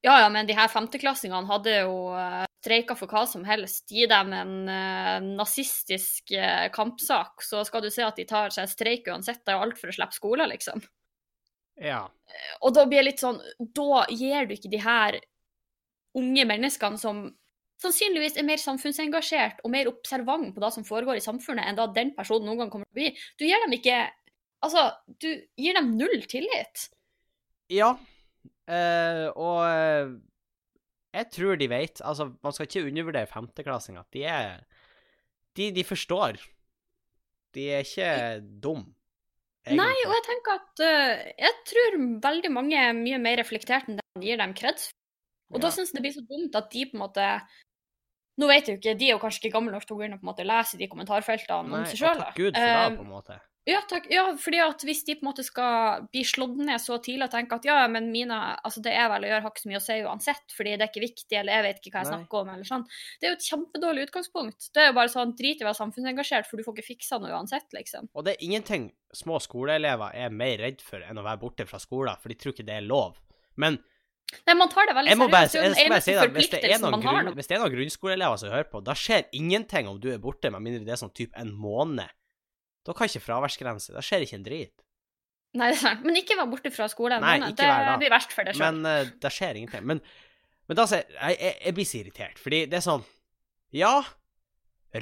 ja, 0.04 0.18
ja, 0.20 0.28
men 0.28 0.44
de 0.46 0.52
her 0.56 0.68
femteklassingene 0.68 1.48
hadde 1.48 1.78
jo 1.78 1.94
uh, 2.12 2.42
streika 2.60 2.92
for 2.98 3.08
hva 3.08 3.22
som 3.28 3.44
helst. 3.48 3.86
Gi 3.88 4.04
dem 4.10 4.34
en 4.36 4.52
uh, 4.68 5.16
nazistisk 5.24 6.34
uh, 6.36 6.66
kampsak, 6.74 7.40
så 7.44 7.62
skal 7.64 7.80
du 7.84 7.88
se 7.92 8.04
at 8.04 8.20
de 8.20 8.26
tar 8.28 8.52
seg 8.52 8.68
streik 8.68 9.08
uansett. 9.08 9.40
Det 9.40 9.54
er 9.54 9.56
jo 9.56 9.64
alt 9.64 9.80
for 9.80 9.88
å 9.88 9.96
slippe 9.96 10.18
skolen, 10.18 10.52
liksom. 10.52 10.84
Ja. 11.80 12.02
Og 12.60 12.76
da 12.76 12.84
blir 12.84 13.00
det 13.00 13.08
litt 13.08 13.22
sånn 13.24 13.40
Da 13.74 14.04
gir 14.06 14.44
du 14.46 14.52
ikke 14.54 14.70
de 14.70 14.78
her 14.78 15.16
unge 16.14 16.44
menneskene 16.46 17.00
som 17.00 17.24
sannsynligvis 17.82 18.36
er 18.38 18.46
mer 18.46 18.60
samfunnsengasjert 18.62 19.64
og 19.64 19.72
mer 19.74 19.90
observant 19.90 20.52
på 20.54 20.62
det 20.62 20.70
som 20.76 20.86
foregår 20.86 21.18
i 21.18 21.24
samfunnet, 21.24 21.66
enn 21.66 21.80
da 21.80 21.88
den 21.90 22.12
personen 22.14 22.46
noen 22.46 22.62
gang 22.62 22.70
kommer 22.70 22.86
til 22.86 22.94
å 22.94 23.00
bli. 23.00 23.24
Du 23.40 23.48
gir 23.48 23.64
dem 23.64 23.78
ikke 23.80 24.04
Altså, 24.64 24.80
du 25.20 25.28
gir 25.60 25.76
dem 25.76 25.90
null 25.98 26.22
tillit. 26.24 26.86
Ja. 27.68 27.90
Eh, 28.68 29.26
og 29.34 29.60
eh, 29.68 30.14
jeg 31.14 31.30
tror 31.30 31.56
de 31.60 31.68
vet 31.70 32.00
Altså, 32.02 32.30
man 32.42 32.52
skal 32.52 32.66
ikke 32.66 32.86
undervurdere 32.88 33.30
femteklassinger. 33.30 34.02
De 34.12 34.24
er 34.26 34.64
de, 35.56 35.70
de 35.70 35.84
forstår. 35.86 36.40
De 37.54 37.68
er 37.70 37.84
ikke 37.86 38.40
dum. 38.62 38.88
Nei, 39.70 39.94
og 40.04 40.12
jeg 40.12 40.24
tenker 40.26 40.56
at 40.58 40.80
uh, 40.84 41.20
jeg 41.40 41.52
tror 41.70 41.94
veldig 42.26 42.50
mange 42.52 42.76
er 42.76 42.90
mye 42.92 43.16
mer 43.22 43.38
reflektert 43.40 43.86
enn 43.88 43.96
det 43.96 44.04
man 44.12 44.24
gir 44.26 44.36
dem 44.36 44.52
kreds 44.52 44.90
Og 45.48 45.56
Og 45.56 45.62
da 45.62 45.70
Ja. 45.70 45.72
syns 45.72 45.92
jeg 45.94 45.96
det 45.96 46.02
blir 46.04 46.12
så 46.18 46.24
dumt 46.28 46.58
at 46.58 46.68
de 46.74 46.82
på 46.90 46.98
en 46.98 47.00
måte 47.06 47.28
Nå 48.36 48.48
vet 48.50 48.68
jeg 48.68 48.74
jo 48.74 48.80
ikke, 48.82 48.98
de 48.98 49.06
er 49.06 49.14
jo 49.14 49.22
kanskje 49.22 49.40
ikke 49.40 49.54
gamle 49.54 49.72
nok 49.72 49.86
til 49.86 49.94
å 49.94 49.98
gå 50.02 50.04
inn 50.04 50.16
og 50.16 50.20
på 50.20 50.26
en 50.26 50.30
måte 50.34 50.44
lese 50.44 50.76
de 50.76 50.88
kommentarfeltene 50.90 51.70
Nei, 51.70 51.80
om 51.80 51.86
seg 51.88 52.02
sjøl. 52.02 52.20
takk 52.20 52.36
Gud 52.36 52.58
for 52.58 52.66
det, 52.74 52.96
på 52.98 53.06
en 53.06 53.12
måte. 53.14 53.38
Ja, 53.64 53.78
takk. 53.88 54.06
Ja, 54.12 54.26
fordi 54.36 54.58
at 54.60 54.82
hvis 54.84 55.00
de 55.06 55.14
på 55.16 55.24
en 55.24 55.30
måte 55.30 55.44
skal 55.44 56.04
bli 56.12 56.20
slått 56.28 56.58
ned 56.60 56.82
så 56.82 56.98
tidlig 57.00 57.30
og 57.30 57.32
tenke 57.32 57.56
at 57.56 57.64
ja, 57.64 57.78
men 57.88 58.10
mine, 58.12 58.36
altså 58.60 58.82
det 58.84 58.92
er 58.92 59.06
vel 59.08 59.24
å 59.24 59.30
gjøre 59.30 59.44
har 59.46 59.54
ikke 59.54 59.62
så 59.62 59.70
mye 59.70 59.78
å 59.80 59.84
si 59.84 59.96
uansett, 60.04 60.44
fordi 60.52 60.74
det 60.74 60.84
er 60.84 60.90
ikke 60.92 61.04
viktig, 61.06 61.36
eller 61.40 61.56
jeg 61.56 61.64
vet 61.64 61.80
ikke 61.80 61.94
hva 61.94 62.02
jeg 62.02 62.10
Nei. 62.10 62.18
snakker 62.18 62.40
om, 62.42 62.50
eller 62.52 62.68
sånn. 62.68 62.84
Det 63.16 63.28
er 63.28 63.32
jo 63.32 63.38
et 63.38 63.46
kjempedårlig 63.48 64.04
utgangspunkt. 64.08 64.68
Det 64.68 64.82
er 64.82 64.90
jo 64.90 64.96
bare 64.98 65.12
sånn 65.14 65.32
drit 65.38 65.62
i 65.62 65.64
å 65.64 65.68
være 65.70 65.78
samfunnsengasjert, 65.80 66.50
for 66.50 66.60
du 66.60 66.66
får 66.66 66.76
ikke 66.76 66.90
fiksa 66.90 67.20
noe 67.22 67.32
uansett, 67.32 67.70
liksom. 67.76 68.10
Og 68.12 68.26
det 68.26 68.34
er 68.34 68.44
ingenting 68.44 68.90
små 69.16 69.40
skoleelever 69.40 70.18
er 70.26 70.36
mer 70.42 70.60
redd 70.60 70.84
for 70.84 71.00
enn 71.00 71.22
å 71.22 71.24
være 71.24 71.40
borte 71.46 71.66
fra 71.70 71.80
skolen, 71.80 72.20
for 72.20 72.32
de 72.32 72.36
tror 72.36 72.52
ikke 72.52 72.66
det 72.68 72.76
er 72.82 72.84
lov. 72.84 73.16
Men 73.56 73.80
Nei, 74.44 74.54
man 74.58 74.68
tar 74.72 74.88
det 74.88 74.96
veldig 74.96 75.12
seriøst. 75.14 75.30
Det 75.54 75.68
er 75.70 75.78
jeg 75.78 75.88
må 75.88 75.92
bare 75.94 76.02
si 76.02 76.12
det, 76.16 76.28
hvis 76.34 76.50
det, 76.50 76.60
er 76.66 76.80
noen 76.82 77.00
grunn, 77.04 77.32
hvis 77.36 77.48
det 77.48 77.54
er 77.54 77.60
noen 77.62 77.74
grunnskoleelever 77.76 78.40
som 78.40 78.52
hører 78.52 78.68
på, 78.68 78.80
da 78.84 78.96
skjer 78.98 79.28
ingenting 79.36 79.88
om 79.88 80.00
du 80.02 80.08
er 80.10 80.20
borte, 80.20 80.50
med 80.50 80.64
mindre 80.64 80.82
det 80.84 80.96
er 80.96 81.00
sånn 81.00 81.14
type 81.14 81.38
en 81.38 81.52
måned. 81.54 82.10
Da 82.84 82.94
kan 82.96 83.08
ikke 83.08 83.22
fraværsgrense. 83.24 83.94
Da 83.94 84.02
skjer 84.04 84.26
ikke 84.26 84.38
en 84.40 84.46
drit. 84.46 84.84
Nei, 85.54 85.70
det 85.70 85.78
er 85.78 85.82
sant. 85.84 86.02
Men 86.04 86.18
ikke 86.18 86.36
vær 86.38 86.50
borte 86.50 86.72
fra 86.74 86.88
skolen. 86.90 87.22
Nei, 87.22 87.38
ikke 87.38 87.62
det 87.62 87.70
vær 87.70 87.86
da. 87.86 87.96
blir 88.02 88.12
verst 88.12 88.34
for 88.34 88.46
deg 88.46 88.58
sjøl. 88.58 88.80
Men 88.82 89.06
uh, 89.06 89.14
det 89.22 89.32
skjer 89.32 89.60
ingenting. 89.60 89.86
Men, 89.88 90.02
men 90.68 90.78
da 90.80 90.86
sier 90.90 91.06
jeg, 91.06 91.38
jeg, 91.38 91.56
jeg 91.62 91.76
blir 91.78 91.88
så 91.88 91.98
irritert, 92.00 92.42
fordi 92.42 92.60
det 92.70 92.80
er 92.80 92.84
sånn 92.84 93.06
Ja, 93.74 93.94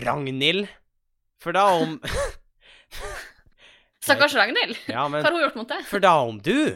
Ragnhild. 0.04 0.68
For 1.42 1.56
da 1.56 1.64
om 1.80 1.96
Stakkars 4.04 4.34
Ragnhild. 4.34 4.78
Ja, 4.90 5.06
Hva 5.08 5.22
har 5.24 5.34
hun 5.34 5.42
gjort 5.42 5.58
mot 5.58 5.70
det? 5.70 5.82
For 5.88 6.02
da 6.02 6.14
om 6.26 6.40
du 6.42 6.74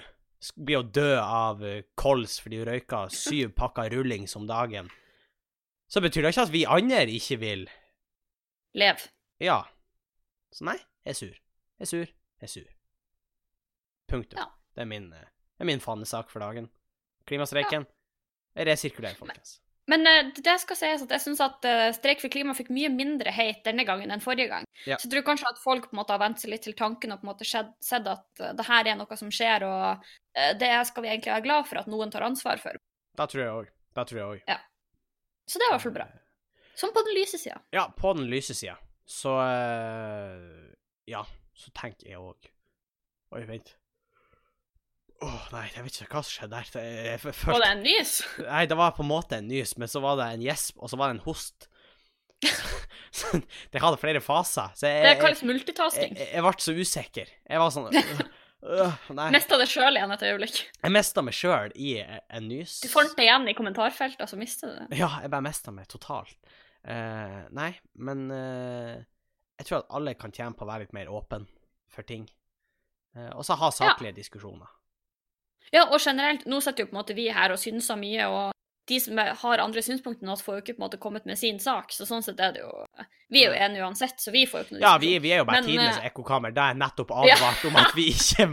blir 0.62 0.80
å 0.80 0.86
dø 0.86 1.16
av 1.18 1.62
eh, 1.66 1.82
kols 1.98 2.36
fordi 2.42 2.60
hun 2.60 2.68
røyker 2.68 3.10
syv 3.14 3.54
pakker 3.58 3.90
rullings 3.94 4.36
om 4.38 4.46
dagen, 4.46 4.90
så 5.90 6.02
betyr 6.02 6.26
det 6.26 6.34
ikke 6.34 6.44
at 6.46 6.52
vi 6.54 6.66
andre 6.70 7.06
ikke 7.16 7.38
vil 7.42 7.64
Leve. 8.76 9.08
Ja. 9.42 9.62
Så 10.52 10.66
nei, 10.68 10.76
er 11.06 11.18
sur. 11.18 11.36
Er 11.80 11.90
sur. 11.90 12.06
Er 12.42 12.50
sur. 12.50 12.66
Punktum. 14.10 14.40
Ja. 14.40 14.50
Det 14.76 14.84
er 14.84 14.90
min, 14.90 15.12
eh, 15.12 15.28
det 15.56 15.66
er 15.66 15.70
min 15.72 15.80
fanesak 15.80 16.30
for 16.30 16.44
dagen. 16.44 16.68
Klimastreiken. 17.26 17.86
Resirkuler, 18.56 19.16
folkens. 19.18 19.60
Men 19.86 20.02
men 20.02 20.32
det 20.34 20.56
skal 20.58 20.78
sies 20.78 21.02
at 21.04 21.12
jeg 21.14 21.22
syns 21.22 21.40
at 21.44 21.66
eh, 21.68 21.88
Streik 21.94 22.22
for 22.22 22.32
klima 22.32 22.56
fikk 22.58 22.72
mye 22.74 22.88
mindre 22.90 23.30
hate 23.30 23.68
denne 23.68 23.84
gangen 23.86 24.10
enn 24.10 24.22
forrige 24.22 24.50
gang. 24.50 24.66
Ja. 24.82 24.98
Så 24.98 25.06
jeg 25.06 25.12
tror 25.14 25.26
kanskje 25.28 25.50
at 25.52 25.62
folk 25.62 25.86
på 25.90 25.94
en 25.94 26.00
måte 26.00 26.14
har 26.14 26.22
vent 26.22 26.42
seg 26.42 26.50
litt 26.50 26.64
til 26.66 26.74
tanken 26.78 27.14
og 27.14 27.20
på 27.20 27.28
en 27.28 27.30
måte 27.30 27.46
sett 27.46 28.10
at 28.10 28.42
eh, 28.42 28.54
det 28.58 28.66
her 28.66 28.90
er 28.90 28.98
noe 28.98 29.18
som 29.20 29.30
skjer, 29.30 29.66
og 29.68 30.08
eh, 30.34 30.52
det 30.58 30.72
skal 30.90 31.06
vi 31.06 31.12
egentlig 31.12 31.34
være 31.36 31.46
glad 31.46 31.70
for 31.70 31.82
at 31.82 31.90
noen 31.92 32.10
tar 32.14 32.26
ansvar 32.26 32.62
for. 32.62 32.78
Da 33.16 33.28
tror 33.30 33.44
jeg 33.44 33.52
òg. 33.60 33.70
Da 33.96 34.04
tror 34.08 34.20
jeg 34.20 34.26
òg. 34.32 34.56
Så 35.46 35.60
det 35.60 35.68
er 35.68 35.70
i 35.70 35.76
hvert 35.76 35.86
fall 35.86 35.96
bra. 36.00 36.08
Som 36.76 36.92
på 36.92 37.06
den 37.06 37.16
lyse 37.16 37.38
sida. 37.40 37.60
Ja, 37.72 37.86
på 37.94 38.10
den 38.18 38.26
lyse 38.28 38.58
sida, 38.58 38.74
så 39.06 39.36
eh, 39.46 40.74
Ja, 41.06 41.22
så 41.56 41.72
tenker 41.76 42.10
jeg 42.10 42.20
òg 42.20 42.52
Oi, 43.34 43.42
vent. 43.48 43.72
Åh, 45.24 45.46
nei, 45.50 45.64
jeg 45.74 45.82
vet 45.86 45.96
ikke 45.96 46.18
hva 46.18 46.20
som 46.22 46.30
skjedde 46.30 46.58
der. 46.60 46.68
Jeg, 46.84 47.06
jeg, 47.08 47.20
først, 47.24 47.46
det 47.48 47.70
en 47.72 47.80
nys. 47.82 48.12
Nei, 48.52 48.60
det 48.70 48.76
var 48.78 48.92
på 48.94 49.02
en 49.02 49.08
måte 49.10 49.38
en 49.40 49.48
nys, 49.48 49.72
men 49.80 49.90
så 49.90 50.02
var 50.04 50.18
det 50.20 50.28
en 50.34 50.44
gjesp, 50.44 50.76
og 50.78 50.92
så 50.92 50.98
var 51.00 51.10
det 51.10 51.16
en 51.16 51.24
host. 51.26 51.68
Så 53.16 53.38
det 53.72 53.80
hadde 53.80 53.96
flere 53.96 54.20
faser. 54.20 54.74
Så 54.76 54.90
jeg, 54.90 55.04
Det 55.06 55.14
kalles 55.22 55.40
multitasking. 55.46 56.18
jeg, 56.20 56.42
ble 56.44 56.52
så 56.60 56.74
usikker. 56.76 57.30
Jeg 57.48 57.62
var 57.62 57.70
sånn 57.72 57.86
øh, 57.88 58.18
øh, 58.76 58.98
Nei. 59.16 59.30
Mista 59.32 59.56
det 59.56 59.70
sjøl 59.72 59.96
igjen 59.96 60.12
et 60.12 60.24
øyeblikk. 60.28 60.58
Jeg 60.82 60.92
mista 60.92 61.24
meg 61.24 61.38
sjøl 61.38 61.72
i 61.80 61.94
en 62.04 62.50
nys. 62.50 62.74
Du 62.84 62.90
fant 62.92 63.16
det 63.16 63.24
igjen 63.24 63.48
i 63.48 63.56
kommentarfeltet, 63.56 64.28
så 64.28 64.36
mista 64.36 64.68
du 64.68 64.76
det. 64.82 65.00
Ja, 65.00 65.08
jeg 65.24 65.32
bare 65.32 65.46
mista 65.48 65.72
meg 65.72 65.88
totalt. 65.88 66.36
Uh, 66.84 67.46
nei, 67.56 67.72
men 67.98 68.28
eh, 68.30 69.00
jeg 69.58 69.68
tror 69.68 69.82
at 69.82 69.94
alle 69.98 70.14
kan 70.18 70.34
tjene 70.34 70.56
på 70.56 70.66
å 70.66 70.70
være 70.70 70.86
litt 70.86 70.96
mer 70.96 71.12
åpen 71.12 71.46
for 71.92 72.06
ting. 72.06 72.26
Eh, 73.16 73.30
og 73.32 73.44
så 73.46 73.56
ha 73.58 73.70
saklige 73.72 74.16
diskusjoner. 74.18 74.68
Ja, 75.72 75.88
og 75.88 75.98
generelt, 75.98 76.44
nå 76.46 76.60
sitter 76.62 76.84
jo 76.84 76.90
på 76.90 76.94
en 76.94 77.00
måte 77.00 77.16
vi 77.16 77.26
her 77.34 77.54
og 77.54 77.58
synser 77.58 77.98
mye, 77.98 78.28
og 78.30 78.55
de 78.88 79.00
som 79.02 79.18
har 79.18 79.58
andre 79.62 79.82
synspunkter 79.82 80.26
enn 80.26 80.32
oss, 80.32 80.44
får 80.46 80.58
jo 80.58 80.62
ikke 80.62 80.74
på 80.76 80.80
en 80.80 80.86
måte 80.86 80.98
kommet 81.02 81.24
med 81.26 81.38
sin 81.38 81.58
sak, 81.62 81.90
så 81.94 82.06
sånn 82.06 82.22
sett 82.22 82.38
er 82.42 82.52
det 82.54 82.62
jo 82.62 82.70
Vi 83.32 83.40
er 83.42 83.50
jo 83.50 83.56
enige 83.58 83.82
uansett, 83.82 84.20
så 84.22 84.30
vi 84.30 84.44
får 84.46 84.60
jo 84.60 84.66
ikke 84.66 84.74
noe 84.76 84.82
Ja, 84.84 84.92
vi, 85.02 85.10
vi 85.22 85.32
er 85.34 85.40
jo 85.40 85.46
bare 85.48 85.64
tidenes 85.66 85.98
eh, 85.98 86.06
ekkokammer. 86.06 86.52
Da 86.54 86.68
er 86.68 86.76
jeg 86.76 86.80
nettopp 86.84 87.10
advart 87.10 87.64
om 87.66 87.78
at 87.80 87.96
vi 87.96 88.04
ikke 88.12 88.46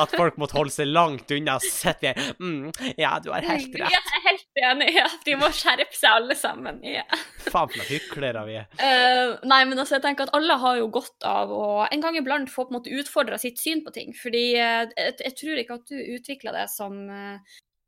At 0.00 0.14
folk 0.16 0.38
måtte 0.40 0.56
holde 0.56 0.72
seg 0.72 0.88
langt 0.88 1.34
unna. 1.36 1.58
Sitter 1.60 2.16
vi 2.16 2.30
mm, 2.40 2.94
Ja, 2.96 3.18
du 3.20 3.28
har 3.34 3.44
helt 3.44 3.76
Ja, 3.76 3.90
rett. 3.90 4.08
jeg 4.14 4.22
er 4.22 4.24
helt 4.30 4.62
enig. 4.70 4.88
Ja, 4.96 5.08
de 5.26 5.36
må 5.42 5.50
skjerpe 5.52 5.98
seg 5.98 6.16
alle 6.22 6.38
sammen. 6.38 6.80
Ja. 6.88 7.04
Faen 7.44 7.68
for 7.68 7.76
noen 7.82 7.90
hyklere 7.90 8.46
vi 8.48 8.56
er. 8.62 8.70
Uh, 8.80 9.34
nei, 9.44 9.60
men 9.68 9.76
altså, 9.76 9.98
jeg 9.98 10.06
tenker 10.06 10.28
at 10.30 10.34
alle 10.38 10.56
har 10.62 10.80
jo 10.80 10.88
godt 10.94 11.28
av 11.28 11.52
å 11.52 11.66
en 11.84 12.04
gang 12.04 12.16
iblant 12.16 12.48
få 12.52 12.64
på 12.64 12.72
en 12.72 12.78
måte 12.78 12.94
utfordra 12.96 13.36
sitt 13.42 13.60
syn 13.60 13.84
på 13.84 13.92
ting. 13.92 14.16
Fordi 14.16 14.46
eh, 14.56 14.88
jeg, 14.96 15.18
jeg 15.20 15.36
tror 15.42 15.60
ikke 15.60 15.78
at 15.82 15.92
du 15.92 16.00
utvikler 16.16 16.56
det 16.56 16.66
som 16.72 16.96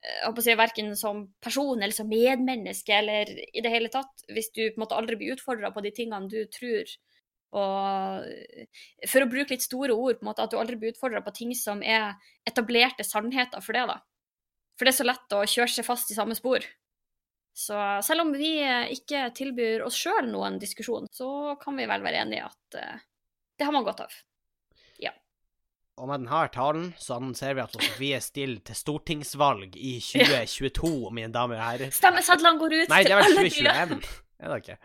jeg 0.07 0.23
håper 0.29 0.43
å 0.43 0.47
si, 0.47 0.55
Verken 0.59 0.93
som 0.99 1.25
person 1.43 1.81
eller 1.83 1.95
som 1.95 2.09
medmenneske 2.11 2.95
eller 2.95 3.31
i 3.35 3.63
det 3.65 3.73
hele 3.73 3.91
tatt, 3.91 4.25
hvis 4.31 4.53
du 4.55 4.63
på 4.63 4.77
en 4.79 4.85
måte 4.85 4.99
aldri 4.99 5.19
blir 5.19 5.35
utfordra 5.35 5.73
på 5.75 5.83
de 5.83 5.93
tingene 5.97 6.31
du 6.31 6.45
tror. 6.53 6.93
Og 7.57 8.27
for 9.11 9.25
å 9.25 9.31
bruke 9.31 9.55
litt 9.55 9.65
store 9.65 9.95
ord, 9.95 10.19
på 10.19 10.27
en 10.27 10.31
måte, 10.31 10.45
at 10.45 10.53
du 10.53 10.59
aldri 10.61 10.79
blir 10.79 10.95
utfordra 10.95 11.23
på 11.25 11.35
ting 11.35 11.55
som 11.59 11.83
er 11.83 12.15
etablerte 12.47 13.07
sannheter 13.07 13.65
for 13.65 13.77
det. 13.77 13.87
da. 13.91 14.01
For 14.77 14.87
det 14.87 14.93
er 14.93 14.99
så 15.01 15.09
lett 15.09 15.37
å 15.37 15.45
kjøre 15.49 15.73
seg 15.73 15.89
fast 15.89 16.13
i 16.13 16.19
samme 16.19 16.37
spor. 16.39 16.67
Så 17.57 17.77
selv 18.05 18.27
om 18.27 18.35
vi 18.37 18.59
eh, 18.61 18.93
ikke 18.93 19.31
tilbyr 19.37 19.87
oss 19.87 19.97
sjøl 19.97 20.29
noen 20.29 20.59
diskusjon, 20.61 21.09
så 21.09 21.57
kan 21.63 21.79
vi 21.79 21.87
vel 21.89 22.05
være 22.05 22.27
enige 22.27 22.43
i 22.43 22.45
at 22.45 22.77
eh, 22.83 23.05
det 23.57 23.65
har 23.65 23.73
man 23.73 23.87
godt 23.87 24.05
av. 24.05 24.19
Og 25.97 26.11
med 26.11 26.21
denne 26.21 26.41
talen 26.53 26.91
så 27.01 27.17
annonserer 27.17 27.57
vi 27.57 27.63
at 27.65 27.73
Sofie 27.77 28.19
stiller 28.21 28.61
til 28.69 28.77
stortingsvalg 28.77 29.77
i 29.81 29.95
2022, 30.05 30.91
mine 31.17 31.31
damer 31.33 31.57
og 31.57 31.65
herrer. 31.65 31.95
Stemmesedlene 31.97 32.61
går 32.61 32.75
ut 32.83 32.93
Nei, 32.93 32.99
det 33.01 33.09
til 33.09 33.15
er 33.15 33.23
vel 33.23 33.31
alle 33.31 33.45
2021. 33.49 34.11
Er 34.37 34.53
det 34.53 34.59
ikke? 34.61 34.77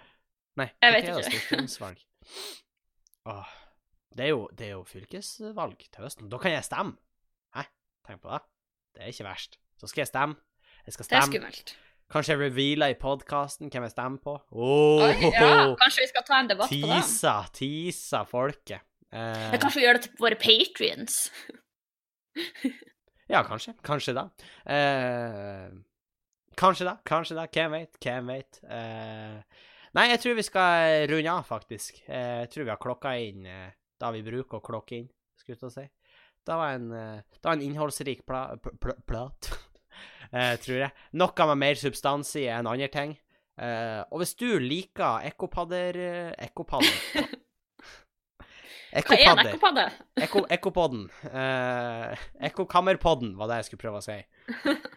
Nei, 0.61 0.67
Jeg 0.85 0.93
vet 0.95 1.09
ikke. 1.09 1.41
stortingsvalg? 1.49 2.05
Åh, 3.31 3.51
det 4.15 4.23
er, 4.25 4.29
jo, 4.31 4.39
det 4.55 4.65
er 4.69 4.71
jo 4.77 4.83
fylkesvalg 4.87 5.83
til 5.91 6.05
høsten. 6.05 6.29
Da 6.31 6.39
kan 6.39 6.55
jeg 6.55 6.63
stemme. 6.67 6.95
Hæ? 7.55 7.65
Tenk 8.07 8.23
på 8.23 8.31
det. 8.31 8.39
Det 8.95 9.03
er 9.03 9.11
ikke 9.11 9.27
verst. 9.27 9.59
Så 9.79 9.87
skal 9.91 10.05
jeg 10.05 10.11
stemme. 10.11 10.39
Jeg 10.87 10.95
skal 10.95 11.07
stemme. 11.09 11.25
Det 11.27 11.27
er 11.27 11.33
skummelt. 11.35 11.73
Kanskje 12.11 12.33
jeg 12.35 12.41
revealer 12.41 12.91
i 12.91 12.97
podkasten 12.99 13.69
hvem 13.71 13.85
jeg 13.87 13.93
stemmer 13.93 14.23
på. 14.23 14.33
Åh, 14.51 15.03
Oi, 15.05 15.29
ja, 15.31 15.51
kanskje 15.79 16.03
vi 16.03 16.09
skal 16.11 16.25
ta 16.27 16.39
en 16.43 16.49
debatt 16.51 16.71
på 16.71 16.79
det? 16.79 16.97
Tisa, 17.03 17.35
tisa 17.55 18.23
folket. 18.27 18.83
Eh, 19.11 19.47
Eller 19.49 19.61
kanskje 19.61 19.81
vi 19.81 19.85
gjør 19.85 19.97
det 19.99 20.05
til 20.07 20.23
våre 20.23 20.39
patrions? 20.39 21.19
Ja, 23.31 23.45
kanskje. 23.47 23.73
Kanskje 23.79 24.11
da. 24.11 24.25
Eh, 24.67 25.69
kanskje 26.59 26.87
da, 26.87 26.97
kanskje 27.07 27.37
da. 27.37 27.45
Hvem 27.47 27.71
vet? 27.77 27.99
Hvem 28.03 28.27
vet? 28.27 28.59
Eh, 28.67 29.61
nei, 29.95 30.05
jeg 30.11 30.19
tror 30.19 30.35
vi 30.35 30.43
skal 30.43 31.05
runde 31.07 31.31
av, 31.31 31.45
faktisk. 31.47 32.01
Eh, 32.09 32.41
jeg 32.41 32.51
tror 32.51 32.67
vi 32.67 32.73
har 32.73 32.81
klokka 32.83 33.13
inn 33.23 33.47
eh, 33.47 33.69
da 34.01 34.11
vi 34.11 34.23
bruker 34.25 34.59
å 34.59 34.65
klokke 34.65 34.97
inn. 34.99 35.07
skulle 35.39 35.63
jeg 35.63 35.75
si. 35.77 35.85
Det 36.43 36.57
var 36.59 36.75
en, 36.75 36.91
eh, 36.91 37.23
det 37.37 37.47
var 37.47 37.55
en 37.55 37.63
innholdsrik 37.69 38.25
pla, 38.27 38.41
pl, 38.59 38.75
pl, 38.83 38.97
plat, 39.07 39.51
eh, 40.35 40.55
tror 40.59 40.83
jeg. 40.83 40.91
Noe 41.23 41.47
med 41.53 41.61
mer 41.63 41.79
substans 41.79 42.35
i 42.35 42.49
enn 42.51 42.67
andre 42.67 42.91
ting. 42.91 43.15
Eh, 43.61 44.01
og 44.11 44.19
hvis 44.25 44.35
du 44.39 44.49
liker 44.59 45.23
ekkopadder 45.31 46.03
eh, 46.03 46.35
Ekkopadder? 46.49 47.31
Hva 48.91 49.17
er 49.17 49.29
en 49.31 49.43
ekkopadde? 49.45 49.85
Ekko, 50.25 50.41
ekkopodden. 50.51 51.03
Eh, 51.31 52.23
Ekkokammerpodden 52.49 53.35
var 53.39 53.51
det 53.51 53.61
jeg 53.61 53.69
skulle 53.69 53.83
prøve 53.85 54.01
å 54.01 54.05
si. 54.05 54.17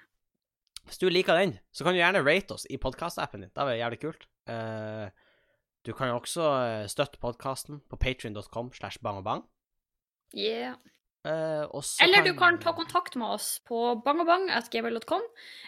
Hvis 0.89 1.01
du 1.01 1.07
liker 1.09 1.39
den, 1.39 1.57
så 1.73 1.87
kan 1.87 1.95
du 1.95 2.01
gjerne 2.01 2.25
rate 2.27 2.57
oss 2.57 2.67
i 2.69 2.79
podkastappen 2.81 3.45
din. 3.45 3.53
Det 3.55 3.63
er 3.65 3.79
jævlig 3.81 4.01
kult. 4.03 4.27
Eh, 4.51 5.07
du 5.87 5.93
kan 5.97 6.11
jo 6.11 6.19
også 6.19 6.49
eh, 6.59 6.87
støtte 6.91 7.21
podkasten 7.23 7.81
på 7.89 8.01
patrion.com 8.01 8.73
slash 8.77 8.99
bangabang. 9.05 9.45
Yeah. 10.35 10.75
Eh, 11.25 11.65
Eller 12.05 12.27
du 12.27 12.35
kan 12.37 12.59
ta 12.61 12.75
kontakt 12.77 13.17
med 13.17 13.29
oss 13.39 13.59
på 13.65 13.95
bangabang.gmail.com, 14.05 15.23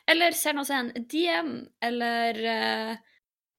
eller 0.07 0.37
send 0.37 0.61
oss 0.61 0.71
en 0.75 0.91
DM, 1.09 1.53
eller 1.81 2.41
eh, 2.53 2.97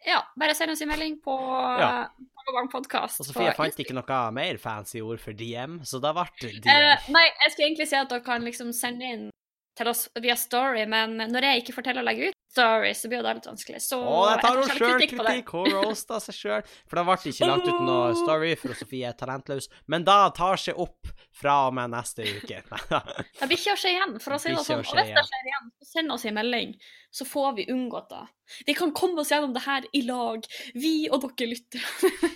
Ja, 0.05 0.21
bare 0.37 0.53
send 0.55 0.71
oss 0.71 0.81
en 0.81 0.91
melding 0.91 1.17
på 1.23 1.33
Ja. 1.79 2.05
uh, 2.05 2.27
Bangabang. 2.47 2.69
Og 2.71 3.09
Sofie 3.11 3.53
fant 3.57 3.79
ikke 3.81 3.95
noe 3.97 4.19
mer 4.31 4.57
fancy 4.61 5.01
ord 5.01 5.19
for 5.19 5.33
DM, 5.33 5.81
så 5.83 5.99
da 6.01 6.13
ble 6.15 6.27
det 6.41 6.61
DM. 6.63 6.69
Eh, 6.71 7.09
nei, 7.11 7.25
jeg 7.43 7.51
skulle 7.51 7.67
egentlig 7.67 7.87
si 7.89 7.97
at 7.99 8.09
dere 8.09 8.23
kan 8.23 8.45
liksom 8.45 8.71
sende 8.73 9.03
inn 9.03 9.29
til 9.77 9.87
oss 9.91 10.07
via 10.21 10.35
Story, 10.35 10.85
men 10.89 11.17
når 11.17 11.49
jeg 11.49 11.63
ikke 11.63 11.75
forteller 11.75 12.01
å 12.05 12.07
legge 12.07 12.31
Story, 12.57 12.93
så 12.97 13.09
blir 13.11 13.21
jo 13.21 13.25
det 13.27 13.33
litt 13.37 13.49
vanskelig. 13.49 13.81
Så 13.85 13.99
Å, 14.01 14.17
jeg 14.31 14.41
tar 14.43 14.57
hun 14.57 14.71
sjøl 14.73 15.03
kritikk! 15.03 15.51
Hun 15.53 15.67
roasta 15.75 16.19
seg 16.23 16.37
sjøl. 16.37 16.71
For 16.89 16.99
det 16.99 17.03
ble 17.07 17.17
ikke 17.31 17.49
lagt 17.51 17.69
ut 17.69 17.83
noe 17.85 18.15
story, 18.23 18.53
for 18.59 18.77
Sofie 18.79 19.11
er 19.11 19.17
talentløs. 19.19 19.69
Men 19.91 20.07
da 20.07 20.17
tar 20.35 20.61
seg 20.61 20.79
opp 20.81 21.11
fra 21.37 21.59
og 21.67 21.75
med 21.77 21.93
neste 21.93 22.25
uke. 22.25 22.63
Det 23.37 23.45
blir 23.45 23.59
ikke 23.59 23.75
å 23.75 23.79
skje 23.79 23.93
igjen, 23.93 24.17
for 24.23 24.37
å 24.37 24.41
si 24.41 24.49
Det 24.49 24.63
sånn. 24.65 24.81
Og 24.81 24.97
hvis 24.97 25.13
det 25.13 25.25
skjer 25.29 25.51
igjen, 25.51 25.69
så 25.77 25.91
send 25.91 26.15
oss 26.15 26.25
en 26.25 26.37
melding, 26.39 26.73
så 27.13 27.27
får 27.29 27.53
vi 27.59 27.67
unngått 27.73 28.09
det. 28.13 28.25
Vi 28.67 28.75
kan 28.77 28.93
komme 28.97 29.21
oss 29.21 29.31
gjennom 29.33 29.53
det 29.53 29.63
her 29.67 29.85
i 29.93 30.03
lag, 30.07 30.49
vi 30.73 30.95
og 31.11 31.23
dere 31.27 31.53
lyttere. 31.53 32.33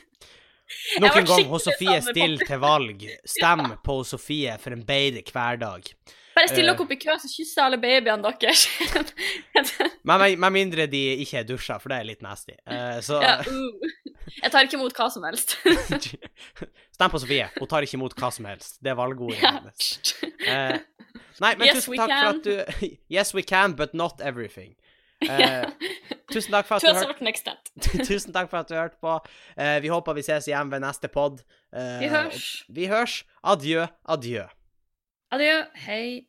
Jeg 0.93 1.01
Nok 1.03 1.17
en 1.19 1.25
gang, 1.27 1.45
hos 1.51 1.65
Sofie 1.67 1.97
stiller 2.05 2.47
til 2.47 2.59
valg. 2.61 3.01
Stem 3.27 3.73
på 3.83 3.97
Sofie 4.07 4.53
for 4.61 4.71
en 4.71 4.85
bedre 4.87 5.23
hverdag. 5.27 5.89
Bare 6.35 6.47
still 6.47 6.63
Eh. 6.63 6.71
dere 6.71 6.83
opp 6.85 6.91
i 6.91 6.97
kø, 7.01 7.15
så 7.19 7.27
kysser 7.31 7.63
alle 7.65 7.77
babyene 7.81 8.31
deres. 8.39 8.65
Med, 10.07 10.51
mindre 10.51 10.85
de 10.87 11.01
ikke 11.23 11.41
er 11.41 11.47
dusja, 11.47 11.77
for 11.81 11.91
det 11.91 11.97
er 11.99 12.07
litt 12.07 12.21
nasty. 12.25 12.55
Uh, 12.67 12.99
så 13.03 13.19
ja, 13.21 13.33
uh. 13.43 14.07
Jeg 14.41 14.51
tar 14.53 14.63
ikke 14.65 14.77
imot 14.79 14.95
hva 14.95 15.09
som 15.11 15.25
helst. 15.27 15.57
Stem 16.95 17.11
på 17.11 17.19
Sofie. 17.21 17.49
Hun 17.59 17.67
tar 17.69 17.83
ikke 17.85 17.97
imot 17.99 18.15
hva 18.19 18.29
som 18.33 18.47
helst. 18.49 18.77
Det 18.83 18.93
er 18.93 18.97
valgordet 18.99 19.41
Ja. 19.41 19.51
hennes. 19.59 20.13
Uh, 20.45 20.77
nei, 21.43 21.55
men 21.59 21.67
Yes, 21.67 21.83
tusen 21.83 21.99
takk 21.99 22.13
for 22.15 22.29
at 22.31 22.43
du 22.45 22.87
Yes, 23.17 23.33
we 23.35 23.43
can, 23.43 23.75
but 23.75 23.93
not 23.97 24.21
everything. 24.23 24.75
Uh, 25.21 25.67
tusen 26.31 26.55
takk 26.55 26.65
for 26.69 26.79
at 26.79 26.85
du 26.87 26.95
hørte. 26.95 27.57
Tusen 28.07 28.33
takk 28.33 28.49
for 28.49 28.63
at 28.63 28.71
du 28.71 28.77
hørte 28.79 28.97
på. 29.03 29.17
Uh, 29.59 29.77
vi 29.83 29.91
håper 29.93 30.17
vi 30.17 30.23
ses 30.25 30.47
igjen 30.49 30.71
ved 30.71 30.81
neste 30.85 31.11
pod. 31.11 31.43
Vi 31.71 32.07
hørs. 32.11 32.47
Vi 32.69 32.87
hørs. 32.91 33.21
Adjø, 33.47 33.85
adjø. 34.09 34.47
Adjø. 35.31 35.65
Hei. 35.75 36.25